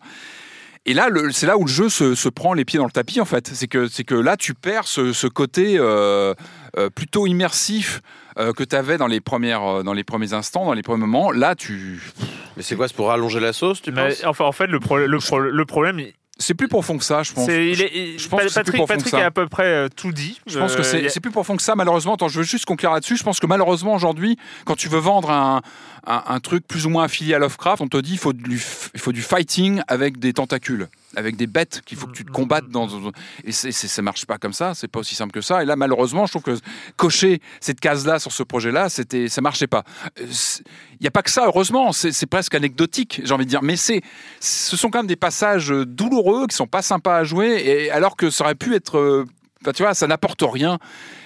[0.86, 3.20] Et là, c'est là où le jeu se, se prend les pieds dans le tapis,
[3.20, 3.48] en fait.
[3.52, 6.32] C'est que, c'est que là, tu perds ce, ce côté euh,
[6.78, 8.00] euh, plutôt immersif
[8.38, 11.00] euh, que tu avais dans les, premières, euh, dans les premiers instants, dans les premiers
[11.00, 11.32] moments.
[11.32, 12.00] Là, tu...
[12.56, 14.24] Mais c'est quoi C'est pour allonger la sauce, tu Mais, penses?
[14.24, 16.00] enfin, en fait, le, pro- le, pro- le problème,
[16.40, 17.46] c'est plus profond que ça, je pense.
[17.48, 20.10] il Je- est, il- je pense plus Patrick, Patrick a à peu près euh, tout
[20.10, 20.40] dit.
[20.46, 22.14] Je pense que Euh, c'est a- plus profond que ça, malheureusement.
[22.14, 23.16] Attends, je veux juste conclure là-dessus.
[23.16, 25.60] Je pense que malheureusement, aujourd'hui, quand tu veux vendre un,
[26.06, 28.60] un, un truc plus ou moins affilié à Lovecraft, on te dit il faut, du,
[28.94, 32.30] il faut du fighting avec des tentacules, avec des bêtes qu'il faut que tu te
[32.30, 32.68] combattes.
[32.68, 32.88] Dans,
[33.44, 35.62] et c'est, ça marche pas comme ça, c'est pas aussi simple que ça.
[35.62, 36.58] Et là, malheureusement, je trouve que
[36.96, 39.84] cocher cette case-là sur ce projet-là, c'était, ça marchait pas.
[40.20, 40.26] Euh,
[41.00, 43.62] Il n'y a pas que ça, heureusement, c'est, presque anecdotique, j'ai envie de dire.
[43.62, 44.02] Mais c'est,
[44.40, 48.16] ce sont quand même des passages douloureux qui sont pas sympas à jouer, et alors
[48.16, 48.98] que ça aurait pu être.
[48.98, 49.24] euh,
[49.62, 50.78] Enfin, tu vois, ça n'apporte rien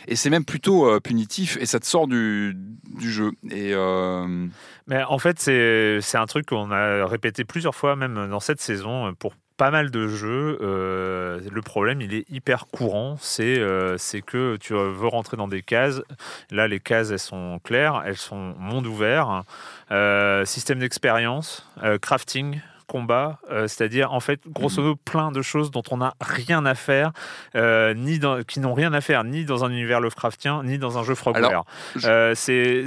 [0.09, 2.57] et c'est même plutôt euh, punitif et ça te sort du,
[2.99, 3.31] du jeu.
[3.49, 4.49] Et euh,
[4.89, 9.15] Mais en fait, c'est un truc qu'on a répété plusieurs fois, même dans cette saison,
[9.15, 10.59] pour pas mal de jeux.
[10.61, 13.17] euh, le problème, il est hyper courant.
[13.21, 16.03] C'est euh, c'est que tu veux rentrer dans des cases.
[16.51, 18.03] Là, les cases, elles sont claires.
[18.07, 19.45] Elles sont monde ouvert,
[19.91, 21.69] euh, système d'expérience,
[22.01, 22.61] crafting.
[22.87, 26.75] Combat, euh, c'est-à-dire en fait grosso modo plein de choses dont on n'a rien à
[26.75, 27.13] faire,
[27.55, 30.99] euh, ni dans, qui n'ont rien à faire ni dans un univers Lovecraftien ni dans
[30.99, 31.65] un jeu Frogware.
[31.97, 32.85] Je- Euh, c'est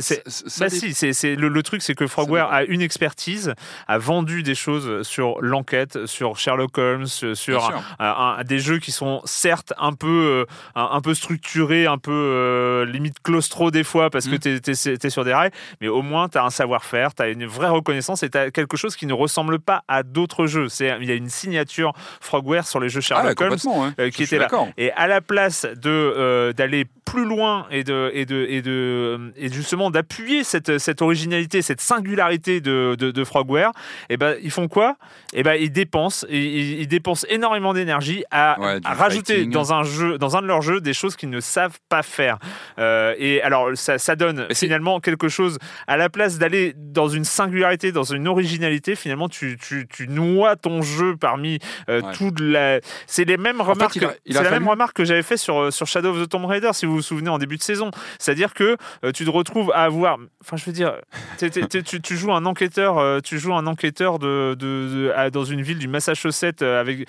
[0.60, 3.54] bah si, c'est le, le truc, c'est que Frogware a une expertise,
[3.88, 7.60] a vendu des choses sur l'enquête, sur Sherlock Holmes, sur
[8.00, 10.46] un- un- des jeux qui sont certes un peu,
[10.76, 15.24] un, un peu structurés, un peu limite claustro des fois parce que tu es, sur
[15.26, 18.30] des rails, mais au moins tu as un savoir-faire, tu as une vraie reconnaissance et
[18.30, 20.70] tu as quelque chose qui ne ressemble pas à d'autres jeux.
[20.70, 23.90] C'est- Il y a une signature Frogware sur les jeux Ah Sherlock Holmes complètement, ouais.
[24.00, 24.48] euh, qui était là.
[24.78, 29.32] Et à la place de euh, d'aller plus loin et de et de et de
[29.38, 33.72] et justement d'appuyer cette cette originalité, cette singularité de de, de Frogware,
[34.10, 34.98] et ben ils font quoi?
[35.34, 39.52] Et ben ils dépensent ils, ils- dépensent énormément d'énergie à, Ouais, du à rajouter fighting.
[39.52, 42.38] dans un jeu dans un de leurs jeux des choses qu'ils ne savent pas faire.
[42.80, 47.24] Euh, et alors ça ça donne finalement quelque chose à la place d'aller dans une
[47.26, 51.60] singularité, dans une originalité, finalement tu tu, tu noies ton jeu parmi
[51.90, 52.14] euh, Ouais.
[52.14, 54.60] toute la c'est les mêmes fait, remarques il a- que- il c'est a la fallu-
[54.62, 56.96] même remarque que j'avais fait sur, euh, sur Shadow of the Tomb Raider, si vous
[56.96, 57.92] vous souvenez, en début de saison.
[58.20, 60.18] C'est-à-dire que euh, tu te retrouves à avoir.
[60.44, 60.96] Enfin, je veux dire,
[61.38, 64.88] t'es- t'es- t'es- tu, tu joues un enquêteur, euh, tu joues un enquêteur de, de-
[65.08, 67.08] de- à- dans une ville du Massachusetts avec.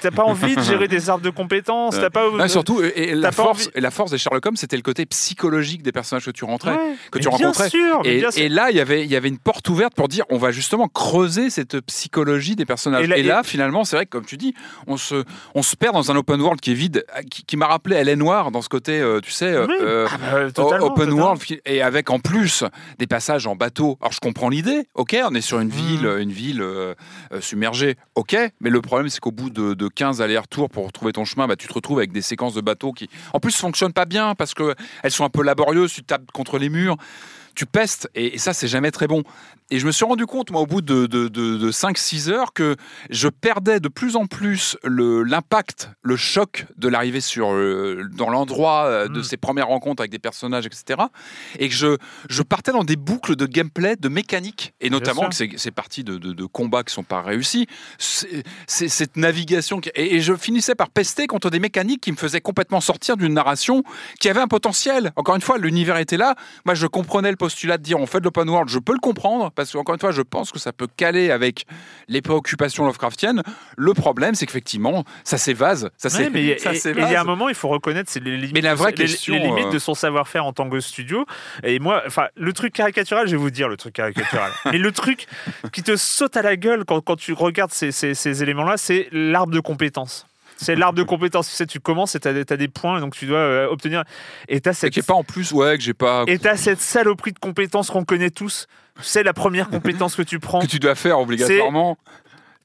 [0.00, 2.30] T'as pas envie de gérer des arbres de compétences, t'as pas.
[2.30, 4.82] Non, surtout, et, et la force, envie- et la force des Sherlock Holmes, c'était le
[4.82, 7.68] côté psychologique des personnages que tu rentrais, Ouais, que tu rencontrais.
[7.70, 10.24] sûr, Et, et là, il y avait- il y avait une porte ouverte pour dire
[10.30, 13.08] on va justement creuser cette psychologie des personnages.
[13.10, 14.54] Et Et là- finalement, c'est vrai que, comme tu dis,
[14.86, 15.24] on se,
[15.54, 18.20] on se perd dans un open world qui est vide, qui, qui m'a rappelé Hélène
[18.20, 19.74] Noire dans ce côté, euh, tu sais, euh, Oui.
[19.80, 21.22] euh, Ah bah, totalement, open totalement.
[21.24, 22.62] world, et avec en plus
[22.98, 23.98] des passages en bateau.
[24.00, 26.94] Alors, je comprends l'idée, ok, on est sur une ville, une ville euh,
[27.40, 31.24] submergée, ok, mais le problème, c'est qu'au bout de, de 15 allers-retours pour retrouver ton
[31.24, 34.04] chemin, bah, tu te retrouves avec des séquences de bateaux qui, en plus, fonctionnent pas
[34.04, 34.74] bien parce qu'elles
[35.10, 36.96] sont un peu laborieuses, tu tapes contre les murs
[37.54, 39.24] tu pestes et ça c'est jamais très bon.
[39.70, 42.54] Et je me suis rendu compte moi au bout de, de, de- de 5-6 heures
[42.54, 42.76] que
[43.10, 48.84] je perdais de plus en plus l'impact, le, choc de l'arrivée sur euh, dans l'endroit
[48.86, 49.22] euh, de Mm.
[49.24, 51.00] ces premières rencontres avec des personnages, etc.
[51.58, 51.96] Et que je,
[52.30, 56.02] je partais dans des boucles de gameplay, de mécanique, et notamment que c'est c'est parti
[56.04, 57.66] de, combats qui sont pas réussis.
[57.98, 62.12] C'est c'est cette navigation qui- et, et je finissais par pester contre des mécaniques qui
[62.12, 63.82] me faisaient complètement sortir d'une narration
[64.18, 65.12] qui avait un potentiel.
[65.16, 66.36] Encore une fois, l'univers était là.
[66.64, 68.98] Moi, je comprenais le postulat de dire on fait de l'open world, je peux le
[69.00, 71.66] comprendre parce qu'encore une fois, je pense que ça peut caler avec
[72.06, 73.42] les préoccupations Lovecraftiennes.
[73.76, 76.78] Le problème, c'est qu'effectivement, ça s'évase, ça Ouais, mais il y a- ça et- et
[76.78, 77.10] s'évase.
[77.10, 78.96] il y a un moment, il faut reconnaître c'est les limites, Mais la vraie les-
[78.96, 81.26] question, les limites euh, de son savoir-faire en tant que studio.
[81.64, 84.50] Et moi, enfin, le truc caricatural, je vais vous dire le truc caricatural.
[84.72, 85.26] mais le truc
[85.72, 89.08] qui te saute à la gueule quand, quand tu regardes ces, ces- ces éléments-là, c'est
[89.10, 90.24] l'arbre de compétences.
[90.60, 91.48] C'est l'arbre de compétences.
[91.48, 94.02] Tu sais, tu commences et tu as, des points, donc tu dois euh, obtenir.
[94.48, 96.24] Et tu as Et cette est pas en plus, ouais, que j'ai pas.
[96.26, 98.66] et t'as cette saloperie de compétences qu'on connaît tous.
[99.00, 100.58] C'est la première compétence que tu prends.
[100.58, 101.96] que tu dois faire obligatoirement.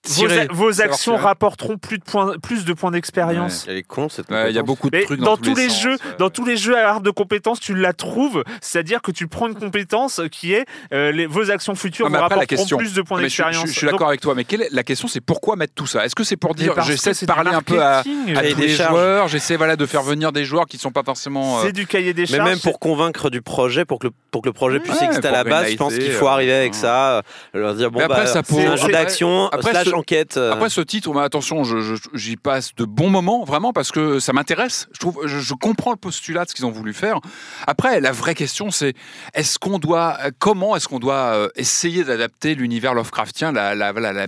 [0.05, 1.23] Vos, Tirer, vos savoir actions tirer.
[1.23, 3.65] rapporteront plus de points, plus de points d'expérience.
[3.69, 5.55] Elle est con cette Ouais, Il y a beaucoup de Mais trucs dans, dans, tous
[5.55, 6.15] les sens, jeux, ouais.
[6.19, 9.47] dans tous les jeux à art de compétences, tu la trouves, c'est-à-dire que tu prends
[9.47, 12.77] une compétence qui est euh, les, vos actions futures Ah, mais vous la rapporteront question-
[12.77, 13.69] plus de points Mais je, je- d'expérience.
[13.69, 16.03] je suis d'accord avec toi, mais quelle est- la question c'est pourquoi mettre tout ça?
[16.05, 19.77] Est-ce que c'est pour dire j'essaie de parler un peu à, des joueurs, j'essaie voilà,
[19.77, 21.59] de faire venir des joueurs qui ne sont pas forcément.
[21.59, 22.49] euh, c'est du cahier des Mais charges.
[22.49, 25.29] même pour convaincre du projet, pour que le, pour que le projet puisse Ouais, exister
[25.29, 26.77] à la base, je pense qu'il faut euh, arriver avec ouais.
[26.79, 27.21] ça, euh,
[27.53, 30.37] leur dire bon Mais après, bah ça c'est un jeu après- d'action après, enquête.
[30.37, 33.91] euh, Après ce titre, mais attention, je- je- j'y passe de bons moments, vraiment, parce
[33.91, 34.87] que ça m'intéresse.
[34.93, 37.19] Je trouve, je, je comprends le postulat de ce qu'ils ont voulu faire.
[37.67, 38.93] Après, la vraie question, c'est
[39.33, 43.91] est-ce qu'on doit, euh, comment est-ce qu'on doit euh, essayer d'adapter l'univers Lovecraftien, la, la,
[43.91, 44.27] voilà, la,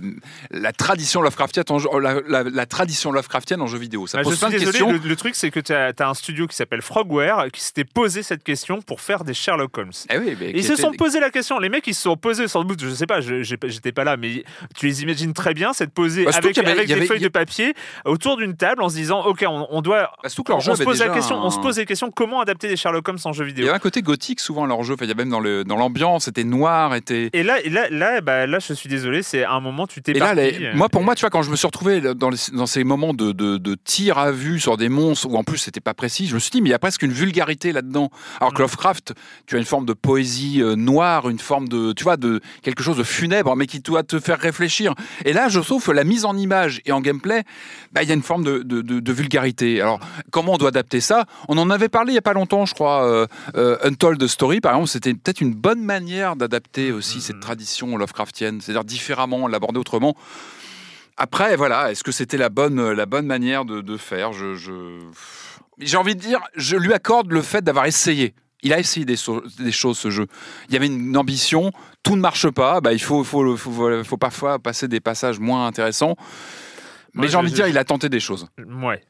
[0.50, 4.06] la tradition Lovecraftienne, en jeu- la, la- la tradition Lovecraftienne en jeu vidéo?
[4.06, 4.92] Ça Bah, je pose suis plein de désolé, questions.
[4.92, 8.22] le, le truc c'est que tu as, un studio qui s'appelle Frogware qui s'était posé
[8.22, 9.90] cette question pour faire des Sherlock Holmes.
[10.10, 11.58] Eh oui, mais ils se était- sont posé la question.
[11.58, 12.80] Les mecs, ils se sont posés sans doute.
[12.82, 14.44] Je sais je- pas- j'étais pas là, mais
[14.76, 17.18] tu les imagines très bien, cette posée Bah, surtout avec, avait- avec des avait- feuilles
[17.20, 20.02] de papier autour d'une table en se disant, ok, on, on doit.
[20.22, 21.36] Bah, on se pose la question.
[21.42, 22.10] On se pose des questions.
[22.12, 24.60] Comment adapter des Sherlock Holmes en jeu Il y vidéo avait un côté gothique souvent
[24.62, 24.94] dans leur jeu.
[24.94, 27.30] Enfin, il y a même dans l'ambiance, c'était noir, était.
[27.32, 29.22] Et là, et là, là, bah, là, je suis désolé.
[29.22, 31.50] C'est à un moment, tu t'es là, les- moi, pour moi, tu vois, quand je
[31.50, 34.76] me suis retrouvé dans, les- dans ces moments de, de, de tir à vue sur
[34.76, 36.74] des monstres, où en plus c'était pas précis, je me suis dit, mais il y
[36.74, 38.10] a presque une vulgarité là-dedans.
[38.40, 38.56] Alors Mm.
[38.56, 39.14] que Lovecraft,
[39.46, 42.82] tu as une forme de poésie euh, noire, une forme de, tu vois, de quelque
[42.82, 44.94] chose de funèbre, mais qui doit te faire réfléchir.
[45.24, 47.44] Et là, que la mise en image et en gameplay,
[47.92, 49.80] bah, il y a une forme de, de, de- de vulgarité.
[49.80, 51.24] Alors, comment on doit adapter ça?
[51.48, 53.04] On en avait parlé il y a pas longtemps, je crois.
[53.06, 53.26] euh,
[53.56, 58.60] euh, Untold Story, par exemple, c'était peut-être une bonne manière d'adapter aussi cette tradition Lovecraftienne,
[58.60, 60.14] c'est-à-dire différemment, l'aborder autrement.
[61.16, 64.32] Après, voilà, est-ce que c'était la bonne, la bonne manière de, de faire?
[64.32, 65.00] Je, je-
[65.78, 68.34] J'ai envie de dire, je lui accorde le fait d'avoir essayé.
[68.62, 70.26] Il a essayé des, so- des choses ce jeu.
[70.68, 74.16] Il y avait une ambition, tout ne marche pas, bah, il faut, faut, faut, faut
[74.16, 76.16] parfois passer des passages moins intéressants.
[77.14, 78.46] Mais j'ai envie de dire, il a tenté des choses.
[78.82, 79.02] Ouais.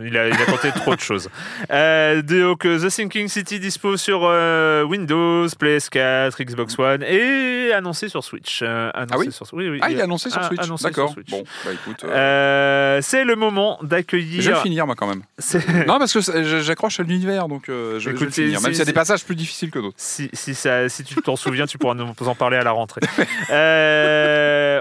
[0.00, 1.28] Il a, il a tenté trop de choses.
[1.70, 8.24] Euh, donc, The Sinking City dispo sur euh, Windows, PS4, Xbox One et annoncé sur
[8.24, 8.60] Switch.
[8.62, 10.82] Euh, annoncé Ah oui sur, oui, oui, Ah, il est annoncé sur ah, Switch.
[10.82, 11.14] D'accord.
[11.28, 12.04] Bon, bah écoute.
[12.04, 14.62] euh, c'est le moment je vais le d'accueillir.
[14.62, 15.22] finir, moi, quand même.
[15.86, 18.60] non, parce que j'accroche à l'univers, donc je, je vais le finir.
[18.62, 19.96] Même s'il y a des passages plus difficiles que d'autres.
[19.98, 23.02] Si, si, ça, si tu t'en souviens, tu pourras nous en parler à la rentrée.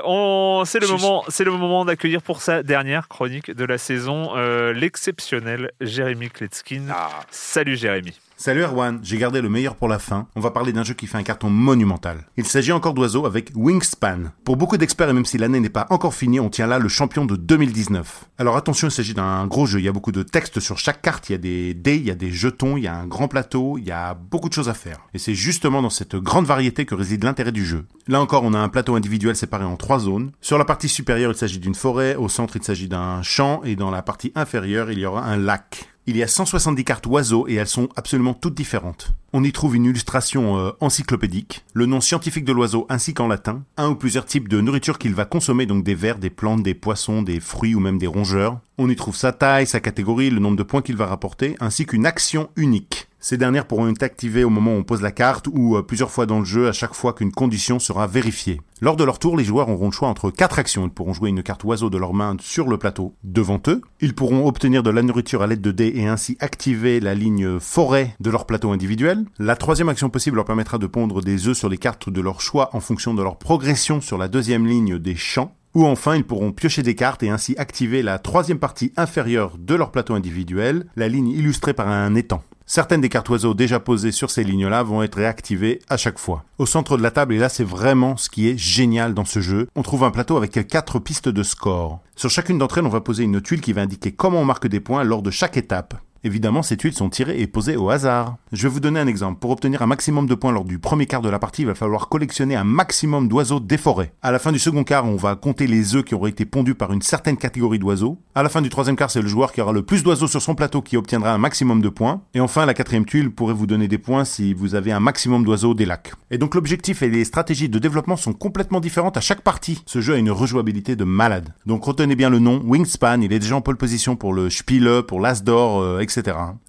[0.04, 4.74] On, c'est le moment, le moment d'accueillir pour sa dernière chronique de la saison euh,
[5.02, 6.84] l'exceptionnel Jérémy Kletskin.
[6.92, 7.26] Ah.
[7.32, 8.14] Salut Jérémy.
[8.44, 10.28] Salut Erwan, j'ai gardé le meilleur pour la fin.
[10.36, 12.26] On va parler d'un jeu qui fait un carton monumental.
[12.38, 14.32] Il s'agit encore d'oiseaux avec Wingspan.
[14.44, 16.90] Pour beaucoup d'experts et même si l'année n'est pas encore finie, on tient là le
[16.90, 18.26] champion de 2019.
[18.40, 19.78] Alors attention, il s'agit d'un gros jeu.
[19.78, 22.04] Il y a beaucoup de texte sur chaque carte, il y a des dés, il
[22.04, 24.56] y a des jetons, il y a un grand plateau, il y a beaucoup de
[24.56, 24.98] choses à faire.
[25.14, 27.86] Et c'est justement dans cette grande variété que réside l'intérêt du jeu.
[28.08, 30.32] Là encore, on a un plateau individuel séparé en trois zones.
[30.42, 33.76] Sur la partie supérieure, il s'agit d'une forêt, au centre, il s'agit d'un champ et
[33.76, 35.91] dans la partie inférieure, il y aura un lac.
[36.12, 39.14] Il y a 170 cartes oiseaux et elles sont absolument toutes différentes.
[39.32, 43.64] On y trouve une illustration euh, encyclopédique, le nom scientifique de l'oiseau ainsi qu'en latin,
[43.78, 46.74] un ou plusieurs types de nourriture qu'il va consommer, donc des vers, des plantes, des
[46.74, 48.60] poissons, des fruits ou même des rongeurs.
[48.78, 51.86] On y trouve sa taille, sa catégorie, le nombre de points qu'il va rapporter, ainsi
[51.86, 53.08] qu'une action unique.
[53.24, 56.10] Ces dernières pourront être activées au moment où on pose la carte ou euh, plusieurs
[56.10, 58.60] fois dans le jeu à chaque fois qu'une condition sera vérifiée.
[58.82, 60.86] Lors de leur tour, les joueurs auront le choix entre quatre actions.
[60.86, 63.82] Ils pourront jouer une carte oiseau de leur main sur le plateau devant eux.
[64.00, 67.60] Ils pourront obtenir de la nourriture à l'aide de dés et ainsi activer la ligne
[67.60, 69.24] forêt de leur plateau individuel.
[69.38, 72.42] La troisième action possible leur permettra de pondre des œufs sur les cartes de leur
[72.42, 75.54] choix en fonction de leur progression sur la deuxième ligne des champs.
[75.76, 79.76] Ou enfin, ils pourront piocher des cartes et ainsi activer la troisième partie inférieure de
[79.76, 82.42] leur plateau individuel, la ligne illustrée par un étang.
[82.74, 86.46] Certaines des cartes oiseaux déjà posées sur ces lignes-là vont être réactivées à chaque fois.
[86.58, 89.42] Au centre de la table, et là c'est vraiment ce qui est génial dans ce
[89.42, 92.00] jeu, on trouve un plateau avec quatre pistes de score.
[92.16, 94.68] Sur chacune d'entre elles, on va poser une tuile qui va indiquer comment on marque
[94.68, 95.96] des points lors de chaque étape.
[96.24, 98.38] Évidemment, ces tuiles sont tirées et posées au hasard.
[98.52, 99.40] Je vais vous donner un exemple.
[99.40, 101.74] Pour obtenir un maximum de points lors du premier quart de la partie, il va
[101.74, 104.14] falloir collectionner un maximum d'oiseaux des forêts.
[104.22, 106.76] À la fin du second quart, on va compter les œufs qui auraient été pondus
[106.76, 108.20] par une certaine catégorie d'oiseaux.
[108.36, 110.44] À la fin du troisième quart, c'est le joueur qui aura le plus d'oiseaux sur
[110.44, 112.22] son plateau qui obtiendra un maximum de points.
[112.36, 115.44] Et enfin, la quatrième tuile pourrait vous donner des points si vous avez un maximum
[115.44, 116.14] d'oiseaux des lacs.
[116.30, 119.82] Et donc l'objectif et les stratégies de développement sont complètement différentes à chaque partie.
[119.88, 121.56] Ce jeu a une rejouabilité de malade.
[121.66, 125.02] Donc retenez bien le nom, Wingspan, il est déjà en pole position pour le Spiele,
[125.08, 126.11] pour l'Asdor, euh, etc.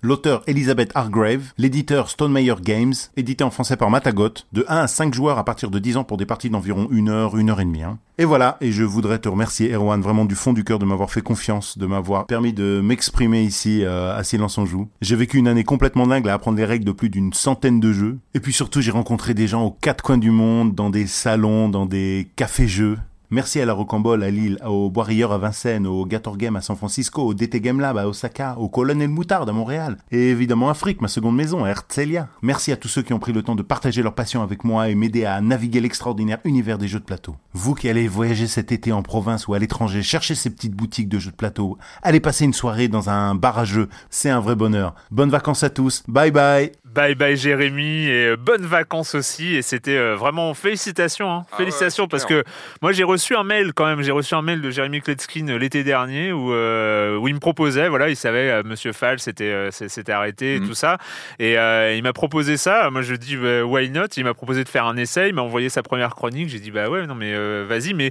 [0.02, 5.12] L'auteur Elizabeth Hargrave, l'éditeur Stonemeyer Games, édité en français par Matagot, de 1 à 5
[5.14, 7.64] joueurs à partir de 10 ans pour des parties d'environ 1 heure, 1 heure et
[7.64, 7.82] demie.
[7.82, 7.98] hein.
[8.18, 11.10] Et voilà, et je voudrais te remercier Erwan vraiment du fond du cœur de m'avoir
[11.10, 14.88] fait confiance, de m'avoir permis de m'exprimer ici euh, à Silence on Joue.
[15.00, 17.92] J'ai vécu une année complètement dingue à apprendre les règles de plus d'une centaine de
[17.92, 18.18] jeux.
[18.34, 21.68] Et puis surtout, j'ai rencontré des gens aux quatre coins du monde, dans des salons,
[21.68, 22.98] dans des cafés-jeux.
[23.32, 26.76] Merci à la Rocambole à Lille, au Bois-Rieur à Vincennes, au Gator Game à San
[26.76, 30.74] Francisco, au DT Game Lab à Osaka, au Colonel Moutarde à Montréal, et évidemment à
[30.74, 32.28] Frick, ma seconde maison, à Herzliya.
[32.42, 34.90] Merci à tous ceux qui ont pris le temps de partager leur passion avec moi
[34.90, 37.34] et m'aider à naviguer l'extraordinaire univers des jeux de plateau.
[37.54, 41.08] Vous qui allez voyager cet été en province ou à l'étranger, cherchez ces petites boutiques
[41.08, 44.40] de jeux de plateau, allez passer une soirée dans un bar à jeux, c'est un
[44.40, 44.94] vrai bonheur.
[45.10, 49.54] Bonnes vacances à tous, bye bye Bye bye Jérémy et euh, bonnes vacances aussi.
[49.54, 51.42] Et c'était euh, vraiment félicitations, hein.
[51.46, 52.44] Ah ouais, félicitations parce que
[52.82, 54.02] moi j'ai reçu un mail quand même.
[54.02, 57.40] J'ai reçu un mail de Jérémy Kletskin euh, l'été dernier où, euh, où il me
[57.40, 60.68] proposait, voilà, il savait Monsieur Fall s'était arrêté et Mhm.
[60.68, 60.98] tout ça.
[61.38, 62.90] Et euh, il m'a proposé ça.
[62.90, 64.08] Moi je dis bah, why not?
[64.18, 65.28] Il m'a proposé de faire un essai.
[65.30, 66.48] Il m'a envoyé sa première chronique.
[66.50, 68.10] J'ai dit bah ouais non mais euh, vas-y mais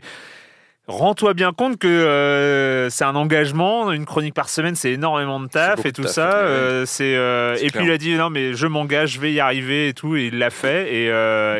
[0.88, 5.48] Rends-toi bien compte que euh, c'est un engagement, une chronique par semaine, c'est énormément de
[5.48, 6.34] taf et tout taf, ça.
[6.38, 7.72] euh, c'est euh, et clair.
[7.84, 10.26] puis il a dit non mais je m'engage, je vais y arriver et tout et
[10.26, 11.06] il l'a fait et,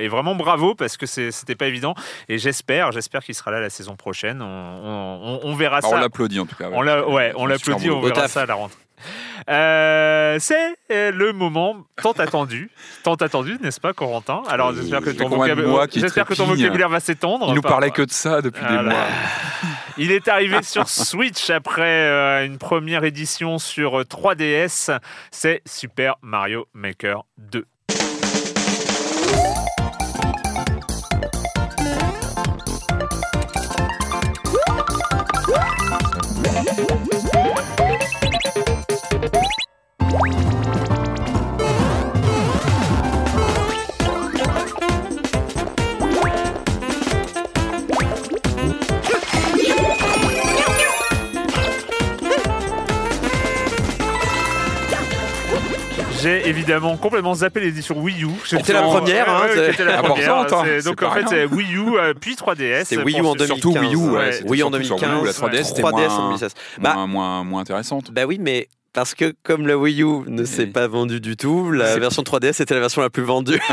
[0.04, 1.94] et vraiment bravo parce que c'était pas évident
[2.30, 4.42] et j'espère, j'espère qu'il sera là la saison prochaine.
[4.42, 6.00] On, on- on- on verra Ah, on ça.
[6.02, 6.70] l'applaudit en tout cas.
[6.74, 8.78] On l'a, ouais, on l'applaudit, on verra ça à la rentrée.
[9.50, 12.70] Euh, c'est euh, le moment tant attendu,
[13.04, 14.44] tant attendu, n'est-ce pas, Corentin?
[14.48, 17.48] Alors j'espère que ton, vocab- j'espère que vocabulaire va s'étendre.
[17.50, 18.94] Il nous par- parlait que de ça depuis des mois.
[19.98, 24.98] Il est arrivé sur Switch après euh, une première édition sur euh, 3DS.
[25.32, 27.66] C'est Super Mario Maker 2.
[56.22, 58.28] J'ai évidemment complètement zappé l'édition Wii U.
[58.46, 60.46] C'était la première, hein, c'était la ah, première.
[60.84, 62.84] Donc en fait, c'est Wii U euh, puis 3DS.
[62.84, 63.48] C'est Wii U en 2015.
[63.48, 65.24] Surtout Wii U, ouais, en 2015.
[65.24, 66.38] La 3DS, c'était moins,
[66.80, 68.12] bah- moins, moins, moins intéressante.
[68.12, 70.70] Bah oui, mais parce que comme la Wii U ne s'est Oui.
[70.72, 73.60] pas vendue du tout, la version 3DS était la version la plus vendue.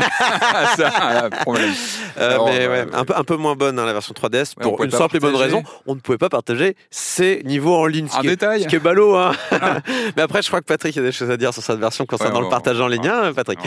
[0.51, 1.71] Ah, ça, le problème.
[2.17, 2.85] Euh, Alors, mais ouais, ouais.
[2.93, 5.19] un, peu, un peu moins bonne hein, la version 3DS on pour une simple et
[5.19, 8.07] bonne raison, on ne pouvait pas partager ses niveaux en ligne.
[8.07, 8.63] Ce qui est- détail.
[8.63, 9.15] Ce qui est ballot.
[9.15, 9.31] Hein.
[10.15, 12.39] mais après, je crois que Patrick a des choses à dire sur cette version concernant
[12.39, 13.01] Ouais, le partage en ligne.
[13.03, 13.09] ouais.
[13.09, 13.59] hein, Patrick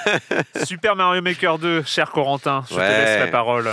[0.64, 3.68] Super Mario Maker 2, cher Corentin, je te laisse la parole.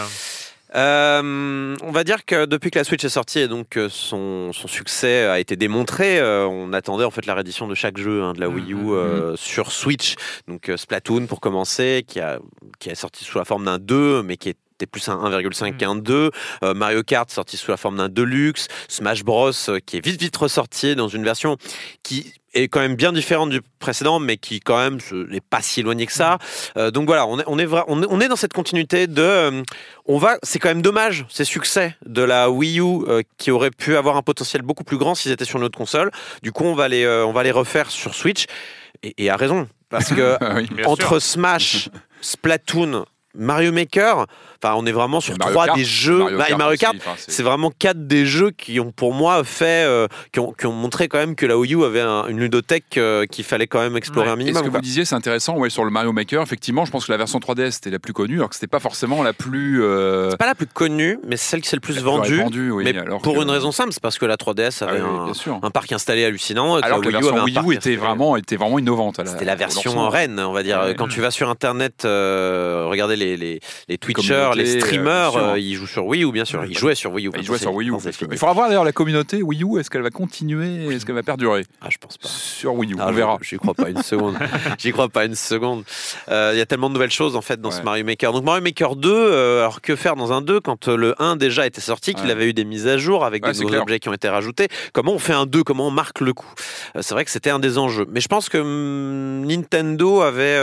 [0.76, 4.68] Euh, on va dire que depuis que la Switch est sortie et donc son, son
[4.68, 8.34] succès a été démontré, euh, on attendait en fait la réédition de chaque jeu hein,
[8.34, 10.16] de la Wii U euh, sur Switch.
[10.48, 12.40] Donc Splatoon pour commencer, qui a
[12.80, 15.96] qui est sorti sous la forme d'un 2, mais qui était plus un 1,5 qu'un
[15.96, 16.32] 2.
[16.64, 18.68] Euh, Mario Kart sorti sous la forme d'un Deluxe.
[18.88, 21.58] Smash Bros euh, qui est vite vite ressorti dans une version
[22.04, 25.00] qui est quand même bien différente du précédent, mais qui quand même
[25.30, 26.38] n'est pas si éloigné que ça.
[26.78, 29.64] Euh, donc voilà, on est, on est, on est, dans cette continuité de, euh,
[30.06, 33.72] on va, c'est quand même dommage ces succès de la Wii U euh, qui aurait
[33.72, 36.12] pu avoir un potentiel beaucoup plus grand s'ils étaient sur notre console.
[36.42, 38.46] Du coup, on va les, euh, on va les refaire sur Switch
[39.02, 40.68] et, et à raison parce que oui.
[40.86, 41.22] Entre sûr.
[41.22, 41.90] Smash,
[42.22, 44.28] Splatoon, Mario Maker,
[44.64, 46.38] enfin, on est vraiment sur trois Kart, des jeux.
[46.38, 50.08] Bah, Mario Kart, enfin, c'est- vraiment quatre des jeux qui ont pour moi fait, euh,
[50.32, 52.98] qui, ont, qui ont montré quand même que la Wii U avait un- une ludothèque
[52.98, 54.34] euh, qu'il fallait quand même explorer Ouais.
[54.34, 54.64] un Et ce minimum.
[54.64, 55.58] que vous disiez, c'est intéressant.
[55.58, 58.14] Ouais, sur le Mario Maker, effectivement, je pense que la version 3DS c'était la plus
[58.14, 59.84] connue, alors que c'était pas forcément la plus.
[59.84, 62.38] euh, C'est pas la plus connue, mais celle qui s'est le plus vendue.
[62.38, 64.90] répandue, oui, mais alors pour que- une raison simple, c'est parce que la 3DS Ah
[64.90, 65.08] avait oui,
[65.62, 66.76] un, parc installé hallucinant.
[66.78, 69.20] Alors que la Wii U version Wii U était vraiment, était vraiment innovante.
[69.26, 70.10] C'était la version lancement.
[70.10, 70.94] reine, on va dire.
[70.98, 73.60] Quand tu vas sur Internet, euh, les, les,
[73.90, 76.64] les Twitchers, Les euh, streamers, euh, ils jouent sur Wii U, bien sûr.
[76.66, 77.30] Ils jouaient sur Wii U.
[77.30, 77.94] Il Comme jouait ça, sur Wii U.
[78.32, 79.80] Il faudra voir d'ailleurs la communauté Wii U.
[79.80, 82.28] Est-ce qu'elle va continuer Est-ce qu'elle va perdurer Ah, je pense pas.
[82.28, 83.38] sur Wii U Ah, On verra.
[83.42, 84.36] J'y crois pas une seconde.
[84.78, 85.84] J'y crois pas une seconde.
[86.30, 87.82] Euh, Il y a tellement de nouvelles choses en fait dans ce.
[87.82, 88.32] Mario Maker.
[88.34, 91.66] Donc Mario Maker 2, euh, alors que faire dans un 2 quand le 1 déjà
[91.68, 92.32] était sorti, qu'il Ouais.
[92.32, 94.68] avait eu des mises à jour avec Ouais, des nouveaux objets qui ont été rajoutés
[94.94, 96.52] Comment on fait un 2 Comment on marque le coup?
[97.02, 98.06] C'est vrai que c'était un des enjeux.
[98.10, 100.58] Mais je pense que hum, Nintendo avait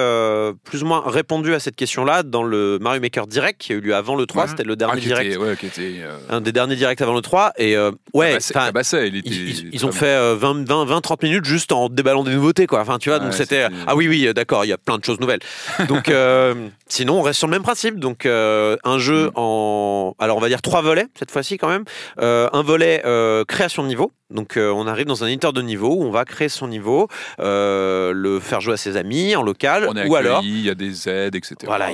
[0.64, 3.79] plus ou moins répondu à cette question-là dans le Mario Maker Direct qui a eu
[3.80, 4.42] lieu avant le 3.
[4.44, 4.48] Ouais.
[4.50, 5.26] C'était le Ah, dernier qui direct.
[5.30, 7.52] était, ouais, qui était, euh, Un des derniers directs avant le 3.
[7.58, 11.00] Et euh, ouais, il était- ils, ils- ils très ont fait euh, 20, 20, 20,
[11.00, 12.80] 30 minutes juste en déballant des nouveautés, quoi.
[12.80, 13.66] Enfin, tu vois, donc Ouais, c'était.
[13.86, 15.40] Ah oui, oui, euh, d'accord, il y a plein de choses nouvelles.
[15.88, 16.10] Donc,
[16.88, 17.98] sinon, on reste sur le même principe.
[17.98, 19.32] Donc, un jeu Mm.
[19.36, 20.14] en.
[20.18, 21.84] Alors, on va dire trois volets, cette fois-ci, quand même.
[22.18, 23.02] Un volet
[23.48, 24.12] création de niveau.
[24.30, 27.08] Donc, euh, on arrive dans un éditeur de niveau où on va créer son niveau,
[27.40, 30.42] euh, le faire jouer à ses amis en local, On est ou alors.
[30.44, 31.56] il y a des aides, etc.
[31.64, 31.88] Voilà,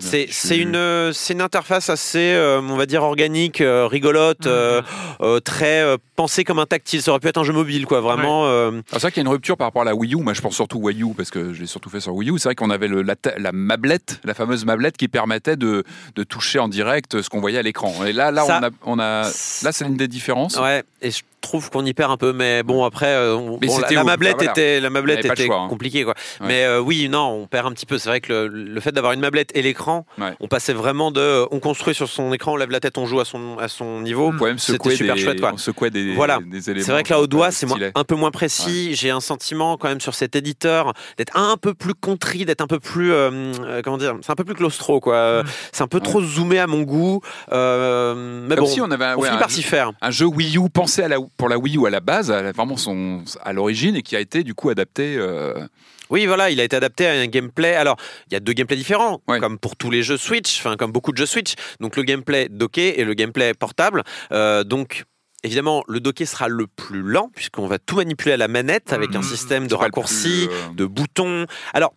[0.00, 4.82] c'est une, euh, c'est une interface assez, euh, on va dire, organique, euh, rigolote, euh,
[5.20, 7.02] euh, très euh, pensée comme un tactile.
[7.02, 8.46] Ça aurait pu être un jeu mobile, quoi, vraiment.
[8.46, 10.22] euh, Alors, C'est vrai qu'il y a une rupture par rapport à la Wii U.
[10.22, 12.38] Moi, je pense surtout Wii U parce que je l'ai surtout fait sur Wii U.
[12.38, 15.84] C'est vrai qu'on avait le, la, mablette, la fameuse mablette qui permettait de,
[16.16, 17.94] de toucher en direct ce qu'on voyait à l'écran.
[18.04, 19.22] Et là, là, Ça- on a, on a,
[19.62, 20.56] là, c'est une des différences.
[20.56, 23.66] Ouais, et je trouve qu'on y perd un peu, mais bon après, euh, on- Mais
[23.66, 24.52] bon, la, la mablette bah, voilà.
[24.52, 25.68] était, la mablette était choix, hein.
[25.68, 26.14] compliquée quoi.
[26.40, 26.46] Ouais.
[26.46, 27.98] Mais euh, oui, non, on perd un petit peu.
[27.98, 30.32] C'est vrai que le, le fait d'avoir une mablette et l'écran, Ouais.
[30.40, 33.20] on passait vraiment de, on construit sur son écran, on lève la tête, on joue
[33.20, 34.32] à son à son niveau.
[34.58, 35.50] C'était super des, chouette, quoi.
[35.54, 36.38] on secouait des, Voilà.
[36.46, 36.84] des éléments.
[36.86, 38.94] C'est vrai que là, au doigt, c'est un peu moins précis.
[38.94, 42.66] J'ai un sentiment quand même sur cet éditeur d'être un peu plus contrit, d'être un
[42.66, 45.42] peu plus, euh, comment dire, c'est un peu plus claustro, quoi.
[45.72, 47.20] C'est un peu trop zoomé à mon goût.
[47.52, 49.92] Euh, mais Comme bon, si on avait on finit par s'y faire.
[50.00, 52.76] un jeu Wii U pensé à la, pour la Wii U à la base, vraiment
[52.76, 55.16] son, à l'origine, et qui a été du coup adapté.
[55.16, 55.66] euh,
[56.10, 57.74] Oui, voilà, il a été adapté à un gameplay.
[57.74, 57.96] Alors,
[58.30, 59.40] il y a deux gameplays différents, Ouais.
[59.40, 61.54] comme pour tous les jeux Switch, enfin comme beaucoup de jeux Switch.
[61.80, 64.02] Donc le gameplay docké et le gameplay portable.
[64.32, 65.04] Euh, donc
[65.44, 69.14] évidemment, le docké sera le plus lent puisqu'on va tout manipuler à la manette avec
[69.14, 69.24] un Mhm.
[69.24, 71.46] système de raccourcis, euh, de boutons.
[71.74, 71.92] Alors,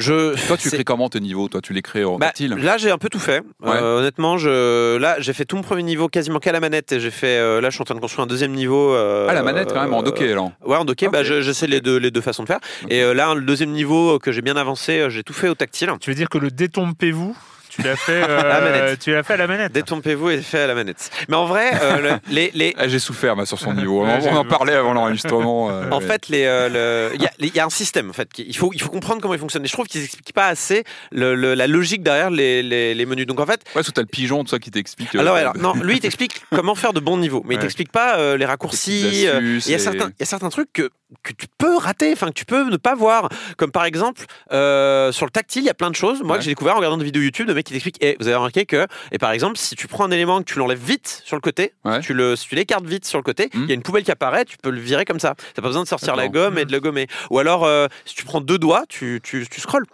[0.00, 2.76] je Toi, tu crées comment tes niveaux Toi, tu les crées en bah, tactile là,
[2.78, 3.40] j'ai un peu tout fait.
[3.62, 3.70] Ouais.
[3.72, 6.92] Euh, honnêtement, je, là, j'ai fait tout mon premier niveau quasiment qu'à la manette.
[6.92, 8.94] Et j'ai fait, euh, là, je suis en train de construire un deuxième niveau.
[8.94, 10.52] euh, Ah, la manette quand même en docké alors.
[10.64, 11.12] Ouais, en docké, Ok.
[11.12, 12.60] bah, je- j'essaie les deux, les deux façons de faire.
[12.88, 15.48] Et euh, là, le deuxième niveau euh, que j'ai bien avancé, euh, j'ai tout fait
[15.48, 15.90] au tactile.
[16.00, 17.36] Tu veux dire que le détompez-vous,
[17.70, 18.98] tu l'as fait, euh, la manette.
[18.98, 21.10] tu l'as fait à la manette Détrompez-vous et fait à la manette.
[21.28, 24.04] Mais en vrai, euh, le- les, les, Ah, j'ai souffert moi, sur son niveau.
[24.04, 25.70] On, en parlait avant l'enregistrement.
[25.70, 26.06] euh, en ouais.
[26.06, 28.10] fait, les, euh, le- il y, il y a un système.
[28.10, 29.64] En fait, il faut, il faut comprendre comment il fonctionne.
[29.64, 33.06] Et je trouve qu'ils n'expliquent pas assez le- le- la logique derrière les, les, les
[33.06, 33.26] menus.
[33.26, 35.14] Donc en fait, Ouais, parce que t'as le pigeon, tout ça qui t'explique.
[35.14, 37.58] euh, alors, euh, alors, non, lui, il t'explique comment faire de bons niveaux, mais il
[37.58, 37.62] Ouais.
[37.62, 39.26] t'explique pas euh, les raccourcis.
[39.26, 40.90] euh, Il y, a certains, il y a certains trucs que
[41.22, 43.28] que tu peux rater, enfin que tu peux ne pas voir.
[43.56, 46.22] Comme par exemple, euh, sur le tactile, il y a plein de choses.
[46.22, 46.38] Moi, Ouais.
[46.38, 48.02] que j'ai découvert en regardant des vidéos YouTube de mecs qui t'expliquent.
[48.02, 50.58] Et vous avez remarqué que, et par exemple, si tu prends un élément que tu
[50.58, 52.00] l'enlèves vite sur le côté, Ouais.
[52.00, 54.04] si tu le, si tu l'écartes vite sur le côté, il y a une poubelle
[54.04, 54.44] qui apparaît.
[54.44, 55.34] Tu peux le virer comme ça.
[55.54, 57.06] T'as pas besoin de sortir la gomme et de le gommer.
[57.30, 59.84] Ou alors, euh, si tu prends deux doigts, tu, tu, tu scrolles.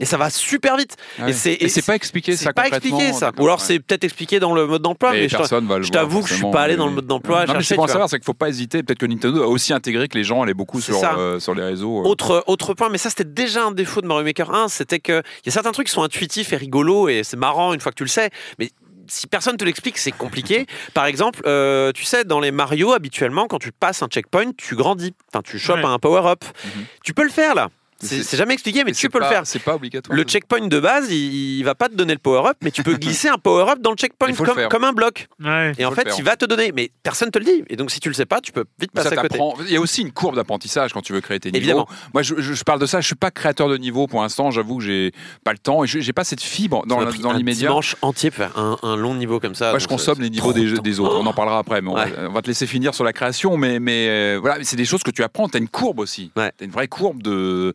[0.00, 0.96] Et ça va super vite.
[1.18, 1.30] Ouais.
[1.30, 3.30] Et c'est pas expliqué ça pas expliqué ça.
[3.38, 3.64] Ou alors ouais.
[3.64, 6.22] c'est peut-être expliqué dans le mode d'emploi, mais je, personne va le je voir, t'avoue
[6.22, 8.24] que je suis pas allé dans le mode d'emploi Non, c'est pour savoir, c'est qu'il
[8.24, 8.82] faut pas hésiter.
[8.82, 11.62] Peut-être que Nintendo a aussi intégré que les gens allaient beaucoup sur, euh, sur les
[11.62, 12.00] réseaux.
[12.00, 12.08] euh.
[12.08, 15.22] Autre, autre point, mais ça c'était déjà un défaut de Mario Maker 1, c'était qu'il
[15.44, 17.96] y a certains trucs qui sont intuitifs et rigolos et c'est marrant une fois que
[17.98, 18.70] tu le sais, mais
[19.08, 20.66] si personne te l'explique, c'est compliqué.
[20.94, 24.74] Par exemple, euh, tu sais, dans les Mario, habituellement, quand tu passes un checkpoint, tu
[24.74, 25.12] grandis.
[25.32, 25.84] Enfin, tu chopes Ouais.
[25.84, 26.44] un power-up.
[26.64, 26.84] Mhm.
[27.04, 27.68] Tu peux le faire là.
[28.02, 29.42] C'est jamais expliqué, mais tu peux le faire.
[29.46, 30.16] C'est pas obligatoire.
[30.16, 32.94] Le checkpoint de base, il, il va pas te donner le power-up, mais tu peux
[32.96, 35.28] glisser un power-up dans le checkpoint le comme, un bloc.
[35.42, 35.72] Ouais.
[35.78, 36.14] Et en fait, faire.
[36.18, 37.64] il va te donner, mais personne te le dit.
[37.68, 39.38] Et donc, si tu le sais pas, tu peux vite Mais passer ça à côté.
[39.66, 41.58] Il y a aussi une courbe d'apprentissage quand tu veux créer tes niveaux.
[41.62, 41.88] Évidemment.
[42.12, 43.00] Moi, je, je- je parle de ça.
[43.00, 44.50] Je suis pas créateur de niveau pour l'instant.
[44.50, 45.12] J'avoue que j'ai
[45.44, 47.68] pas le temps et je- j'ai pas cette fibre dans, dans un l'immédiat.
[47.68, 49.70] dimanche entier pour faire un, un long niveau comme ça.
[49.70, 51.16] Moi, je consomme les niveaux des, autres.
[51.16, 52.10] On en parlera après, mais on, Ouais.
[52.10, 53.56] va, on va te laisser finir sur la création.
[53.56, 55.48] Mais, mais euh, voilà, c'est des choses que tu apprends.
[55.48, 56.30] Tu as une courbe aussi.
[56.36, 56.50] Ouais.
[56.58, 57.74] Tu as une vraie courbe de.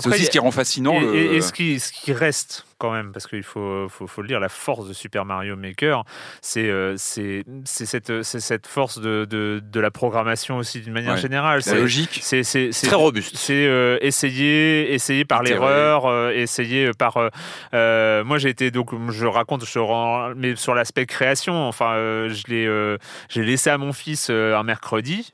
[0.00, 0.94] C'est aussi ce qui rend fascinant.
[0.94, 4.06] Et, le- et- et ce, qui, ce qui reste quand même, parce qu'il faut, faut,
[4.06, 6.04] faut le dire, la force de Super Mario Maker,
[6.42, 11.20] c'est euh, c'est cette, force de, de, de la programmation aussi d'une manière Ouais.
[11.20, 11.62] générale.
[11.62, 12.20] C'est- logique.
[12.22, 12.42] C'est
[12.82, 13.36] Très robuste.
[13.36, 17.16] c'est euh, essayer, essayer par l'erreur, euh, essayer par.
[17.72, 21.54] moi, j'ai été donc, je raconte, je rends, mais sur l'aspect création.
[21.68, 21.94] Enfin,
[22.28, 22.96] je l'ai,
[23.28, 25.32] j'ai laissé à mon fils un mercredi.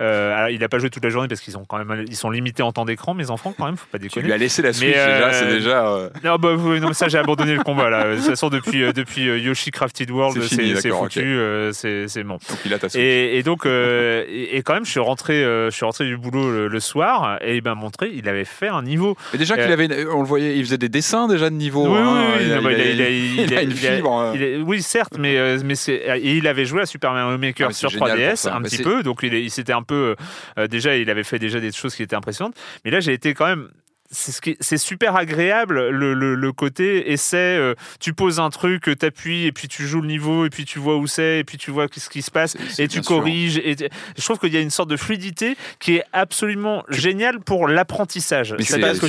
[0.00, 2.16] Euh, alors, il n'a pas joué toute la journée parce qu'ils ont quand même, ils
[2.16, 4.26] sont limités en temps d'écran, mes enfants quand même, faut pas Tu déconner.
[4.26, 5.32] lui as laissé la Switch euh, déjà.
[5.32, 5.86] C'est déjà.
[5.88, 8.10] euh, Non, bah, oui, non, mais ça, j'ai abandonné le combat là.
[8.10, 11.16] De toute façon, depuis, euh, depuis euh, Yoshi Crafted World, C'est foutu, ok.
[11.18, 12.34] euh, c'est bon.
[12.48, 12.86] Donc il a ta.
[12.98, 16.04] Et, et donc, euh, et, et quand même, je suis rentré, euh, je suis rentré
[16.06, 19.16] du boulot le, le soir et il m'a montré, il avait fait un niveau.
[19.32, 21.86] Mais déjà qu'il Euh, avait, on le voyait, il faisait des dessins déjà de niveau.
[21.88, 22.14] Oui, hein.
[22.16, 23.86] oui, oui, Il a- non, il a- il a- il il a a- une il
[23.86, 24.32] a- fibre.
[24.34, 27.38] il est- oui, certes, mais, euh, mais c'est, il avait joué à Super Mario Ah,
[27.38, 28.54] Maker c'est sur génial pour 3DS ça.
[28.54, 31.72] un petit peu, donc il s'était un peu euh, déjà, il avait fait déjà des
[31.72, 32.56] choses qui étaient impressionnantes.
[32.84, 33.68] Mais là, j'ai été quand même.
[34.12, 37.36] C'est ce qui- c'est super agréable le, le- le côté essai.
[37.36, 40.64] euh, tu poses un truc, euh, t'appuies et puis tu joues le niveau et puis
[40.64, 43.58] tu vois où c'est et puis tu vois ce qui se passe et tu corriges.
[43.58, 43.76] Et
[44.18, 48.54] je trouve qu'il y a une sorte de fluidité qui est absolument géniale pour l'apprentissage.
[48.58, 48.64] Tu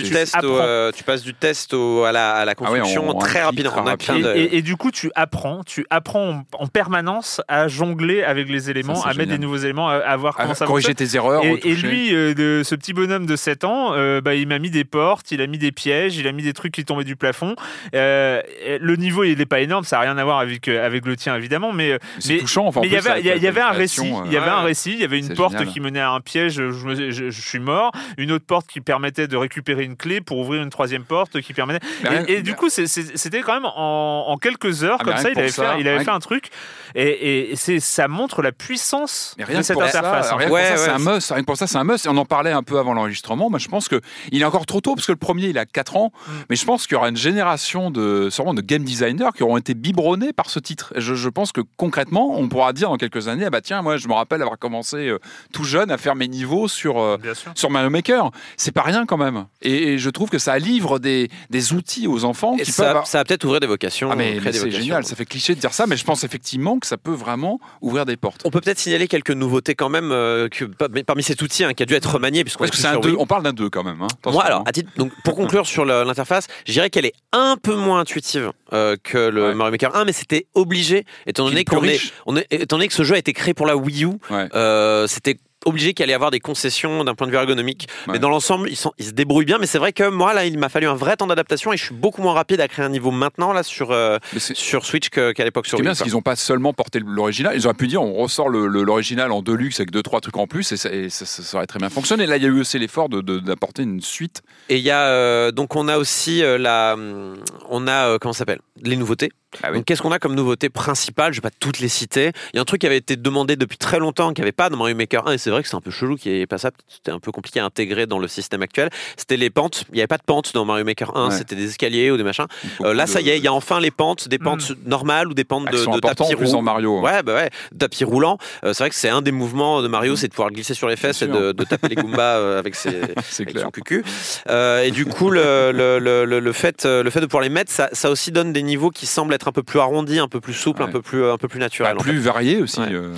[0.08, 0.14] tu
[0.62, 4.26] euh, tu passes du test au- à, la, à la Ah construction très rapidement, rapide.
[4.38, 8.70] Et, et du coup, tu apprends, tu apprends en, en permanence à jongler avec les
[8.70, 11.16] éléments, Ça, à mettre des nouveaux éléments, à, à voir À comment ça corriger tes
[11.16, 11.44] erreurs.
[11.44, 14.60] Et, et lui, euh, de, ce petit bonhomme de 7 ans, euh, bah, il m'a
[14.60, 17.04] mis des portes, il a mis des pièges, il a mis des trucs qui tombaient
[17.04, 17.56] du plafond.
[17.96, 18.42] Euh,
[18.80, 21.16] le niveau, il n'est pas énorme, ça n'a rien à voir avec, euh, avec le
[21.16, 22.68] tien, évidemment, mais, c'est mais- touchant.
[22.68, 24.50] Enfin, en mais il y plus, avait, y y un récit, création, il y avait
[24.50, 25.68] euh, un récit, il y avait une porte génial.
[25.68, 28.82] qui menait à un piège, je, me- je- je suis mort, une autre porte qui
[28.82, 31.86] permettait de récupérer une clé pour ouvrir une troisième porte qui permettait.
[32.04, 35.30] Rien- Et, et du coup, c'était quand même en, en quelques heures, Ah, comme ça,
[35.32, 36.50] il avait, ça, fait, il avait rien fait un truc,
[36.96, 40.28] et, ça montre la puissance rien de cette pour interface.
[40.28, 40.54] ça, en rien fait.
[40.54, 41.32] que pour Ouais, ça, c'est un must.
[41.32, 42.06] Rien que pour ça, c'est un must.
[42.06, 43.50] Et on en parlait un peu avant l'enregistrement.
[43.50, 45.66] Moi, je pense que il est encore trop tôt parce que le premier, il a
[45.66, 46.12] 4 ans.
[46.28, 46.32] Mm.
[46.50, 49.58] Mais je pense qu'il y aura une génération de, sûrement de game designers qui auront
[49.58, 50.94] été biberonnés par ce titre.
[50.98, 53.98] Je, je pense que concrètement, on pourra dire dans quelques années, ah bah tiens, moi,
[53.98, 55.20] je me rappelle avoir commencé euh,
[55.54, 57.00] tout jeune à faire mes niveaux sur.
[57.00, 57.18] euh,
[57.56, 59.46] sur Mario Maker, c'est pas rien quand même.
[59.62, 62.84] Et, et je trouve que ça livre des, des outils aux enfants Et qui ça,
[62.84, 62.90] peuvent.
[62.92, 64.10] avoir- ça va peut-être ouvrir des vocations.
[64.12, 66.80] Ah mais, mais c'est génial, ça fait cliché de dire ça, mais je pense effectivement
[66.80, 68.42] que ça peut vraiment ouvrir des portes.
[68.46, 71.84] On peut peut-être signaler quelques nouveautés quand même euh, que, parmi cet outil hein, qui
[71.84, 73.18] a dû être remanié Parce que c'est un sur 2, Wii.
[73.20, 74.02] on parle d'un 2 quand même.
[74.02, 74.08] hein.
[74.32, 74.64] Moi, alors, hein.
[74.72, 78.52] À titre, donc, pour conclure sur l'interface, je dirais qu'elle est un peu moins intuitive
[78.74, 79.54] euh, que le Ouais.
[79.54, 82.94] Mario Maker 1, mais c'était obligé, étant donné, qu'on est, on est, étant donné que
[82.94, 84.48] ce jeu a été créé pour la Wii U, Ouais.
[84.56, 87.88] euh, c'était obligé qu'il allait y avoir des concessions d'un point de vue ergonomique.
[88.08, 88.14] Ouais.
[88.14, 89.58] Mais dans l'ensemble, ils, sont- ils se débrouillent bien.
[89.60, 91.84] Mais c'est vrai que moi, là, il m'a fallu un vrai temps d'adaptation et je
[91.86, 95.10] suis beaucoup moins rapide à créer un niveau maintenant là sur, euh, c'est- sur Switch
[95.10, 95.96] qu'à l'époque sur qui est bien, Wii.
[95.98, 98.84] c'est qu'ils n'ont pas seulement porté l'original, ils auraient pu dire on ressort le- le-
[98.84, 101.58] l'original en deluxe avec deux trois trucs en plus et ça, et ça- ça- ça
[101.58, 102.26] aurait très bien fonctionné.
[102.26, 104.42] Là, il y a eu aussi l'effort de- de- d'apporter une suite.
[104.70, 107.36] Et il y a euh, donc on a aussi euh, la, hum,
[107.70, 108.60] on a comment ça s'appelle?
[108.82, 109.32] Les nouveautés.
[109.64, 109.78] Ah oui.
[109.78, 111.34] Donc qu'est-ce qu'on a comme nouveauté principale?
[111.34, 112.32] Je vais pas toutes les citer.
[112.54, 114.70] Il y a un truc qui avait été demandé depuis très longtemps, qui avait pas
[114.70, 116.58] dans Mario Maker 1, et c'est vrai que c'est un peu chelou, qui est pas
[116.58, 116.72] ça.
[116.88, 118.90] C'était un peu compliqué à intégrer dans le système actuel.
[119.18, 119.84] C'était les pentes.
[119.92, 121.30] Il y avait pas de pentes dans Mario Maker 1.
[121.30, 121.36] Ouais.
[121.38, 122.46] C'était des escaliers ou des machins.
[122.82, 125.34] Euh, là, ça y est, il y a enfin les pentes, des pentes normales ou
[125.34, 126.54] des pentes Elles de, sont de tapis roux.
[126.56, 126.98] en Mario.
[126.98, 127.02] hein.
[127.02, 128.38] Ouais, bah ouais, tapis roulant.
[128.64, 130.88] Euh, c'est vrai que c'est un des mouvements de Mario, c'est de pouvoir glisser sur
[130.88, 132.90] les fesses et Bien de, de taper les Goombas euh, avec ses,
[133.40, 133.64] avec clair.
[133.66, 134.04] son cucu.
[134.50, 137.50] Euh, et du coup, le, le, le, le- le fait, le fait de pouvoir les
[137.50, 140.28] mettre, ça, ça aussi donne des niveaux qui semblent être un peu plus arrondi, un
[140.28, 141.94] peu plus souple, un peu plus, un peu plus naturel.
[141.96, 142.10] Bah, en fait.
[142.12, 142.80] plus varié aussi.
[142.80, 142.88] Ouais.
[142.92, 143.14] euh,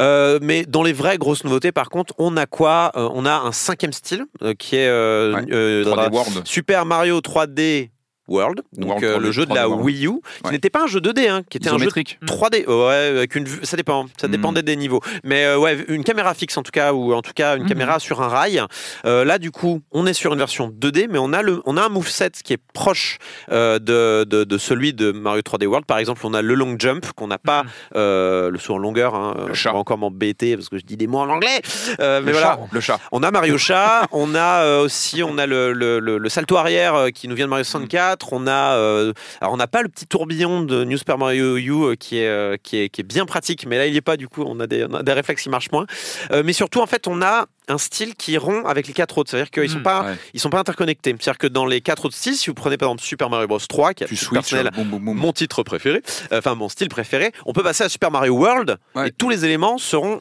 [0.00, 3.34] Euh, mais dans les vraies grosses nouveautés, par contre, on a quoi Euh, On a
[3.38, 5.44] un cinquième style euh, qui est euh, Ouais.
[5.52, 6.42] euh, 3D World.
[6.44, 7.90] Super Mario 3D
[8.28, 9.84] World, donc World euh, 3D, le jeu de la 3D World.
[9.84, 10.50] Wii U, qui Ouais.
[10.52, 12.18] n'était pas un jeu 2D, hein, qui était un jeu Isométrique.
[12.26, 14.30] 3D, ouais, avec une vue, ça dépend, ça Mm.
[14.32, 15.00] dépendait des niveaux.
[15.24, 17.68] Mais euh, ouais, une caméra fixe en tout cas, ou en tout cas une Mhm.
[17.68, 18.62] caméra sur un rail.
[19.04, 21.76] Euh, là, du coup, on est sur une version 2D, mais on a le, on
[21.76, 23.18] a un moveset qui est proche
[23.50, 25.86] de, de, de celui de Mario 3D World.
[25.86, 27.64] Par exemple, on a le long jump qu'on n'a pas,
[27.94, 29.14] euh, le saut en longueur.
[29.14, 29.72] Hein, Le je chat.
[29.72, 31.60] vais encore m'embêter parce que je dis des mots en anglais.
[31.98, 32.60] Mais le voilà, chat.
[32.72, 33.00] Le chat.
[33.12, 37.08] on a Mario Chat, on a aussi on a le, le, le- le salto arrière
[37.14, 40.06] qui nous vient de Mario 64, on a euh, alors on n'a pas le petit
[40.06, 43.26] tourbillon de New Super Mario U euh, qui est, euh, qui est qui est bien
[43.26, 45.12] pratique, mais là il n'y est pas du coup, on a des, on a des
[45.12, 45.86] réflexes qui marchent moins.
[46.30, 49.30] Euh, mais surtout en fait on a un style qui rompt avec les quatre autres,
[49.30, 50.14] c'est-à-dire qu'ils sont Mm, pas ouais.
[50.34, 51.10] ils sont pas interconnectés.
[51.18, 53.58] C'est-à-dire que dans les quatre autres styles, si vous prenez par exemple Super Mario Bros
[53.58, 55.16] 3 qui personnel, Boum, boum, boum.
[55.16, 56.00] mon titre préféré,
[56.32, 59.08] enfin mon style préféré, on peut passer à Super Mario World Ouais.
[59.08, 60.20] et tous les éléments seront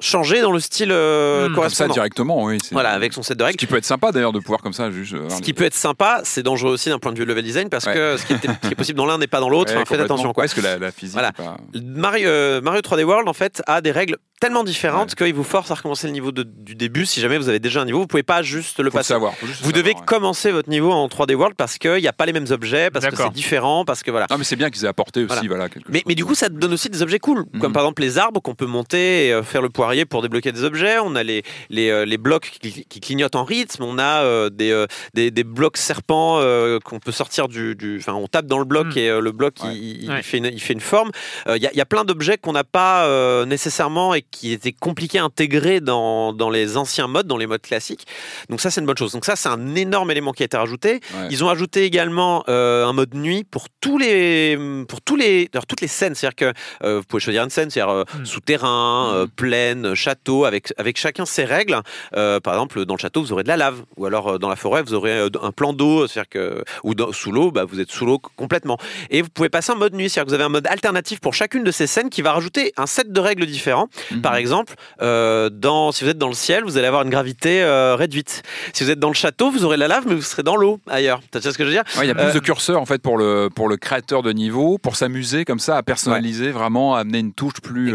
[0.00, 1.94] changés dans le style euh, Mm, comme ça, Comme ça correspondant.
[1.94, 2.58] directement, oui.
[2.72, 3.58] Voilà, avec son set de Ce règles.
[3.58, 5.14] qui peut être sympa d'ailleurs de pouvoir comme ça juste.
[5.14, 7.68] euh, Ce qui peut être sympa, c'est dangereux aussi d'un point de vue level design
[7.70, 7.94] parce Ouais.
[7.94, 9.72] que ce qui, était- ce qui est possible dans l'un n'est pas dans l'autre.
[9.72, 10.44] Ouais, Enfin, faites attention quoi.
[10.44, 11.14] Parce que la, la physique.
[11.14, 11.32] Voilà.
[11.32, 15.44] pas- Mario, euh, Mario 3D World en fait a des règles tellement différentes qu'il vous
[15.44, 17.06] force à recommencer le niveau de- du début.
[17.06, 19.08] Si jamais vous avez déjà un niveau, vous pouvez pas juste le Faut le passer.
[19.14, 19.32] savoir.
[19.42, 20.06] le Vous devez savoir, ouais.
[20.06, 23.06] commencer votre niveau en 3D World parce qu'il n'y a pas les mêmes objets, parce
[23.06, 24.26] que c'est différent, parce que voilà.
[24.30, 25.42] Non, mais c'est bien qu'ils aient apporté aussi, Voilà.
[25.48, 25.68] voilà.
[25.68, 27.60] quelque Mais, chose mais du coup, ça te donne aussi des objets cool, Mhm.
[27.60, 30.52] comme par exemple les arbres qu'on peut monter et euh, faire le poirier pour débloquer
[30.52, 30.98] des objets.
[30.98, 33.82] On a les, les, euh, les blocs qui, qui clignotent en rythme.
[33.84, 37.74] On a euh, des, euh, des, des blocs serpents euh, qu'on peut sortir du.
[37.74, 38.98] du- Enfin, on tape dans le bloc Mhm.
[38.98, 39.74] et le bloc Ouais.
[39.74, 40.22] il, il Ouais.
[40.22, 41.10] fait, une, il fait une forme.
[41.48, 43.06] Il y, y a plein d'objets qu'on n'a pas
[43.46, 47.62] nécessairement et qui étaient compliqués à intégrer dans, dans les anciens modes, dans les modes
[47.62, 48.06] classiques.
[48.50, 49.12] Donc ça, c'est une bonne chose.
[49.12, 50.94] Donc ça, c'est un énorme élément qui a été rajouté.
[51.14, 51.28] Ouais.
[51.30, 54.58] Ils ont ajouté également euh, un mode nuit pour tous les
[54.88, 56.52] pour tous les alors, toutes les scènes, c'est-à-dire que
[56.86, 58.24] euh, vous pouvez choisir une scène, c'est-à-dire euh, Mm.
[58.24, 61.80] souterrain, euh, plaine, château, avec avec chacun ses règles.
[62.12, 64.82] Par exemple, dans le château, vous aurez de la lave, ou alors dans la forêt,
[64.82, 68.06] vous aurez un plan d'eau, c'est-à-dire que ou dans- sous l'eau, bah, vous êtes sous
[68.06, 68.78] l'eau complètement.
[69.10, 71.34] Et vous pouvez passer en mode nuit, c'est-à-dire que vous avez un mode alternatif pour
[71.34, 73.88] chacune de ces scènes qui va rajouter un set de règles différents.
[74.16, 74.22] Mhm.
[74.22, 77.62] Par exemple, euh, dans, si vous êtes dans le ciel, vous allez avoir une gravité
[77.62, 78.42] euh, réduite.
[78.72, 80.80] Si vous êtes dans le château, vous aurez la lave, mais vous serez dans l'eau
[80.88, 81.20] ailleurs.
[81.32, 81.84] Tu vois ce que je veux dire?
[81.96, 84.22] Ouais, il y a plus Euh, de curseurs en fait pour le pour le créateur
[84.22, 87.92] de niveau, pour s'amuser comme ça, à personnaliser vraiment, à amener une touche plus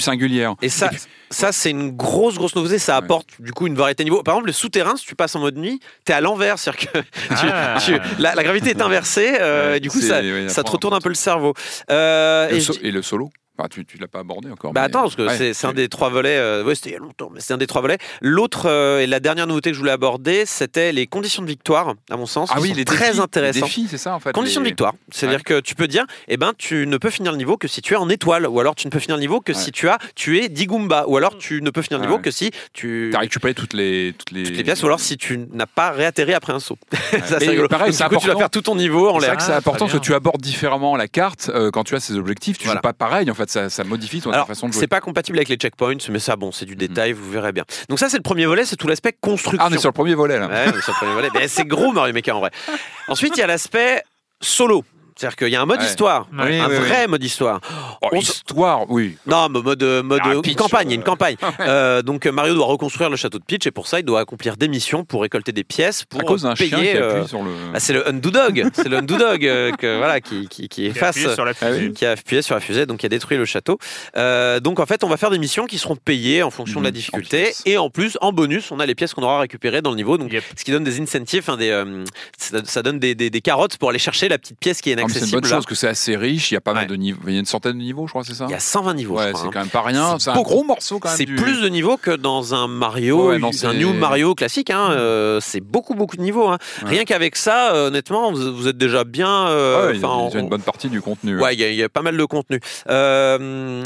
[0.00, 0.54] singulière.
[0.62, 0.98] Et ça, puis-
[1.30, 2.78] ça c'est une grosse, grosse nouveauté.
[2.78, 3.04] Ça Ouais.
[3.04, 4.22] apporte du coup une variété de niveaux.
[4.22, 6.58] Par exemple, le souterrain, si tu passes en mode nuit, t'es à l'envers.
[6.58, 6.98] C'est-à-dire que
[7.40, 7.76] tu- Ah.
[7.84, 9.34] tu- la, la gravité est inversée.
[9.40, 11.54] euh, Ouais, et du coup, ça, ouais, ça te retourne un peu le cerveau.
[11.90, 13.30] Euh, le so- et le solo?
[13.58, 14.72] Enfin, tu, tu l'as pas abordé encore.
[14.72, 16.38] Bah mais- attends, parce que Ouais, c'est c'est un tu- des trois volets.
[16.38, 17.98] euh, ouais, c'était il y a longtemps, mais c'est un des trois volets.
[18.22, 21.92] L'autre euh, et la dernière nouveauté que je voulais aborder, c'était les conditions de victoire,
[22.10, 22.48] à mon sens.
[22.50, 23.56] Ah qui oui, sont les très défis, intéressants.
[23.56, 24.32] Les défis, c'est ça en fait.
[24.32, 27.30] Conditions les- de victoire, c'est-à-dire que tu peux dire, eh ben, tu ne peux finir
[27.30, 29.20] le niveau que si tu es en étoile, ou alors tu ne peux finir le
[29.20, 29.58] niveau que Ouais.
[29.58, 32.22] si tu as tué 10 Goombas, ou alors tu ne peux finir le niveau ouais.
[32.22, 35.18] que si tu T'as récupéré toutes les toutes les, toutes les pièces, ou alors si
[35.18, 36.78] tu n'as pas réatterri après un saut.
[36.90, 39.36] ça, c'est pareil, Donc, c'est du coup, tu vas faire tout ton niveau en l'air.
[39.36, 42.16] que c'est Ah, important que tu abordes différemment la carte euh, quand tu as ces
[42.16, 42.56] objectifs.
[42.56, 42.78] Tu Voilà.
[42.78, 44.80] joues pas pareil en fait, ça, ça modifie ton Alors, façon de jouer.
[44.80, 46.78] c'est pas compatible avec les checkpoints, mais ça, bon, c'est du Mhm.
[46.78, 47.64] détail, vous verrez bien.
[47.88, 49.58] Donc ça, c'est le premier volet, c'est tout l'aspect construction.
[49.62, 50.46] Ah, on est sur le premier volet là.
[50.48, 51.28] Ouais, on est sur le premier volet.
[51.34, 52.50] Mais c'est gros Mario Maker en vrai.
[53.08, 54.02] Ensuite, il y a l'aspect
[54.40, 54.84] solo.
[55.16, 55.86] C'est-à-dire qu'il y a un mode Ouais.
[55.86, 57.60] histoire, Oui, un oui, vrai mode histoire.
[58.02, 59.16] Oh, On- histoire, oui.
[59.26, 61.36] Non, mais mode, mode Ah, une campagne, euh, une campagne.
[61.60, 64.20] Euh, donc euh, Mario doit reconstruire le château de Peach et pour ça, il doit
[64.20, 66.68] accomplir des missions pour récolter des pièces pour à cause payer.
[66.70, 67.50] chien qui euh, appuie sur le.
[67.74, 70.68] ah, c'est le undo dog, c'est le undo dog euh, que voilà qui qui, qui
[70.68, 71.16] Qui a efface.
[71.16, 71.56] appuyé sur la oui.
[71.78, 71.92] fusée.
[71.92, 73.78] Qui a appuyé sur la fusée, donc qui a détruit le château.
[74.16, 76.84] Euh, donc en fait, on va faire des missions qui seront payées en fonction de
[76.84, 77.52] la en difficulté.
[77.66, 80.18] Et en plus, en bonus, on a les pièces qu'on aura récupérées dans le niveau.
[80.18, 80.44] Donc Yep.
[80.56, 82.04] ce qui donne des incentives, hein, des, euh,
[82.38, 84.96] ça, ça donne des, des- des carottes pour aller chercher la petite pièce qui est
[85.06, 85.40] Mais c'est une inaccessible.
[85.42, 85.56] bonne là.
[85.56, 86.50] chose que c'est assez riche.
[86.50, 87.20] Il y a pas mal de niveaux.
[87.26, 88.46] Il y a une centaine de niveaux, je crois, c'est ça?
[88.48, 89.16] Il y a 120 niveaux.
[89.18, 89.50] Ouais, c'est hein.
[89.52, 90.18] quand même pas rien.
[90.18, 90.50] C'est un beaucoup.
[90.50, 91.16] gros morceau quand même.
[91.16, 94.70] C'est du- plus de niveaux que dans un Mario, Ouais, non, un New Mario classique.
[94.70, 96.48] hein, euh, c'est beaucoup, beaucoup de niveaux.
[96.48, 96.58] hein.
[96.82, 96.90] Ouais.
[96.90, 99.46] Rien qu'avec ça, euh, honnêtement, vous, vous êtes déjà bien.
[99.48, 101.40] euh, Ouais, il y a on- une bonne partie du contenu.
[101.40, 102.60] Ouais, il y, a- il y a pas mal de contenu.
[102.88, 103.82] Euh,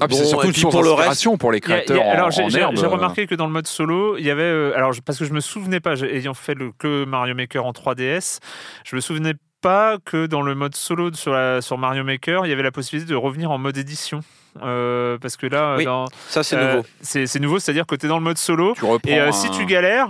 [0.00, 2.48] Ah, bon, c'est surtout une pour le reste, pour les a- créateurs a- alors en,
[2.48, 5.40] j'ai remarqué que dans le mode solo, il y avait alors parce que je me
[5.40, 8.38] souvenais pas, ayant fait le que Mario Maker en 3DS,
[8.84, 12.62] je me souvenais pas que dans le mode solo sur Mario Maker, il y avait
[12.62, 14.22] la possibilité de revenir en mode édition.
[14.62, 16.86] Euh, parce que là, Oui, dans- Ça, c'est euh, nouveau.
[17.00, 18.74] c'est c'est nouveau, c'est-à-dire que tu es dans le mode solo.
[19.06, 20.08] Et euh, un- si tu galères,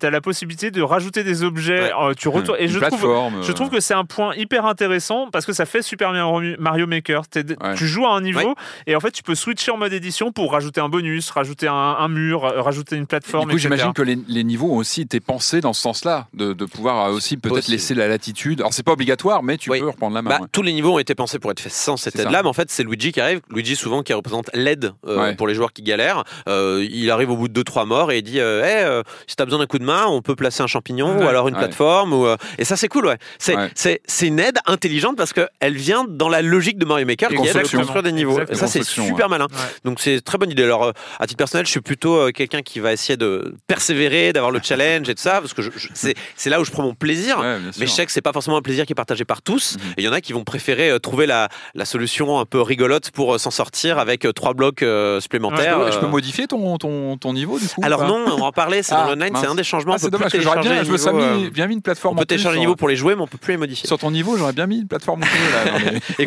[0.00, 1.90] tu as la possibilité de rajouter des objets.
[1.92, 2.58] euh, tu retournes.
[2.58, 5.52] Et une je trouve, plateforme, je trouve que c'est un point hyper intéressant parce que
[5.52, 7.22] ça fait Super Mario Mario Maker.
[7.34, 7.74] Ouais.
[7.76, 8.54] Tu joues à un niveau Ouais.
[8.86, 11.74] et en fait tu peux switcher en mode édition pour rajouter un bonus, rajouter un,
[11.74, 13.44] un mur, rajouter une plateforme.
[13.44, 13.68] Du coup, etc.
[13.74, 17.10] j'imagine que les, les niveaux ont aussi été pensés dans ce sens-là, de, de pouvoir
[17.12, 17.72] aussi peut-être Possible.
[17.72, 18.60] laisser la latitude.
[18.60, 19.80] Alors, c'est pas obligatoire, mais tu Oui.
[19.80, 20.30] peux reprendre la main.
[20.30, 20.46] Bah, ouais.
[20.52, 22.70] Tous les niveaux ont été pensés pour être faits sans cette aide-là, mais en fait,
[22.70, 23.40] c'est Luigi qui arrive.
[23.50, 25.34] Luigi, souvent, qui représente l'aide euh, Ouais.
[25.36, 26.24] pour les joueurs qui galèrent.
[26.48, 29.36] Euh, il arrive au bout de 2-3 morts et il dit euh, Hey, euh, si
[29.36, 31.24] t'as besoin d'un coup de main, on peut placer un champignon Ouais.
[31.24, 31.60] ou alors une Ouais.
[31.60, 32.12] plateforme.
[32.12, 33.18] Ou, euh, Et ça, c'est cool, ouais.
[33.38, 37.38] C'est une aide intelligente parce qu'elle vient dans la logique de Mario Maker, qui est
[37.38, 37.78] de Construction.
[37.80, 38.32] construire des niveaux.
[38.40, 38.56] Exactement.
[38.56, 39.46] Et ça, c'est super malin.
[39.50, 39.58] Ouais.
[39.84, 40.62] Donc, c'est une très bonne idée.
[40.64, 44.32] Alors, euh, à titre personnel, je suis plutôt euh, quelqu'un qui va essayer de persévérer,
[44.32, 45.62] d'avoir le challenge et tout ça, parce que
[45.94, 47.40] c'est là où je prends mon plaisir.
[47.78, 49.76] Mais je sais que c'est pas forcément un plaisir qui est partagé par tous.
[49.76, 49.80] Mhm.
[49.96, 52.60] Et il y en a qui vont préférer euh, trouver la, la solution un peu
[52.60, 55.78] rigolote pour euh, s'en sortir avec euh, trois blocs euh, je, supplémentaires.
[55.78, 56.08] peux, je peux euh.
[56.10, 58.94] modifier ton, ton, ton niveau du coup ou Alors non, on va en parler, c'est
[58.94, 59.94] Ah, dans l'online, c'est un des changements.
[59.94, 62.60] Ah, c'est dommage, j'aurais bien, je me bien mis une plateforme On peut télécharger les
[62.62, 63.86] sur- niveaux pour les jouer, mais on peut plus les modifier.
[63.86, 65.22] Sur ton niveau, j'aurais bien mis une plateforme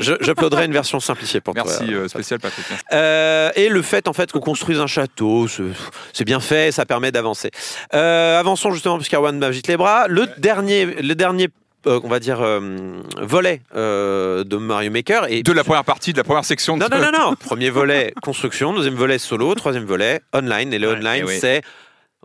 [0.00, 1.64] J'uploaderai une version simplifiée pour toi.
[1.66, 2.64] Merci, spécial Patrick.
[2.92, 7.50] Et le fait en fait qu'on construise un château, c'est- bien fait, ça permet d'avancer.
[7.90, 10.06] Avançons justement puisqu'Arwan m'agite les bras.
[10.08, 11.48] Le dernier, le dernier,
[11.86, 16.12] euh, on va dire euh, volet euh, de Mario Maker et De la première partie,
[16.12, 16.76] de la première section.
[16.76, 17.34] non de- non non non.
[17.40, 20.72] Premier volet construction, deuxième volet solo, troisième volet online.
[20.72, 21.38] Et le Ouais, online eh oui.
[21.40, 21.62] c'est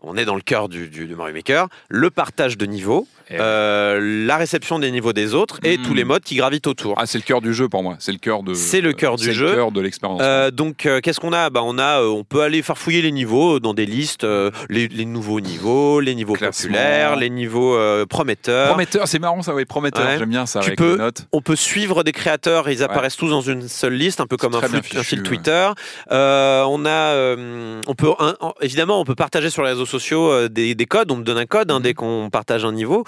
[0.02, 3.08] on est dans le cœur du, du- de Mario Maker, le partage de niveaux.
[3.32, 6.96] Euh, la réception des niveaux des autres et tous les modes qui gravitent autour.
[6.98, 7.96] Ah, c'est le cœur du jeu pour moi.
[8.00, 8.54] C'est le cœur de.
[8.54, 9.48] C'est le cœur du c'est jeu.
[9.50, 10.22] le cœur de l'expérience.
[10.24, 11.50] Euh, donc, euh, qu'est-ce qu'on a?
[11.50, 14.26] Bah, on a, on peut aller farfouiller les niveaux dans des listes,
[14.70, 16.70] les, les nouveaux niveaux, les niveaux Classement.
[16.72, 17.78] populaires, les niveaux
[18.08, 18.70] prometteurs.
[18.70, 20.06] Prometteur, c'est marrant ça, oui, prometteur.
[20.06, 20.18] Ouais.
[20.18, 21.28] J'aime bien ça Tu avec peux- les notes.
[21.32, 24.56] On peut suivre des créateurs, ils apparaissent tous dans une seule liste, un peu comme
[24.56, 24.62] un,
[25.04, 25.24] fil.
[25.24, 25.70] Twitter.
[26.10, 27.36] On a,
[27.88, 31.12] on peut, un- évidemment, on peut partager sur les réseaux sociaux des, des codes.
[31.12, 31.76] On me donne un code Mhm.
[31.76, 33.04] hein, dès qu'on partage un niveau,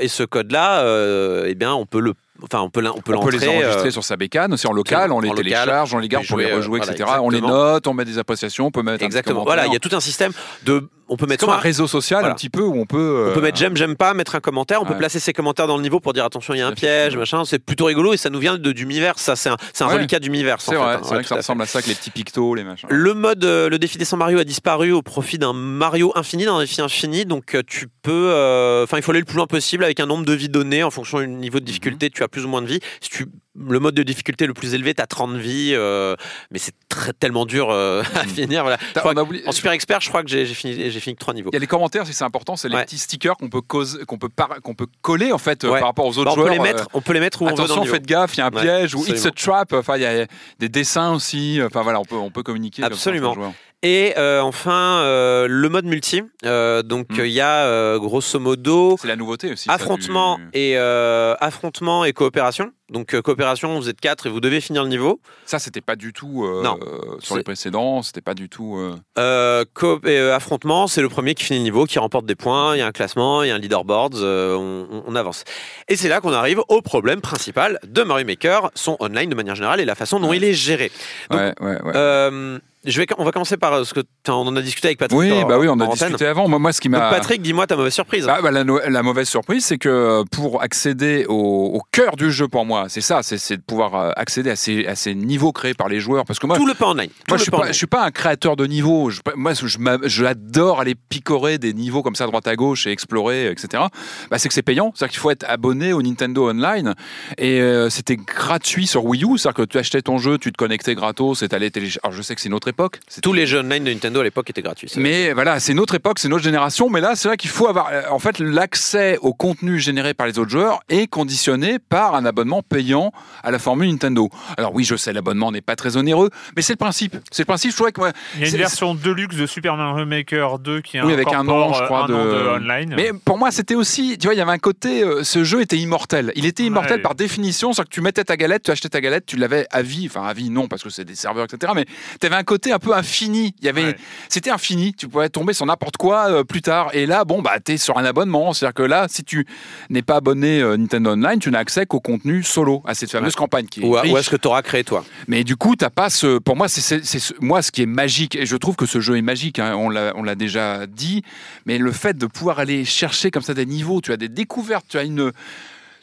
[0.00, 3.14] et ce code-là, euh, eh bien, on peut le, enfin, on peut, l'in- on peut
[3.14, 5.94] On peut les enregistrer euh, sur sa bécane, aussi en local, on les local, télécharge,
[5.94, 7.10] on les garde pour les jouer, euh, rejouer, voilà, etc.
[7.22, 9.42] On les note, on met des appréciations, on peut mettre Exactement.
[9.42, 10.32] un Voilà, il y a tout un système
[10.64, 12.32] de, on peut mettre comme un réseau social Voilà.
[12.32, 13.26] un petit peu où on peut.
[13.30, 15.66] On peut euh, mettre j'aime, j'aime pas, mettre un commentaire, on peut placer ses commentaires
[15.66, 17.44] dans le niveau pour dire attention, il y a un piège, machin.
[17.44, 19.18] C'est plutôt rigolo et ça nous vient de d'univers.
[19.18, 19.94] Ça, c'est un, c'est un Ouais.
[19.94, 20.60] reliquat d'univers.
[20.60, 22.88] C'est vrai, c'est vrai que ça ressemble à ça avec les petits pictos, les machins.
[22.90, 26.44] Le mode, euh, le défi des 100 Mario a disparu au profit d'un Mario infini,
[26.44, 27.24] d'un défi infini.
[27.26, 30.06] Donc euh, tu peux, euh, enfin il faut aller le plus loin possible avec un
[30.06, 32.06] nombre de vies donné en fonction du niveau de difficulté.
[32.06, 32.12] Mhm.
[32.12, 32.80] Tu as plus ou moins de vies.
[33.00, 33.26] Si tu
[33.58, 36.14] le mode de difficulté le plus élevé, tu as 30 vies, euh,
[36.52, 36.74] mais c'est
[37.18, 38.62] tellement dur euh, à finir.
[38.62, 38.78] Voilà.
[38.94, 41.34] T'as- on a oublié- En super expert, je crois que j'ai fini, fini que 3
[41.34, 41.50] niveaux.
[41.52, 42.84] Il y a les commentaires, si c'est important, c'est les Ouais.
[42.84, 45.78] petits stickers qu'on peut, cause- qu'on peut, par- qu'on peut coller en fait euh, Ouais.
[45.80, 46.46] par rapport aux autres Bah, on, joueurs.
[46.48, 48.38] peut les mettre, on peut les mettre où on veut dans Attention, faites gaffe, il
[48.38, 49.72] y a un Ouais, piège ou it's a trap.
[49.72, 50.26] Enfin, il y a
[50.60, 51.60] des dessins aussi.
[51.64, 52.82] Enfin voilà, on peut, on peut communiquer.
[52.82, 53.34] comme Absolument.
[53.34, 53.52] joueurs.
[53.82, 56.22] Et euh, enfin, euh, le mode multi.
[56.44, 57.20] Euh, donc, Mm.
[57.24, 59.70] il y a grosso modo C'est la nouveauté aussi.
[59.70, 62.72] affrontement du- et affrontement et coopération.
[62.90, 65.20] Donc, coopération, vous êtes quatre et vous devez finir le niveau.
[65.46, 66.78] Ça, c'était pas du tout Non.
[67.20, 68.02] sur les précédents.
[68.02, 68.78] C'était pas du tout.
[69.16, 72.74] et affrontement, c'est le premier qui finit le niveau, qui remporte des points.
[72.76, 74.14] Il y a un classement, il y a un leaderboard.
[74.16, 75.44] on, avance.
[75.88, 79.54] Et c'est là qu'on arrive au problème principal de Mario Maker, son online de manière
[79.56, 80.90] générale et la façon dont il est géré.
[81.30, 82.58] Donc, ouais, ouais, ouais.
[82.86, 85.18] Je vais, on va commencer par euh, ce que on en a discuté avec Patrick.
[85.18, 86.08] oui, en- bah oui, on a antenne.
[86.08, 86.48] discuté avant.
[86.48, 87.10] Moi, moi, ce qui m'a.
[87.10, 88.26] Patrick, dis-moi ta mauvaise surprise.
[88.28, 91.34] Ah, bah, la, mauvaise surprise, c'est que pour accéder au,
[91.74, 94.86] au cœur du jeu, pour moi, c'est ça, c'est de pouvoir euh, accéder à ces,
[94.86, 96.24] à ces niveaux créés par les joueurs.
[96.24, 97.10] Parce que moi, Tout le pas online.
[97.28, 99.10] Moi, je suis pas je suis pas un créateur de niveaux.
[99.10, 99.66] Je, moi, je,
[100.04, 103.84] j'adore aller picorer des niveaux comme ça à droite à gauche et explorer, etc.
[104.30, 104.92] Bah, c'est que c'est payant.
[104.94, 106.94] C'est-à-dire qu'il faut être abonné au Nintendo Online.
[107.38, 109.38] Et euh, c'était gratuit sur Wii U.
[109.38, 112.00] C'est-à-dire que tu achetais ton jeu, tu te connectais gratos et t'allais télécharger.
[112.04, 112.98] Alors, je sais que c'est une autre époque.
[113.22, 114.88] Tous les jeux online de Nintendo à l'époque étaient gratuits.
[114.88, 115.08] c'est vrai.
[115.10, 116.88] mais voilà, c'est une autre époque, c'est une autre génération.
[116.88, 117.88] Mais là, c'est vrai qu'il faut avoir.
[117.92, 122.24] euh, En fait, l'accès au contenu généré par les autres joueurs est conditionné par un
[122.24, 124.30] abonnement payant à la formule Nintendo.
[124.56, 127.16] Alors oui, je sais, l'abonnement n'est pas très onéreux, mais c'est le principe.
[127.30, 127.70] C'est le principe.
[127.72, 130.58] Je trouvais que moi, Il y a une c'est- version deluxe de Super Mario Maker
[130.58, 132.94] 2 qui Oui, avec un an, je euh, crois, un an de- de online.
[132.96, 135.60] Mais pour moi, c'était aussi, tu vois, il y avait un côté, euh, ce jeu
[135.62, 136.32] était immortel.
[136.36, 137.02] Il était immortel Ouais.
[137.02, 139.82] par définition, c'est-à-dire que tu mettais ta galette, tu achetais ta galette, tu l'avais à
[139.82, 141.72] vie, enfin à vie non, parce que c'est des serveurs, etc.
[141.74, 141.86] Mais
[142.20, 143.54] tu avais un côté un peu infini.
[143.60, 143.96] Il y avait, Ouais.
[144.28, 144.92] c'était infini.
[144.94, 146.90] Tu pouvais tomber sur n'importe quoi euh, plus tard.
[146.94, 148.52] Et là, bon, bah, t'es sur un abonnement.
[148.52, 149.46] C'est-à-dire que là, si tu
[149.88, 153.34] n'es pas abonné euh, Nintendo Online, tu n'as accès qu'au contenu solo, à cette fameuse
[153.34, 154.12] campagne qui est Ou, riche.
[154.12, 156.38] ou est-ce que tu auras créé toi Mais du coup, t'as pas ce.
[156.38, 158.86] Pour moi, c'est c'est- c'est ce- moi ce qui est magique, et je trouve que
[158.86, 159.58] ce jeu est magique.
[159.58, 161.22] hein, on l'a on l'a déjà dit,
[161.66, 164.86] mais le fait de pouvoir aller chercher comme ça des niveaux, tu as des découvertes,
[164.88, 165.32] tu as une,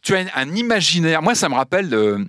[0.02, 1.22] tu as un imaginaire.
[1.22, 1.90] Moi, ça me rappelle.
[1.90, 2.26] de-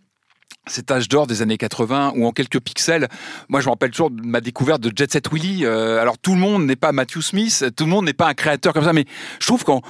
[0.68, 3.08] cet âge d'or des années 80 où en quelques pixels,
[3.48, 5.64] moi je me rappelle toujours de ma découverte de Jet Set Willy.
[5.64, 8.34] Euh, alors tout le monde n'est pas Matthew Smith, tout le monde n'est pas un
[8.34, 9.06] créateur comme ça, mais
[9.40, 9.82] je trouve qu'en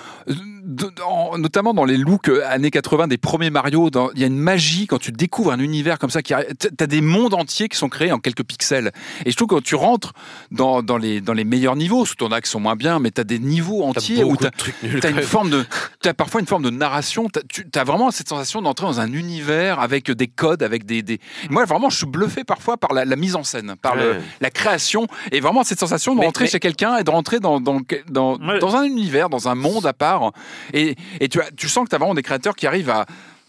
[1.39, 4.87] notamment dans les looks euh, années 80 des premiers Mario, il y a une magie
[4.87, 6.23] quand tu découvres un univers comme ça.
[6.23, 8.93] Tu as des mondes entiers qui sont créés en quelques pixels.
[9.25, 10.13] Et je trouve que quand tu rentres
[10.51, 13.21] dans, dans, les, dans les meilleurs niveaux, sous ton axe sont moins bien, mais tu
[13.21, 15.65] as des niveaux entiers où tu as, une forme de,
[16.05, 17.29] as parfois une forme de narration.
[17.49, 21.19] Tu as vraiment cette sensation d'entrer dans un univers avec des codes, avec des, des...
[21.51, 25.07] Moi, vraiment, je suis bluffé parfois par la, mise en scène, par le, la création,
[25.33, 28.77] et vraiment cette sensation de rentrer chez quelqu'un et de rentrer dans, dans, dans, dans,
[28.77, 30.33] un univers, dans un monde à part.
[30.73, 33.07] Et, et tu, as, tu sens que tu as vraiment des créateurs qui arrivent à.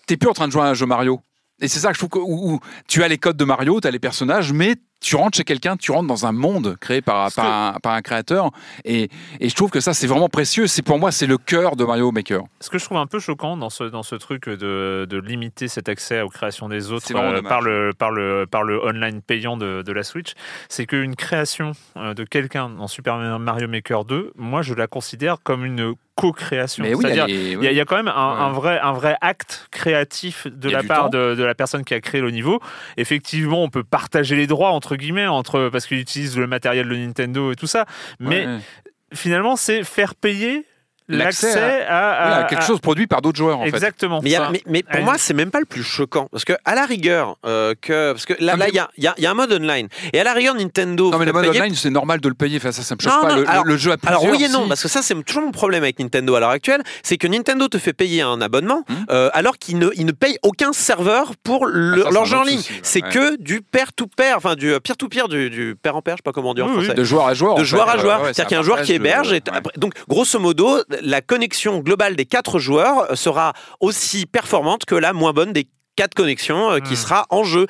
[0.08, 1.22] T'es plus en train de jouer à un jeu Mario.
[1.62, 3.88] Et c'est ça que je trouve que où, tu as les codes de Mario, tu
[3.88, 7.32] as les personnages, mais tu rentres chez quelqu'un, tu rentres dans un monde créé par,
[7.32, 8.52] par, un, créateur.
[8.84, 9.10] Et,
[9.40, 10.68] et, je trouve que ça, c'est vraiment précieux.
[10.68, 12.44] C'est pour moi, c'est le cœur de Mario Maker.
[12.60, 15.68] Ce que je trouve un peu choquant dans ce, dans ce truc de, de limiter
[15.68, 19.58] cet accès aux créations des autres euh, par, le, par, le, par le online payant
[19.58, 20.34] de, de la Switch,
[20.68, 25.38] c'est qu'une création euh, de quelqu'un dans Super Mario Maker 2, moi, je la considère
[25.44, 26.86] comme une co-création.
[26.86, 31.10] C'est-à-dire, il y, a quand même un, vrai, un vrai acte créatif de la part
[31.10, 32.60] de, de, la personne qui a créé le niveau.
[32.98, 36.96] Effectivement, on peut partager les droits entre guillemets entre parce qu'il utilise le matériel de
[36.96, 37.86] Nintendo et tout ça,
[38.20, 38.46] mais
[39.14, 40.66] finalement, c'est faire payer
[41.10, 43.60] l'accès à, quelque chose produit par d'autres joueurs.
[43.60, 44.22] En Exactement.
[44.24, 47.38] Mais, mais, pour moi, c'est même pas le plus choquant parce que à la rigueur,
[47.46, 50.24] euh, que parce que là, il y, a, y, a, un mode online et à
[50.24, 51.12] la rigueur, Nintendo.
[51.12, 52.58] Non, mais le mode online, c'est normal de le payer.
[52.58, 53.64] Enfin, ça, ça me choque pas.
[53.64, 54.22] le, jeu a plusieurs.
[54.22, 56.50] Alors oui et non, parce que ça, c'est toujours mon problème avec Nintendo à l'heure
[56.50, 58.94] actuelle, c'est que Nintendo te fait payer un abonnement hmm.
[59.12, 62.44] euh, alors qu'il ne, il ne paye aucun serveur pour le, ah, leur jeu en
[62.44, 62.62] ligne.
[62.84, 66.02] C'est que du pair to pair, enfin du peer to peer, du, du pair en
[66.02, 66.94] pair, je sais pas comment dire en français.
[66.94, 67.56] De joueur à joueur.
[67.56, 68.22] De joueur à joueur.
[68.26, 69.36] C'est-à-dire qu'il y a un joueur qui héberge.
[69.78, 75.34] Donc, grosso modo, la connexion globale des quatre joueurs sera aussi performante que la moins
[75.34, 75.68] bonne des
[76.00, 76.96] quatre connexions euh, qui hmm.
[76.96, 77.68] sera en jeu.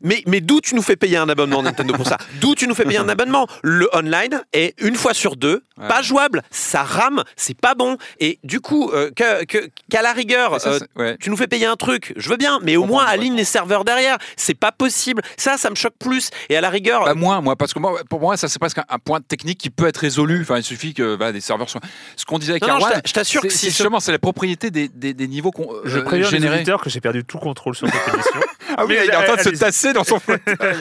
[0.00, 2.16] Mais, mais d'où tu nous fais payer un abonnement Nintendo pour ça?
[2.40, 3.46] D'où tu nous fais payer un abonnement?
[3.62, 7.98] Le online est une fois sur deux pas jouable, ça rame, c'est pas bon.
[8.18, 10.56] Et du coup, euh, qu'à la rigueur,
[10.98, 13.44] euh, tu nous fais payer un truc, je veux bien, mais au moins aligne les
[13.44, 14.16] serveurs derrière.
[14.36, 15.22] C'est pas possible.
[15.36, 16.30] Ça, ça me choque plus.
[16.48, 17.04] Et à la rigueur.
[17.04, 19.58] Bah, moins, moi, parce que moi, pour moi, ça c'est presque un, point point technique
[19.58, 20.40] qui peut être résolu.
[20.42, 21.80] Enfin, il suffit que bah, des serveurs soient.
[22.16, 25.12] Ce qu'on disait avec non, je t'assure que c'est justement, c'est la propriété des, des,
[25.14, 25.68] des niveaux qu'on.
[25.84, 28.55] je préviens les auditeurs que j'ai perdu tout contrôle contrôle sur tes.
[28.76, 30.20] Ah oui, il est en train de se tasser dans son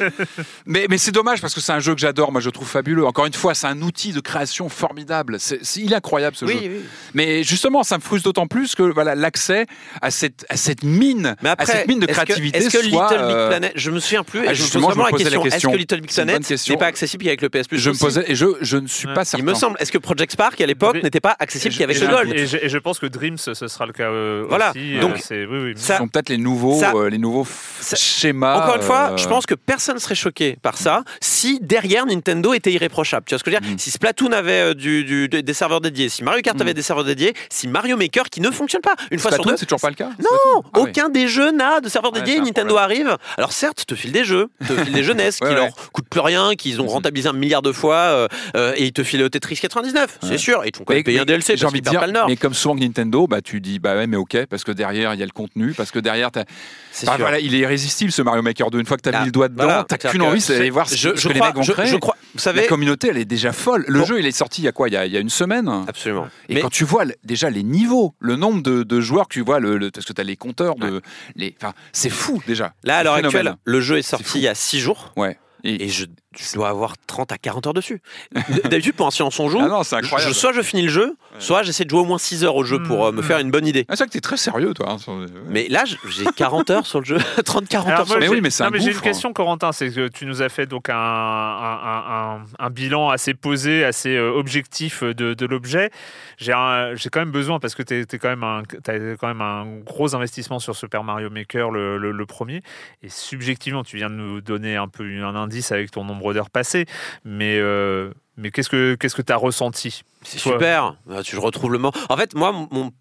[0.65, 3.05] mais mais c'est dommage parce que c'est un jeu que j'adore, moi je trouve fabuleux.
[3.05, 5.37] Encore une fois, c'est un outil de création formidable.
[5.39, 6.83] C'est, il est incroyable ce jeu.
[7.13, 9.65] Mais justement, ça me frustre d'autant plus que voilà l'accès
[10.01, 12.57] à cette à cette mine, à cette mine de créativité.
[12.57, 15.11] Est-ce que, Little Big Planet, je me souviens plus, ah, je me pose vraiment la
[15.11, 17.97] question, Est-ce que Little Big Planet n'est pas accessible avec le PS Plus Je me
[17.97, 19.45] posais et je je ne suis pas certain.
[19.45, 19.77] Il me semble.
[19.79, 22.99] Est-ce que Project Spark à l'époque n'était pas accessible qu'avec le Gold et je, pense
[22.99, 24.71] que Dreams ce sera le cas euh, voilà.
[24.71, 24.99] aussi.
[24.99, 25.73] Donc c'est oui, oui.
[25.75, 27.45] Ça, sont peut-être les nouveaux euh, les nouveaux
[28.55, 32.71] Encore une fois, je pense que personne serait choqué par ça si derrière Nintendo était
[32.71, 33.25] irréprochable.
[33.25, 33.79] Tu vois ce que je veux dire mm.
[33.79, 36.75] Si Splatoon avait du, des serveurs dédiés, si Mario Kart avait mm.
[36.75, 39.65] des serveurs dédiés, si Mario Maker qui ne fonctionne pas une fois sur deux, c'est
[39.65, 40.09] toujours pas le cas.
[40.19, 42.39] Non, ah aucun des jeux n'a de serveurs dédiés.
[42.39, 43.17] Nintendo arrive.
[43.37, 46.55] Alors certes, te file des jeux, te file des jeunesses qui leur coûtent plus rien,
[46.55, 46.89] qu'ils ont mm.
[46.89, 50.63] rentabilisé un milliard de fois, euh, euh, et ils te filent Tetris 99, c'est sûr.
[50.63, 51.57] Et ils te font quand même payer un DLC.
[51.57, 52.27] J'ai envie de dire, pas le Nord.
[52.27, 55.19] mais comme souvent Nintendo, bah tu dis bah ouais mais ok parce que derrière il
[55.19, 56.31] y a le contenu, parce que derrière
[57.03, 58.79] bah, voilà, il est irrésistible ce Mario Maker 2.
[58.79, 60.69] Une fois que tu as mis le doigt dedans, tu t'as qu'une envie, c'est d'aller
[60.69, 61.87] voir ce que les mecs ont créé.
[61.87, 63.85] Je, crois, vous savez, la communauté, elle est déjà folle.
[63.87, 64.89] Le jeu, il est sorti il y a quoi?
[64.89, 65.69] Il y a, il y a une semaine?
[65.87, 66.27] Absolument.
[66.49, 69.59] Et quand tu vois déjà les niveaux, le nombre de, de joueurs que tu vois,
[69.59, 71.01] le, parce que tu as les compteurs, de,
[71.35, 71.55] les,
[71.91, 72.73] c'est fou déjà.
[72.83, 75.13] Là, à l'heure actuelle, le jeu est sorti il y a 6 jours.
[75.15, 75.37] Ouais.
[75.63, 76.05] Et, je,
[76.53, 78.01] dois avoir 30 à 40 heures dessus.
[78.63, 80.01] D'habitude, pour un silence on joue, ah soit
[80.53, 83.05] je finis le jeu, soit j'essaie de jouer au moins 6 heures au jeu pour
[83.05, 83.85] euh, me faire une bonne idée.
[83.87, 84.91] Ah, c'est vrai que t'es très sérieux, toi.
[84.91, 87.17] Hein, mais là, j'ai 40 heures sur le jeu.
[87.37, 88.27] 30-40 heures sur le jeu.
[88.27, 89.71] Mais oui, mais c'est J'ai une question, Corentin.
[89.71, 94.31] C'est que tu nous as fait donc un, un, un, bilan assez posé, assez euh,
[94.31, 95.91] objectif de, de l'objet.
[96.37, 99.65] J'ai quand même besoin, parce que tu as quand, même un, as quand même un
[99.85, 102.61] gros investissement sur Super Mario Maker, le, le premier.
[103.03, 106.49] Et subjectivement, tu viens de nous donner un peu un indice avec ton nombre d'heures
[106.49, 106.85] passées,
[107.23, 111.71] mais, euh, mais qu'est-ce que qu'est-ce que tu as ressenti c'est super, bah, tu retrouves
[111.71, 111.93] le moment.
[112.09, 112.51] En fait, moi,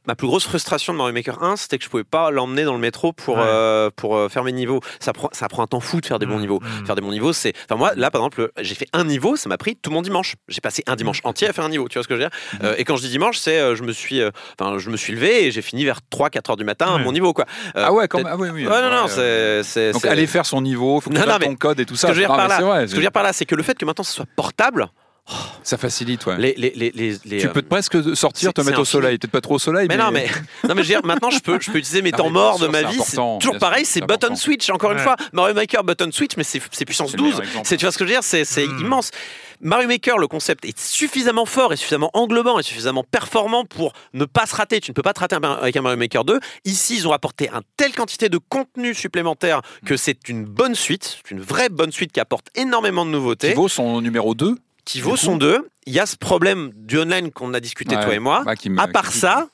[0.06, 2.74] ma plus grosse frustration de Mario Maker 1, c'était que je pouvais pas l'emmener dans
[2.74, 4.80] le métro pour, euh, pour euh, faire mes niveaux.
[5.00, 6.60] Ça prend, ça prend un temps fou de faire des bons mmh, niveaux.
[6.60, 6.86] Mmh.
[6.86, 7.54] Faire des bons niveaux, c'est.
[7.64, 10.34] Enfin, moi, là, par exemple, j'ai fait un niveau, ça m'a pris tout mon dimanche.
[10.48, 11.28] J'ai passé un dimanche mmh.
[11.28, 12.76] entier à faire un niveau, tu vois ce que je veux dire?
[12.78, 14.20] Et quand je dis dimanche, c'est je me suis,
[14.58, 17.12] enfin, je me suis levé et j'ai fini vers 3-4 heures du matin à mon
[17.12, 17.46] niveau, quoi.
[17.74, 18.66] ah ouais, comme, ah oui, oui.
[18.66, 19.92] Ouais, non, non, c'est.
[19.92, 22.08] Donc, aller faire son niveau, faut que tu ton code et tout ça.
[22.08, 23.46] Ce que je veux dire par là, ce que je veux dire par là, c'est
[23.46, 24.90] que le fait que maintenant ça soit portable,
[25.64, 26.36] Ça facilite, ouais.
[26.38, 29.18] Les, les, les, les- les, Tu euh, peux sortir, sortir, te mettre au soleil.
[29.18, 30.26] Peut-être pas trop au soleil, Mais non, mais,
[30.68, 32.32] non, mais je veux dire, maintenant, je peux, je peux utiliser mes Ah, temps mais
[32.32, 33.00] morts de ma vie.
[33.04, 35.16] C'est toujours pareil, c'est button switch, encore une fois.
[35.32, 37.48] Mario Maker, button switch, mais c'est puissance C'est le meilleur 12.
[37.48, 37.66] exemple.
[37.66, 38.22] C'est- Tu vois ce que je veux dire?
[38.22, 38.78] C'est Hmm.
[38.80, 39.10] immense.
[39.60, 44.26] Mario Maker, le concept est suffisamment fort et suffisamment englobant et suffisamment performant pour ne
[44.26, 44.80] pas se rater.
[44.80, 46.40] Tu ne peux pas te rater avec un Mario Maker 2.
[46.66, 51.18] Ici, ils ont apporté une telle quantité de contenu supplémentaire que c'est une bonne suite,
[51.30, 54.56] une vraie bonne suite qui apporte énormément de nouveautés, qui vaut son numéro 2.
[54.84, 55.66] Qui vaut son 2.
[55.86, 58.42] Il y a ce problème du online qu'on a discuté, toi et moi.
[58.44, 59.48] Bah, me- À part qui- ça,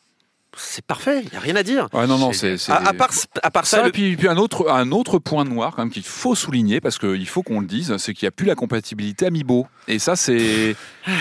[0.57, 1.89] c'est parfait, il n'y a rien à dire.
[1.93, 2.57] Ouais, non, non, c'est.
[2.71, 3.11] À, à part,
[3.43, 5.83] à part ça, Ça, le- et puis, puis un, autre, un autre point noir quand
[5.83, 8.47] même qu'il faut souligner, parce qu'il faut qu'on le dise, c'est qu'il n'y a plus
[8.47, 9.67] la compatibilité Amiibo.
[9.89, 10.75] Et ça, c'est.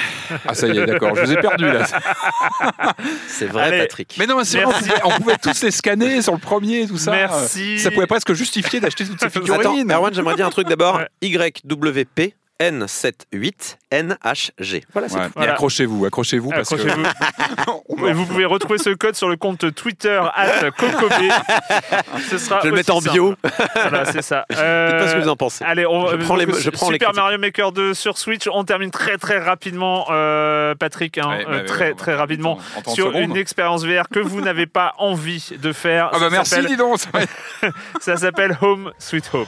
[0.47, 1.85] Ah, ça y est, d'accord, je vous ai perdu là.
[3.27, 3.77] c'est vrai, Allez.
[3.79, 4.15] Patrick.
[4.19, 7.11] Mais non, mais c'est vrai, on pouvait, tous les scanner sur le premier, tout ça.
[7.11, 7.79] Merci.
[7.79, 9.91] Ça pouvait presque justifier d'acheter toutes ces Attends, figurines.
[9.91, 10.97] Erwan, j'aimerais dire un truc d'abord.
[10.97, 11.07] Ouais.
[11.27, 14.83] YWP N78 NHG.
[14.93, 15.31] Voilà, c'est Ouais, tout.
[15.35, 15.53] Voilà.
[15.53, 16.75] accrochez-vous, accrochez-vous parce que.
[18.07, 20.69] Et vous pouvez retrouver ce code sur le compte Twitter at.
[22.29, 23.35] Ce sera Je vais le mettre en bio.
[23.75, 24.45] Voilà, c'est ça.
[24.49, 25.63] Dites pas ce que Euh, vous en pensez.
[25.65, 27.13] Allez, on, Je prends les- donc, je prends les Super.
[27.13, 28.47] Mario Maker 2 sur Switch.
[28.51, 32.15] On termine très très rapidement, euh, Patrick, hein, Ouais, euh, bah, ouais, très va très
[32.15, 33.21] rapidement, en- en 30 sur secondes.
[33.23, 36.09] une expérience VR que vous n'avez pas envie de faire.
[36.13, 36.99] Ah bah Ça merci, dis donc.
[38.01, 39.45] Ça s'appelle Home Sweet Home.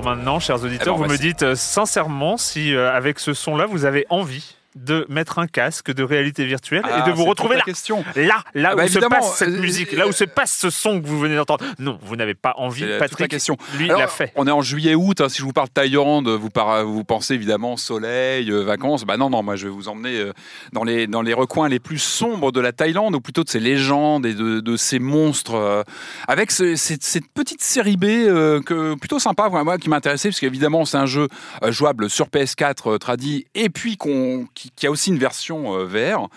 [0.00, 3.18] Alors maintenant, chers auditeurs, Eh ben, on vous me dites euh, sincèrement si euh, avec
[3.18, 7.14] ce son-là, vous avez envie de mettre un casque de réalité virtuelle Ah, et de
[7.14, 7.62] vous c'est retrouver là.
[7.62, 8.04] question.
[8.16, 10.56] Là, là Ah où bah se passe cette euh, musique, euh, là où se passe
[10.56, 11.64] ce son que vous venez d'entendre.
[11.78, 12.82] Non, vous n'avez pas envie.
[12.82, 13.56] Toute la Patrick, question.
[13.78, 14.32] lui, l'a fait.
[14.36, 15.20] On est en juillet-août.
[15.20, 19.04] hein, si je vous parle Thaïlande, vous, par- vous pensez évidemment soleil, euh, vacances.
[19.04, 20.30] Bah non, non, moi je vais vous emmener
[20.72, 23.60] dans, les, dans les recoins les plus sombres de la Thaïlande, ou plutôt de ces
[23.60, 25.82] légendes et de, de ces monstres, euh,
[26.28, 30.28] avec ce- cette, cette petite série B euh, que, plutôt sympa, moi, moi, qui m'intéressait,
[30.28, 31.28] parce qu'évidemment c'est un jeu
[31.68, 36.28] jouable sur PS4 euh, tradi, et puis qu'on, qui, a aussi une version euh, VR.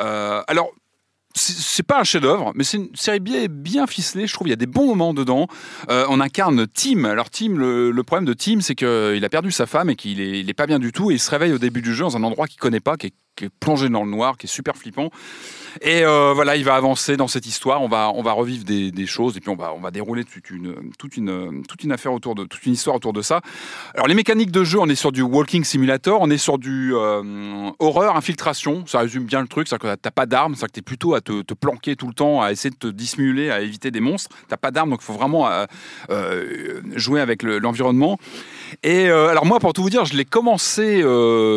[0.00, 0.70] Euh, alors,
[1.34, 4.26] c'est- pas un chef-d'œuvre, mais c'est une série bien, ficelée.
[4.26, 5.46] Je trouve il y a des bons moments dedans.
[5.88, 7.04] Euh, on incarne Tim.
[7.04, 10.54] Alors Tim, le, problème de Tim, c'est qu'il a perdu sa femme et qu'il est,
[10.54, 11.10] pas bien du tout.
[11.10, 13.06] Et il se réveille au début du jeu dans un endroit qu'il connaît pas, qui
[13.06, 15.10] est plongé dans le noir, qui est super flippant.
[15.82, 17.82] Et euh, voilà, il va avancer dans cette histoire.
[17.82, 20.50] On va, on va revivre des, choses et puis on va, on va dérouler toute
[20.50, 23.40] une, toute une, toute une affaire autour de, toute une histoire autour de ça.
[23.94, 26.94] Alors les mécaniques de jeu, on est sur du walking simulator, on est sur du
[26.94, 28.84] euh, horreur infiltration.
[28.86, 31.20] Ça résume bien le truc, c'est-à-dire que t'as pas d'armes, c'est-à-dire que t'es plutôt à
[31.20, 34.30] te, planquer tout le temps, à essayer de te dissimuler, à éviter des monstres.
[34.48, 35.66] T'as pas d'armes, donc il faut vraiment euh,
[36.10, 38.18] euh, jouer avec le- l'environnement.
[38.82, 41.00] Et alors moi, pour tout vous dire, je l'ai commencé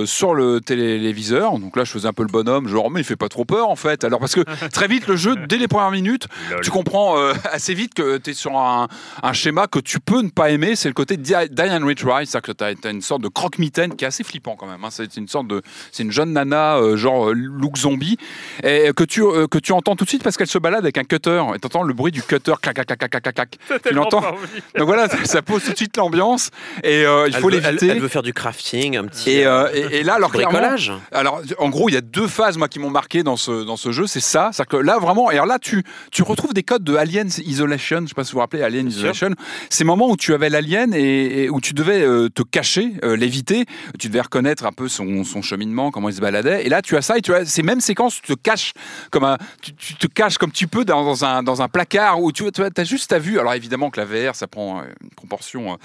[0.05, 1.59] sur le téléviseur.
[1.59, 3.69] Donc là, je faisais un peu le bonhomme, genre mais il fait pas trop peur
[3.69, 4.02] en fait.
[4.03, 6.27] Alors parce que très vite le jeu, dès les premières minutes,
[6.61, 8.87] tu comprends euh, assez vite que tu es sur un,
[9.21, 10.75] un schéma que tu peux ne pas aimer.
[10.75, 14.05] C'est le côté Di- Diane Retry, c'est-à-dire que tu as, une sorte de croque-mitaine qui
[14.05, 14.83] est assez flippant quand même.
[14.83, 14.89] hein.
[14.91, 15.61] C'est une sorte de,
[15.91, 18.17] c'est une jeune nana euh, genre euh, look zombie
[18.63, 20.97] et que tu euh, que tu entends tout de suite parce qu'elle se balade avec
[20.97, 23.57] un cutter et t'entends le bruit du cutter clac clac clac clac clac clac.
[23.85, 24.21] Tu l'entends.
[24.77, 26.49] Donc voilà, ça pose tout de suite l'ambiance
[26.83, 27.87] et euh, il faut veut- elle, l'éviter.
[27.87, 30.91] elle veut faire du crafting, un petit Et, euh, et, et là, alors bricolage.
[31.11, 33.77] alors, en gros, il y a deux phases moi qui m'ont marqué dans ce dans
[33.77, 36.63] ce jeu, c'est ça, c'est que là vraiment, et alors là tu tu retrouves des
[36.63, 38.87] codes de Alien Isolation, je sais pas si vous vous rappelez Alien.
[38.87, 39.29] Isolation,
[39.69, 43.15] ces moments où tu avais l'alien et, et où tu devais euh, te cacher, euh,
[43.15, 43.65] l'éviter,
[43.99, 46.97] tu devais reconnaître un peu son, son cheminement, comment il se baladait, et là tu
[46.97, 48.73] as ça et tu as ces mêmes séquences, tu te caches
[49.11, 52.21] comme un, tu, tu te caches comme tu peux dans, dans un dans un placard
[52.21, 53.39] où tu tu as juste ta vue.
[53.39, 55.75] Alors évidemment que la VR ça prend euh, une proportion euh,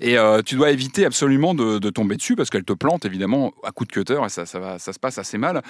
[0.00, 3.52] et euh, tu dois éviter absolument de, de tomber dessus parce qu'elle te plante évidemment
[3.64, 5.62] à coup de cutter et ça, ça, va, ça se passe assez mal.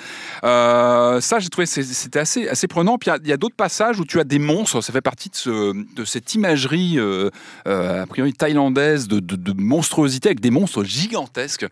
[0.43, 2.99] Ça, j'ai trouvé c'est- c'était assez, assez prenant.
[2.99, 4.81] Puis il y a- d'autres passages où tu as des monstres.
[4.81, 7.31] Ça fait partie de, ce, de cette imagerie euh,
[7.67, 11.67] euh, a priori thaïlandaise de, de, monstruosité avec des monstres gigantesques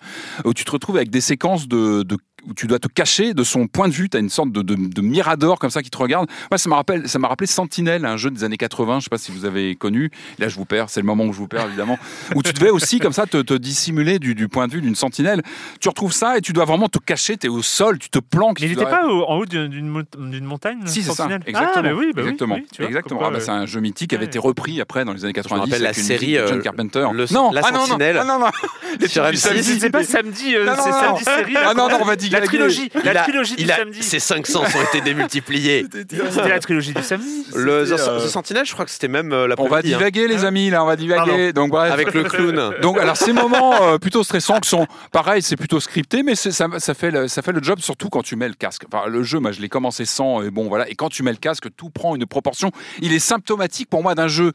[0.44, 2.04] où tu te retrouves avec des séquences de
[2.48, 4.08] où tu dois te cacher de son point de vue.
[4.08, 6.28] Tu as une sorte de, de, de mirador comme ça qui te regarde.
[6.50, 9.00] Moi, ça m'a rappelé, ça m'a rappelé Sentinelle, un jeu des années 80.
[9.00, 10.10] Je sais pas si vous avez connu.
[10.38, 10.90] Là, je vous perds.
[10.90, 11.98] C'est le moment où je vous perds, évidemment.
[12.34, 14.94] où tu devais aussi, comme ça, te, te dissimuler du, du point de vue d'une
[14.94, 15.42] sentinelle.
[15.80, 17.36] Tu retrouves ça et tu dois vraiment te cacher.
[17.36, 18.60] Tu es au sol, tu te planques.
[18.60, 21.02] Mais il tu n'était dois- pas au- en haut d'une d'une mon- d'une montagne si,
[21.02, 21.14] c'est ça.
[21.16, 21.42] Sentinelle?
[21.46, 21.72] Exactement.
[21.76, 22.54] Ah, mais oui, bah Exactement.
[22.56, 23.20] oui, Exactement.
[23.24, 24.28] Ah, bah, c'est un jeu mythique qui avait ouais.
[24.28, 25.60] été repris après dans les années 90.
[25.70, 27.06] rappelle la avec une série, John euh, Carpenter.
[27.12, 28.18] le- non, La ah, non, non, Sentinelle.
[28.20, 28.46] ah, non, non.
[29.00, 29.42] Les Sur trucs du M6.
[29.62, 31.00] samedi, C'est pas samedi, euh, Non, non, c'est non.
[31.00, 31.52] samedi série.
[31.54, 31.92] là, Ah non, quoi.
[31.92, 32.46] non, on va dire divagué.
[32.46, 34.02] trilogie, la a- trilogie du a- samedi.
[34.02, 35.84] Ses cinq sens ont été démultipliés.
[35.92, 37.46] C'était la trilogie du samedi.
[37.54, 39.80] Le C'était, The, euh, Sentinel, je crois que c'était même euh, On va hein.
[39.82, 41.52] divaguer, les amis, là, on va divaguer.
[41.52, 41.92] Donc, bref.
[41.92, 42.74] Avec le clown.
[42.82, 46.68] Donc, alors, ces moments euh, plutôt stressants qui sont, pareil, c'est plutôt scripté, mais ça,
[46.94, 48.84] fait le, ça fait le job, surtout quand tu mets le casque.
[48.92, 50.88] Enfin, le jeu, moi, je l'ai commencé sans, et bon, voilà.
[50.88, 52.70] Et quand tu mets le casque, tout prend une proportion.
[53.00, 54.52] Il est symptomatique pour moi d'un jeu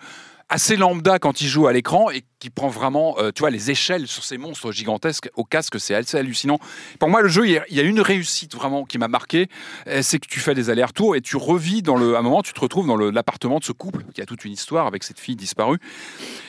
[0.50, 3.72] assez lambda quand il joue à l'écran et qui prend vraiment, euh, tu vois, les
[3.72, 6.60] échelles sur ces monstres gigantesques au casque, c'est hallucinant.
[7.00, 9.48] Pour moi, le jeu, il y a- une réussite vraiment qui m'a marqué,
[9.88, 12.44] euh, c'est que tu fais des allers-retours et tu revis dans le, à un moment,
[12.44, 15.20] tu te retrouves dans l'appartement de ce couple qui a toute une histoire avec cette
[15.20, 15.80] fille disparue.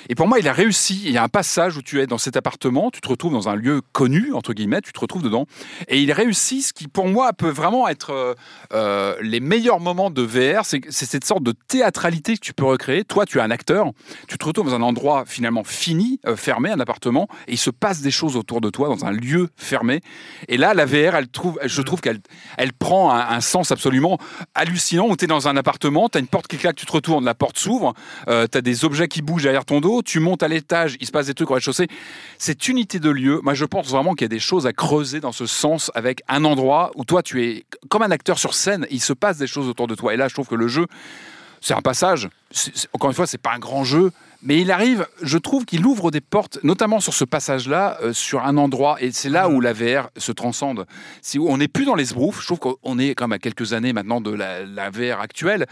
[0.09, 1.01] Et pour moi, il a réussi.
[1.05, 3.49] Il y a un passage où tu es dans cet appartement, tu te retrouves dans
[3.49, 5.47] un lieu connu, entre guillemets, tu te retrouves dedans.
[5.89, 8.37] Et il réussit ce qui, pour moi, peut vraiment être
[8.73, 10.65] euh, les meilleurs moments de VR.
[10.65, 13.05] C'est cette sorte de théâtralité que tu peux recréer.
[13.05, 13.86] Toi, tu es un acteur,
[14.29, 17.71] tu te retrouves dans un endroit finalement fini, euh, fermé, un appartement, et il se
[17.71, 20.01] passe des choses autour de toi dans un lieu fermé.
[20.49, 22.21] Et là, la VR, elle trouve, je trouve qu'elle
[22.57, 24.19] elle prend un, un sens absolument
[24.55, 26.93] hallucinant où tu es dans un appartement, tu as une porte qui claque, tu te
[26.93, 27.95] retournes, la porte s'ouvre,
[28.29, 31.07] euh, tu as des objets qui bougent derrière ton dos, tu montes à l'étage, il
[31.07, 31.89] se passe des trucs au rez-de-chaussée.
[32.39, 35.21] Cette unité de lieu, moi je pense vraiment qu'il y a des choses à creuser
[35.21, 38.87] dans ce sens avec un endroit où toi tu es comme un acteur sur scène,
[38.91, 40.15] il se passe des choses autour de toi.
[40.15, 40.87] Et là, je trouve que le jeu,
[41.67, 42.29] c'est un passage.
[42.93, 45.05] Encore une fois, c'est pas un grand jeu, mais il arrive.
[45.21, 49.11] Je trouve qu'il ouvre des portes, notamment sur ce passage-là, euh, sur un endroit, et
[49.11, 50.87] c'est là où la VR se transcende.
[51.35, 52.41] Où on n'est plus dans les sbroufs.
[52.41, 55.67] Je trouve qu'on est quand même à quelques années maintenant de la, VR actuelle,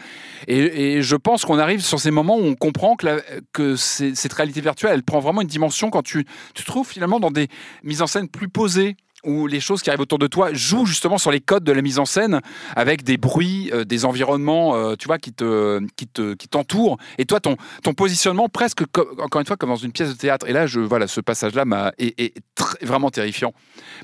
[0.49, 4.95] et, je pense qu'on arrive sur ces moments où on comprend que, cette réalité virtuelle,
[4.95, 7.47] elle prend vraiment une dimension quand tu te trouves finalement dans des
[7.85, 11.19] mises en scène plus posées où les choses qui arrivent autour de toi jouent justement
[11.19, 12.41] sur les codes de la mise en scène
[12.77, 16.99] avec des bruits, euh, des environnements, euh, tu vois, qui te, qui te, qui t'entourent.
[17.19, 20.15] Et toi, ton, ton positionnement presque, co- encore une fois, comme dans une pièce de
[20.17, 20.47] théâtre.
[20.49, 23.53] Et là, je, voilà, ce passage-là m'a est, est très- vraiment terrifiant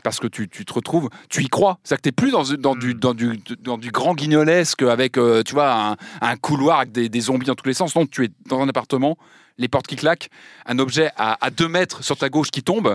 [0.03, 1.79] parce que tu, tu te retrouves, tu y crois.
[1.85, 5.43] C'est-à-dire que t'es plus dans, dans du, dans du, dans du grand guignolesque avec, euh,
[5.43, 7.95] tu vois, un, un couloir avec des, des zombies dans tous les sens.
[7.95, 9.17] Non, tu es dans un appartement.
[9.59, 10.31] Les portes qui claquent,
[10.65, 12.95] un objet à, à deux mètres sur ta gauche qui tombe.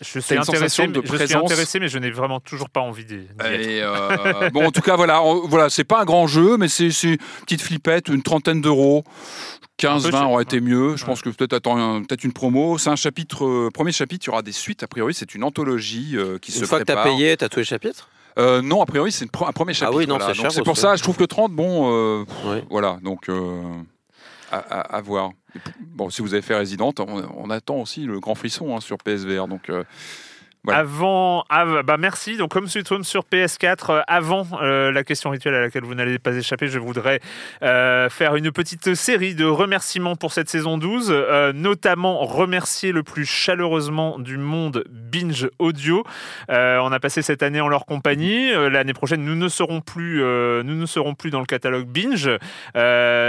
[0.00, 2.80] Je suis une intéressé, de mais- je suis intéressé, mais je n'ai vraiment toujours pas
[2.80, 3.14] envie d'y.
[3.14, 6.88] Et euh, bon, en tout cas, voilà, voilà, c'est pas un grand jeu, mais c'est
[7.04, 9.04] une petite flippette, une trentaine d'euros.
[9.78, 10.30] 15, Un peu 20 cher.
[10.30, 10.96] aurait été mieux.
[10.96, 11.06] Je Ouais.
[11.06, 12.78] pense que peut-être attends un- peut-être une promo.
[12.78, 14.82] C'est un chapitre, euh, premier chapitre, il y aura des suites.
[14.82, 17.14] A priori, c'est une anthologie euh, qui Une se fois que t'as prépare.
[17.16, 18.08] payé, t'as tous les chapitres?
[18.38, 19.92] Euh, non, a priori, c'est une un premier chapitre.
[19.94, 20.32] Ah oui, non, voilà.
[20.32, 22.64] c'est Donc, cher C'est pour ça, je trouve que 30, bon, euh, Ouais.
[22.70, 23.62] voilà, donc euh,
[24.58, 25.32] à, voir.
[25.80, 28.98] Bon, si vous avez fait Resident, on, on attend aussi le grand frisson hein, sur
[28.98, 29.48] PSVR.
[29.48, 29.84] Donc, euh,
[30.74, 32.36] Avant, av- bah merci.
[32.36, 35.94] Donc comme Sweet Home sur PS4, euh, avant euh, la question rituelle à laquelle vous
[35.94, 37.20] n'allez pas échapper, je voudrais
[37.62, 43.02] euh, faire une petite série de remerciements pour cette saison 12, euh, notamment remercier le
[43.02, 46.02] plus chaleureusement du monde Binge Audio.
[46.48, 48.50] On a passé cette année en leur compagnie.
[48.52, 52.28] L'année prochaine, nous ne serons plus, nous ne serons plus dans le catalogue Binge.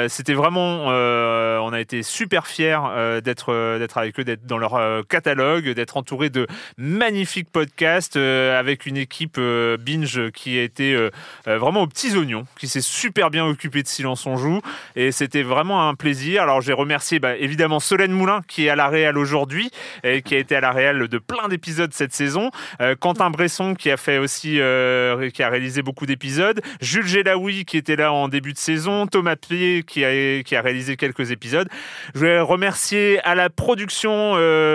[0.09, 2.79] C'était vraiment, on a été super fiers
[3.23, 6.47] d'être d'être avec eux, d'être dans leur catalogue, d'être entouré de
[6.77, 11.09] magnifiques podcasts euh, avec une équipe euh, Binge qui a été euh,
[11.45, 14.61] vraiment aux petits oignons, qui s'est super bien occupée de Silence on joue
[14.95, 16.43] et c'était vraiment un plaisir.
[16.43, 19.69] Alors j'ai remercié bah, évidemment Solène Moulin qui est à la réal aujourd'hui
[20.03, 22.51] et qui a été à la réal de plein d'épisodes cette saison.
[22.99, 26.61] Quentin Bresson qui a fait aussi, euh, qui a réalisé beaucoup d'épisodes.
[26.81, 29.07] Jules Gélaoui qui était là en début de saison.
[29.07, 31.67] Thomas Pied qui a, réalisé quelques épisodes.
[32.15, 34.33] Je vais remercier à la production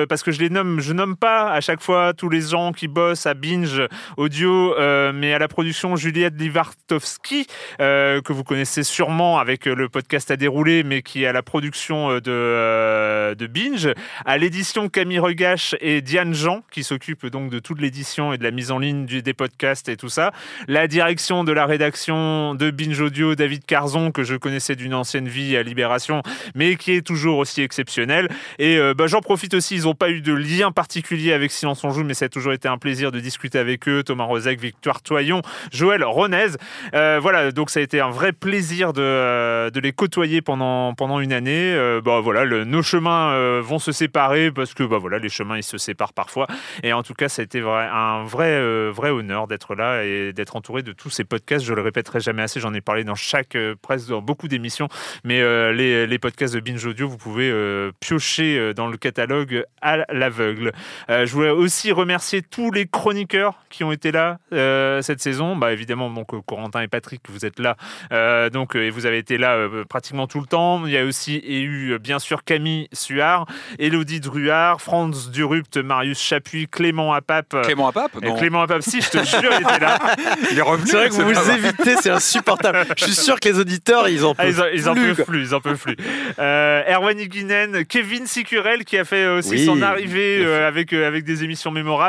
[0.09, 2.89] parce que je les nomme, je nomme pas à chaque fois tous les gens qui
[2.89, 3.83] bossent à Binge
[4.17, 7.47] Audio, euh, mais à la production Juliette Livartowski
[7.81, 11.43] euh, que vous connaissez sûrement avec le podcast à dérouler, mais qui est à la
[11.43, 13.89] production euh, de, euh, de Binge,
[14.25, 18.45] à l'édition Camille Regache et Diane Jean qui s'occupent donc de toute l'édition et de
[18.45, 20.33] la mise en ligne des podcasts et tout ça,
[20.69, 25.29] la direction de la rédaction de Binge Audio David Carzon que je connaissais d'une ancienne
[25.29, 26.23] vie à Libération,
[26.55, 28.29] mais qui est toujours aussi exceptionnel.
[28.59, 31.85] Et euh, bah, j'en profite aussi, ils n'ont pas eu de lien particulier avec Silence
[31.85, 34.05] on joue, mais ça toujours été un plaisir de discuter avec eux.
[34.05, 35.43] Thomas Rozek, Victoire Toyon,
[35.73, 36.53] Joël Ronez.
[36.95, 41.19] Euh, voilà, donc ça a été un vrai plaisir de, euh, les côtoyer pendant, pendant
[41.19, 41.73] une année.
[41.75, 45.57] Euh, bah, voilà, nos chemins euh, vont se séparer parce que bah, voilà, les chemins
[45.57, 46.47] ils se séparent parfois.
[46.85, 50.33] Et en tout cas, ça a été vrai- un vrai, vrai honneur d'être là et
[50.33, 51.65] d'être entouré de tous ces podcasts.
[51.65, 54.89] Je le répéterai jamais assez, j'en ai parlé dans chaque, presque dans beaucoup d'émissions,
[55.25, 55.41] mais
[55.73, 57.53] les, les podcasts de Binge Audio, vous pouvez
[57.99, 60.71] piocher dans le catalogue à l'aveugle.
[61.09, 62.12] Je voulais aussi remercier
[62.51, 65.57] tous les chroniqueurs qui ont été là euh, cette saison.
[65.57, 67.77] Bah, évidemment, donc, euh, Corentin et Patrick, vous êtes là.
[68.13, 70.85] Euh, donc, et vous avez été là euh, pratiquement tout le temps.
[70.87, 73.47] Il y a aussi eu, bien sûr, Camille Suard,
[73.79, 77.57] Elodie Druard, Franz Durupt, Marius Chapuis, Clément Apap.
[77.63, 78.37] Clément Apap Et Non.
[78.37, 79.99] Clément Apap, si, je te jure, il était là.
[80.51, 80.87] Il est revenu.
[80.87, 82.85] C'est vrai que vous vous évitez, c'est insupportable.
[82.97, 85.07] Je suis sûr que les auditeurs, ils en Ah, peuvent ils, en, ils en plus,
[85.07, 85.25] peuvent quoi.
[85.27, 85.97] plus, ils en peuvent plus.
[86.39, 91.07] Euh, Erwan Higuinen, Kevin Sicurel qui a fait aussi Oui, son arrivée euh, avec, euh,
[91.07, 92.02] avec des émissions mémorables.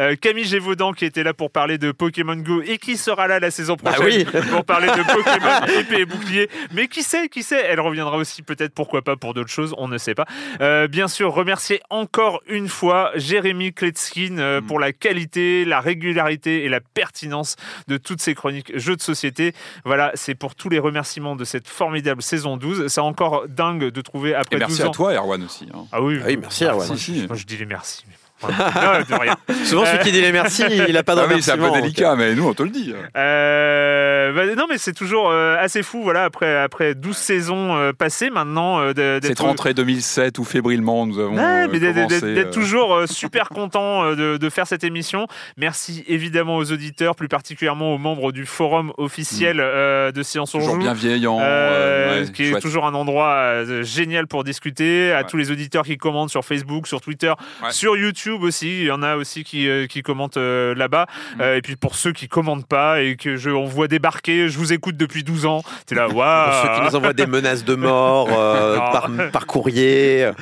[0.00, 3.40] Euh, Camille Gévaudan qui était là pour parler de Pokémon Go et qui sera là
[3.40, 4.40] la saison Bah prochaine oui.
[4.50, 6.50] pour parler de Pokémon épée et bouclier.
[6.72, 9.88] Mais qui sait, qui sait, elle reviendra aussi peut-être, pourquoi pas, pour d'autres choses, on
[9.88, 10.26] ne sait pas.
[10.60, 14.38] Euh, bien sûr, remercier encore une fois Jérémy Kletskin Mm.
[14.38, 17.56] euh, pour la qualité, la régularité et la pertinence
[17.86, 19.52] de toutes ces chroniques jeux de société.
[19.84, 22.88] Voilà, c'est pour tous les remerciements de cette formidable saison 12.
[22.88, 24.90] C'est encore dingue de trouver après Et merci 12 ans.
[24.90, 25.68] à toi, Erwan aussi.
[25.74, 25.84] hein.
[25.92, 26.96] Ah oui, Ah oui, merci, Erwan.
[26.96, 27.20] Si.
[27.22, 28.04] je, moi, je dis les merci.
[28.46, 28.98] Mais voilà.
[29.08, 29.36] Non, de rien.
[29.64, 31.70] Souvent, celui qui dit les merci, il a pas de Ah oui, c'est un peu
[31.70, 32.94] délicat, mais nous, on te le dit.
[33.16, 36.02] Euh, bah, non, mais c'est toujours euh, assez fou.
[36.02, 41.06] Voilà, après, après 12 saisons euh, passées maintenant, euh, Cette d'être rentrée 2007 où fébrilement
[41.06, 44.66] nous avons Ouais, euh, mais d'être- euh, toujours euh, super content euh, de, de faire
[44.66, 45.26] cette émission.
[45.56, 50.74] Merci évidemment aux auditeurs, plus particulièrement aux membres du forum officiel euh, de Science toujours
[50.74, 50.78] Joue.
[50.80, 51.38] bienveillant.
[51.40, 55.24] Euh, euh, ouais, qui est toujours un endroit euh, génial pour discuter, à Ouais.
[55.28, 57.32] tous les auditeurs qui commentent sur Facebook, sur Twitter,
[57.62, 57.70] Ouais.
[57.70, 58.80] sur YouTube aussi.
[58.80, 61.06] Il y en a aussi qui, euh, qui commentent euh, là-bas.
[61.36, 61.40] Mm.
[61.40, 64.58] Euh, et puis pour ceux qui commentent pas et que je on voit débarquer, je
[64.58, 65.62] vous écoute depuis 12 ans.
[65.86, 66.50] T'es là, waouh.
[66.50, 68.28] Pour ceux qui nous envoient des menaces de mort
[68.92, 70.30] par, par courrier.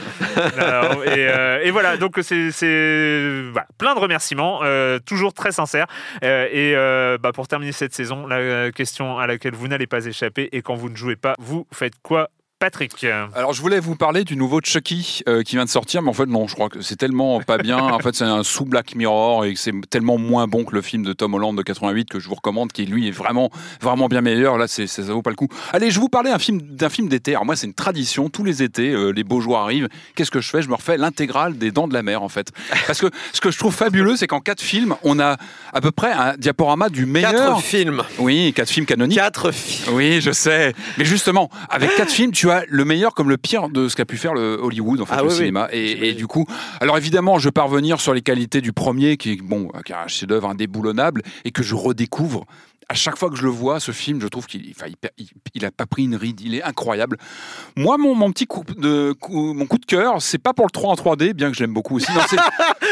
[1.06, 1.28] Et,
[1.64, 4.60] et voilà, donc c'est c'est- voilà, plein de remerciements,
[5.04, 5.86] toujours très sincères.
[6.22, 6.74] Et
[7.20, 10.74] bah, pour terminer cette saison, la question à laquelle vous n'allez pas échapper, et quand
[10.74, 12.28] vous ne jouez pas, vous faites quoi
[12.58, 13.04] Patrick
[13.34, 16.14] Alors je voulais vous parler du nouveau Chucky euh, qui vient de sortir, mais en
[16.14, 17.76] fait non, je crois que c'est tellement pas bien.
[17.96, 21.02] En fait c'est un sous Black Mirror et c'est tellement moins bon que le film
[21.02, 23.50] de Tom Holland de 88 que je vous recommande, qui lui est vraiment
[23.82, 24.56] vraiment bien meilleur.
[24.56, 25.48] Là c'est ça vaut pas le coup.
[25.74, 27.32] Allez, je vais vous parler d'un film d'un film d'été.
[27.32, 29.88] Alors moi c'est une tradition, tous les étés euh, les beaux jours arrivent.
[30.14, 30.62] Qu'est-ce que je fais?
[30.62, 32.52] Je me refais l'intégrale des Dents de la Mer en fait.
[32.86, 35.36] Parce que ce que je trouve fabuleux, c'est qu'en quatre films, on a
[35.74, 37.32] à peu près un diaporama du meilleur.
[37.32, 38.02] Quatre films.
[38.18, 39.18] Oui, quatre films canoniques.
[39.18, 39.94] Quatre films.
[39.94, 40.74] Oui, je sais.
[40.96, 44.04] Mais justement, avec quatre films, tu as le meilleur comme le pire de ce qu'a
[44.04, 45.36] pu faire le Hollywood, en fait, Ah le oui, oui.
[45.38, 45.68] cinéma.
[45.72, 46.46] Et, et du coup,
[46.80, 49.92] alors évidemment, je vais pas revenir sur les qualités du premier, qui est bon, qui
[49.92, 52.44] est un chef-d'œuvre indéboulonnable, et que je redécouvre.
[52.88, 54.86] À chaque fois que je le vois, ce film, je trouve qu'il enfin,
[55.18, 57.16] il, il- a pas pris une ride, il est incroyable.
[57.76, 60.70] Moi, mon, mon petit coup de, coup- mon coup de cœur, c'est pas pour le
[60.70, 62.06] 3 en 3D, bien que j'aime beaucoup aussi.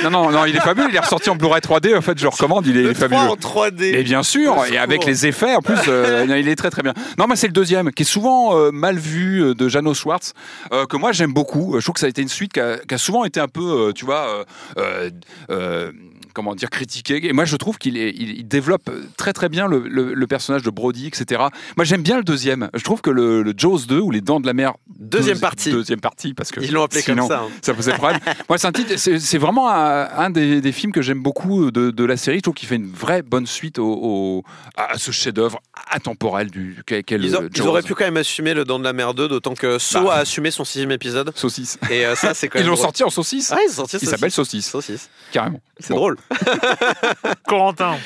[0.02, 2.18] Non, non, non, non, il est fabuleux, il est ressorti en Blu-ray 3D, en fait,
[2.18, 3.30] je le recommande, il est, Le 3 fabuleux.
[3.30, 3.82] en 3D.
[3.94, 6.92] Et bien sûr, et avec les effets, en plus, euh, il est très très bien.
[7.16, 10.32] Non, mais c'est le deuxième, qui est souvent euh, mal vu euh, de Jano Schwartz,
[10.72, 11.76] euh, que moi j'aime beaucoup.
[11.78, 13.46] Je trouve que ça a été une suite qui a, qui a souvent été un
[13.48, 14.44] peu, tu vois, euh,
[14.78, 15.10] euh,
[15.50, 15.92] euh,
[16.34, 17.26] comment dire, critiqué.
[17.26, 20.26] Et moi je trouve qu'il est, il, il développe très très bien le, le- le
[20.26, 21.42] personnage de Brody, etc.
[21.76, 22.68] Moi j'aime bien le deuxième.
[22.74, 24.74] Je trouve que le, le Jaws 2 ou les Dents de la Mer.
[24.98, 25.70] Deuxième deuxi- partie.
[25.70, 26.60] Deuxième partie, parce que.
[26.60, 27.42] Ils l'ont appelé sinon, comme ça.
[27.44, 27.48] hein.
[27.62, 28.20] ça posait problème.
[28.48, 31.90] Moi, c'est un titre, c'est vraiment un, un des, des films que j'aime beaucoup de,
[31.90, 32.38] de la série.
[32.38, 34.44] Je trouve qu'il fait une vraie bonne suite au, au-
[34.76, 35.60] à ce chef-d'œuvre
[35.92, 38.92] intemporel du le Ils, a- ils auraient pu quand même assumer le Dent de la
[38.92, 40.14] Mer 2, d'autant que So Bah.
[40.14, 41.30] a assumé son sixième épisode.
[41.36, 41.78] saucisse.
[41.90, 42.70] Et euh, ça, c'est quand Ils même.
[42.70, 42.84] l'ont drôle.
[42.86, 43.52] sorti en saucisse.
[43.52, 45.08] Ah, ils ont sorti Il s'appelle saucisse, Saucisse.
[45.32, 45.60] carrément.
[45.78, 45.96] C'est Bon.
[45.96, 46.16] drôle.
[47.46, 47.96] Corentin.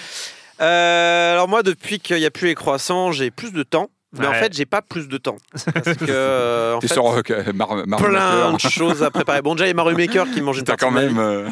[0.61, 3.90] Euh, alors moi, depuis qu'il n'y a plus les croissants, j'ai plus de temps.
[4.19, 5.36] Mais en fait, j'ai pas plus de temps.
[5.53, 7.23] Parce que, euh, en T'es fait, sur euh,
[7.53, 9.43] Mar- Mar- plein de choses à préparer.
[9.43, 11.19] Bon, déjà, il y a Mario Maker qui mange une partie quand même.
[11.19, 11.47] euh,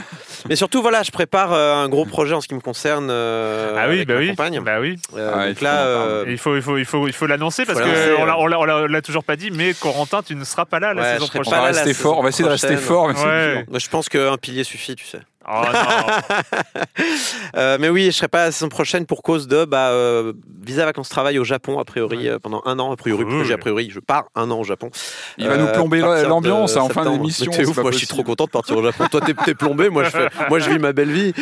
[0.49, 3.09] Mais surtout, voilà, je prépare euh, un gros projet en ce qui me concerne.
[3.11, 4.29] euh, ah oui, avec bah ma oui.
[4.31, 4.61] compagne.
[4.61, 4.97] Bah oui.
[5.15, 7.27] Euh, Ah, il donc faut là, euh, il faut, il faut, il faut, il faut
[7.27, 10.65] l'annoncer parce qu'on on l'a- on on toujours pas dit, mais Corentin, tu ne seras
[10.65, 11.53] pas là la Ouais, saison On prochaine.
[11.53, 12.19] pas va rester fort.
[12.19, 13.09] On va essayer de rester fort.
[13.09, 13.65] mais Ouais.
[13.69, 15.21] moi, je pense qu'un pilier suffit, tu sais.
[15.49, 16.43] Oh non.
[17.57, 20.33] Euh, mais oui, je serai pas la saison prochaine pour cause de bah, euh,
[20.65, 23.23] visa vacances travail au Japon a priori euh, pendant un an a priori.
[23.25, 23.47] parce que Cool.
[23.47, 24.91] j'ai a priori, je pars un an au Japon.
[25.39, 28.23] Il va nous plomber l'ambiance de en fin d'émission, c'est ouf, moi je suis trop
[28.25, 29.05] content de partir au Japon.
[29.11, 31.33] Toi t'es plombé, moi je fais, moi je vis ma belle vie.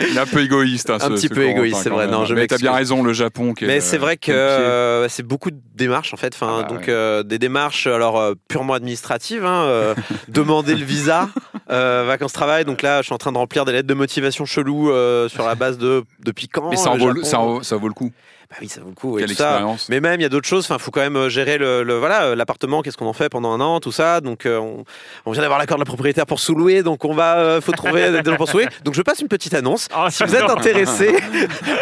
[0.00, 0.90] Il est un peu égoïste.
[0.90, 2.06] hein, Un ce- petit ce peu égoïste, c'est vrai.
[2.06, 3.54] Non, je Mais t'as bien raison, le Japon.
[3.54, 6.34] qui est, Mais c'est vrai que euh, c'est beaucoup de démarches en fait.
[6.34, 6.86] Enfin, Ah donc ouais.
[6.90, 9.44] euh, des démarches alors euh, purement administratives.
[9.44, 9.94] hein, euh,
[10.28, 11.28] demander le visa,
[11.70, 12.57] euh, vacances travail.
[12.64, 15.46] Donc là, je suis en train de remplir des lettres de motivation chelou euh, sur
[15.46, 16.70] la base de depuis quand.
[16.70, 18.12] Mais ça en le vaut, Japon ça en- ça vaut le coup.
[18.50, 19.18] Bah oui, ça vaut le coup.
[19.18, 19.50] Et Quelle ça.
[19.50, 19.88] expérience.
[19.90, 20.64] Mais même, il y a d'autres choses.
[20.64, 22.80] Enfin, faut quand même euh, gérer le, le- voilà euh, l'appartement.
[22.80, 24.22] Qu'est-ce qu'on en fait pendant un an, tout ça.
[24.22, 24.84] Donc, euh, on,
[25.26, 26.82] on vient d'avoir l'accord de la propriétaire pour sous-louer.
[26.82, 28.68] Donc, on va, euh, faut trouver des gens pour sous-louer.
[28.84, 29.88] Donc, je passe une petite annonce.
[29.94, 31.14] Ah, Si vous êtes intéressé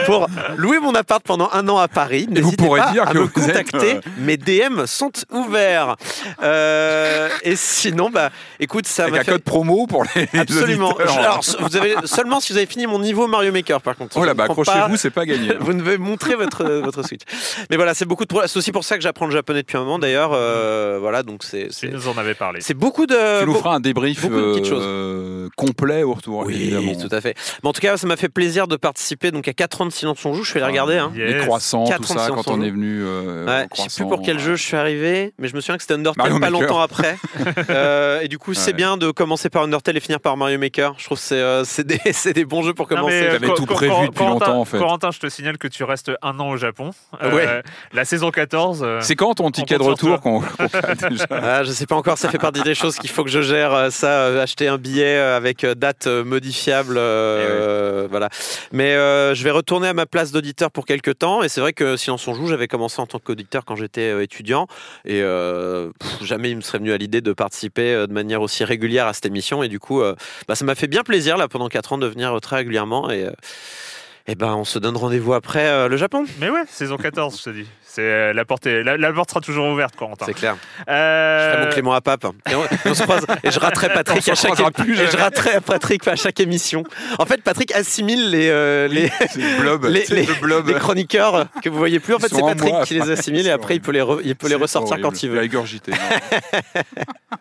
[0.06, 0.26] pour
[0.56, 3.18] louer mon appart pendant un an à Paris, vous n'hésitez pourrez pas dire à que
[3.18, 3.94] me vous êtes, contacter.
[3.98, 5.94] euh, Mes DM sont ouverts.
[6.42, 10.96] Euh, et sinon, bah, écoute, ça Avec un fait code promo pour les, absolument.
[10.98, 14.16] Alors, vous avez seulement si vous avez fini mon niveau Mario Maker, par contre.
[14.16, 15.54] Oh là, ne bah, pas- accrochez-vous, c'est pas gagné.
[15.60, 17.22] vous devez montrer votre, votre Switch.
[17.70, 19.80] Mais voilà, c'est beaucoup de C'est aussi pour ça que j'apprends le japonais depuis un
[19.80, 20.30] moment d'ailleurs.
[20.32, 21.68] euh, voilà, donc c'est.
[21.68, 22.60] Tu C'est nous en avais parlé.
[22.60, 23.40] c'est beaucoup de.
[23.40, 26.92] Tu nous feras un débrief beaucoup de petites euh, complet au retour, Oui, évidemment.
[26.94, 27.34] tout à fait.
[27.62, 29.90] Mais en tout cas, ça m'a fait plaisir de participer donc à 4 ans de
[29.92, 30.44] Silence on joue.
[30.44, 30.96] Je vais les regarder.
[30.98, 31.12] Hein.
[31.14, 31.34] Yes.
[31.34, 33.02] Les croissants, tout 4 ans de ça, quand on est venu.
[33.04, 35.76] euh, Ouais, je sais plus pour quel jeu je suis arrivé, mais je me souviens
[35.76, 36.60] que c'était Undertale Mario pas Maker.
[36.68, 37.16] longtemps après.
[37.70, 38.72] Euh, et du coup, c'est Ouais.
[38.76, 40.94] bien de commencer par Undertale et finir par Mario Maker.
[40.98, 43.22] Je trouve que c'est euh, c'est des, c'est des bons jeux pour commencer.
[43.22, 44.78] euh, T'avais Cor- tout prévu depuis Corentin- longtemps, en fait.
[44.78, 46.90] Corentin, je te signale que tu restes un an au Japon.
[47.22, 47.62] Euh, Ouais.
[47.92, 48.82] La saison 14.
[48.82, 50.42] euh, C'est quand ton ticket de retour qu'on
[51.30, 53.72] Ah, je sais pas encore, ça fait partie des choses qu'il faut que je gère.
[53.72, 58.28] euh, Ça, euh, acheter un billet euh, avec euh, date euh, modifiable, euh, voilà.
[58.72, 61.42] Mais euh, je vais retourner à ma place d'auditeur pour quelques temps.
[61.42, 64.66] Et c'est vrai que Silence on joue, j'avais commencé en tant qu'auditeur quand j'étais étudiant.
[65.04, 69.06] Et pff, jamais il me serait venu à l'idée de participer de manière aussi régulière
[69.06, 69.62] à cette émission.
[69.62, 70.02] Et du coup,
[70.48, 73.10] bah, ça m'a fait bien plaisir là pendant 4 ans de venir très régulièrement.
[73.10, 73.26] Et,
[74.28, 76.24] et ben, on se donne rendez-vous après euh, le Japon.
[76.40, 77.66] Mais ouais, saison 14, je te dis.
[77.96, 80.26] C'est euh, la porte, est- la, la porte sera toujours ouverte, Corentin.
[80.26, 80.56] C'est clair.
[80.86, 82.26] Euh, Je ferai mon Clément à Pape.
[82.50, 83.24] Et on, on se croise.
[83.42, 86.82] Et je raterai Patrick On à se chaque et je raterai Patrick à chaque émission.
[87.18, 89.84] En fait, Patrick assimile les euh, les, C'est le blob.
[89.88, 90.68] les, c'est les- le blob.
[90.68, 92.12] les chroniqueurs que vous voyez plus.
[92.12, 94.20] En Ils fait, c'est Patrick moi, qui les assimile et après il peut les re-
[94.22, 95.42] il peut les ressortir quand il veut.
[95.42, 95.92] égorgiter.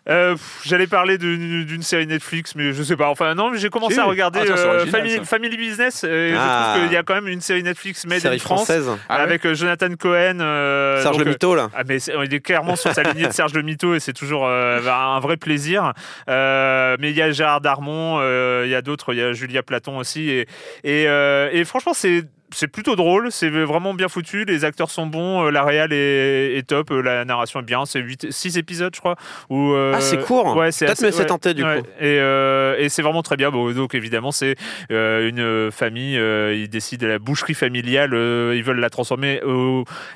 [0.08, 3.08] Euh, J'allais parler d'une série Netflix, mais je sais pas.
[3.08, 6.04] Enfin, non, j'ai commencé à regarder Ah, tiens, euh, original, Family, Business.
[6.04, 6.68] Et Ah.
[6.74, 8.88] Je trouve qu'il y a quand même une série Netflix made Série in France française.
[9.08, 10.38] Ah ouais avec euh, Jonathan Cohen.
[10.46, 11.68] Euh, Serge donc, le euh, mytho là.
[11.74, 14.46] Ah mais il est clairement sur sa lignée de Serge le Mito et c'est toujours
[14.46, 15.92] euh, un vrai plaisir.
[16.28, 19.32] Euh, mais il y a Gérard Darmon, euh, il y a d'autres, il y a
[19.32, 20.46] Julia Platon aussi et
[20.84, 22.24] et, euh, et franchement c'est
[22.58, 26.56] c'est plutôt drôle, c'est vraiment bien foutu, les acteurs sont bons, euh, la réal est,
[26.56, 29.16] est top, euh, la narration est bien, c'est 6 épisodes je crois.
[29.50, 30.56] Où, euh, Ah, c'est court.
[30.56, 31.80] Ouais, c'est Peut-être me ouais, tenter, du ouais.
[31.80, 31.86] coup.
[32.00, 33.50] Et, euh, et c'est vraiment très bien.
[33.50, 34.56] Bon, donc évidemment, c'est
[34.90, 36.14] euh, une famille.
[36.16, 38.12] ils décident la boucherie familiale.
[38.14, 39.40] ils veulent la transformer.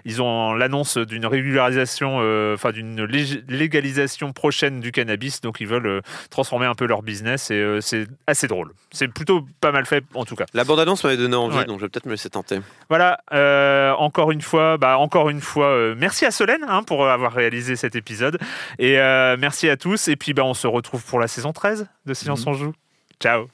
[0.06, 2.16] ils ont l'annonce d'une régularisation,
[2.54, 5.42] enfin d'une lég- légalisation prochaine du cannabis.
[5.42, 6.00] Donc ils veulent
[6.30, 7.50] transformer un peu leur business.
[7.50, 8.72] Et c'est assez drôle.
[8.92, 10.46] C'est plutôt pas mal fait en tout cas.
[10.54, 11.64] La bande annonce m'avait donné envie, Ouais.
[11.66, 12.60] donc je vais peut-être me laisser tenter.
[12.88, 13.20] Voilà.
[13.32, 17.32] euh, encore une fois, bah encore une fois, euh, merci à Solène hein, pour avoir
[17.32, 18.38] réalisé cet épisode.
[18.78, 20.08] Et euh, merci à tous.
[20.08, 22.72] Et puis bah on se retrouve pour la saison 13 de Silence on joue.
[23.20, 23.46] Ciao.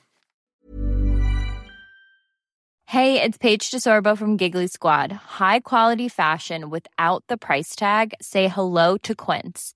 [2.89, 5.11] Hey, it's Paige DeSorbo from Giggly Squad.
[5.41, 8.15] High quality fashion without the price tag.
[8.21, 9.76] Say hello to Quince.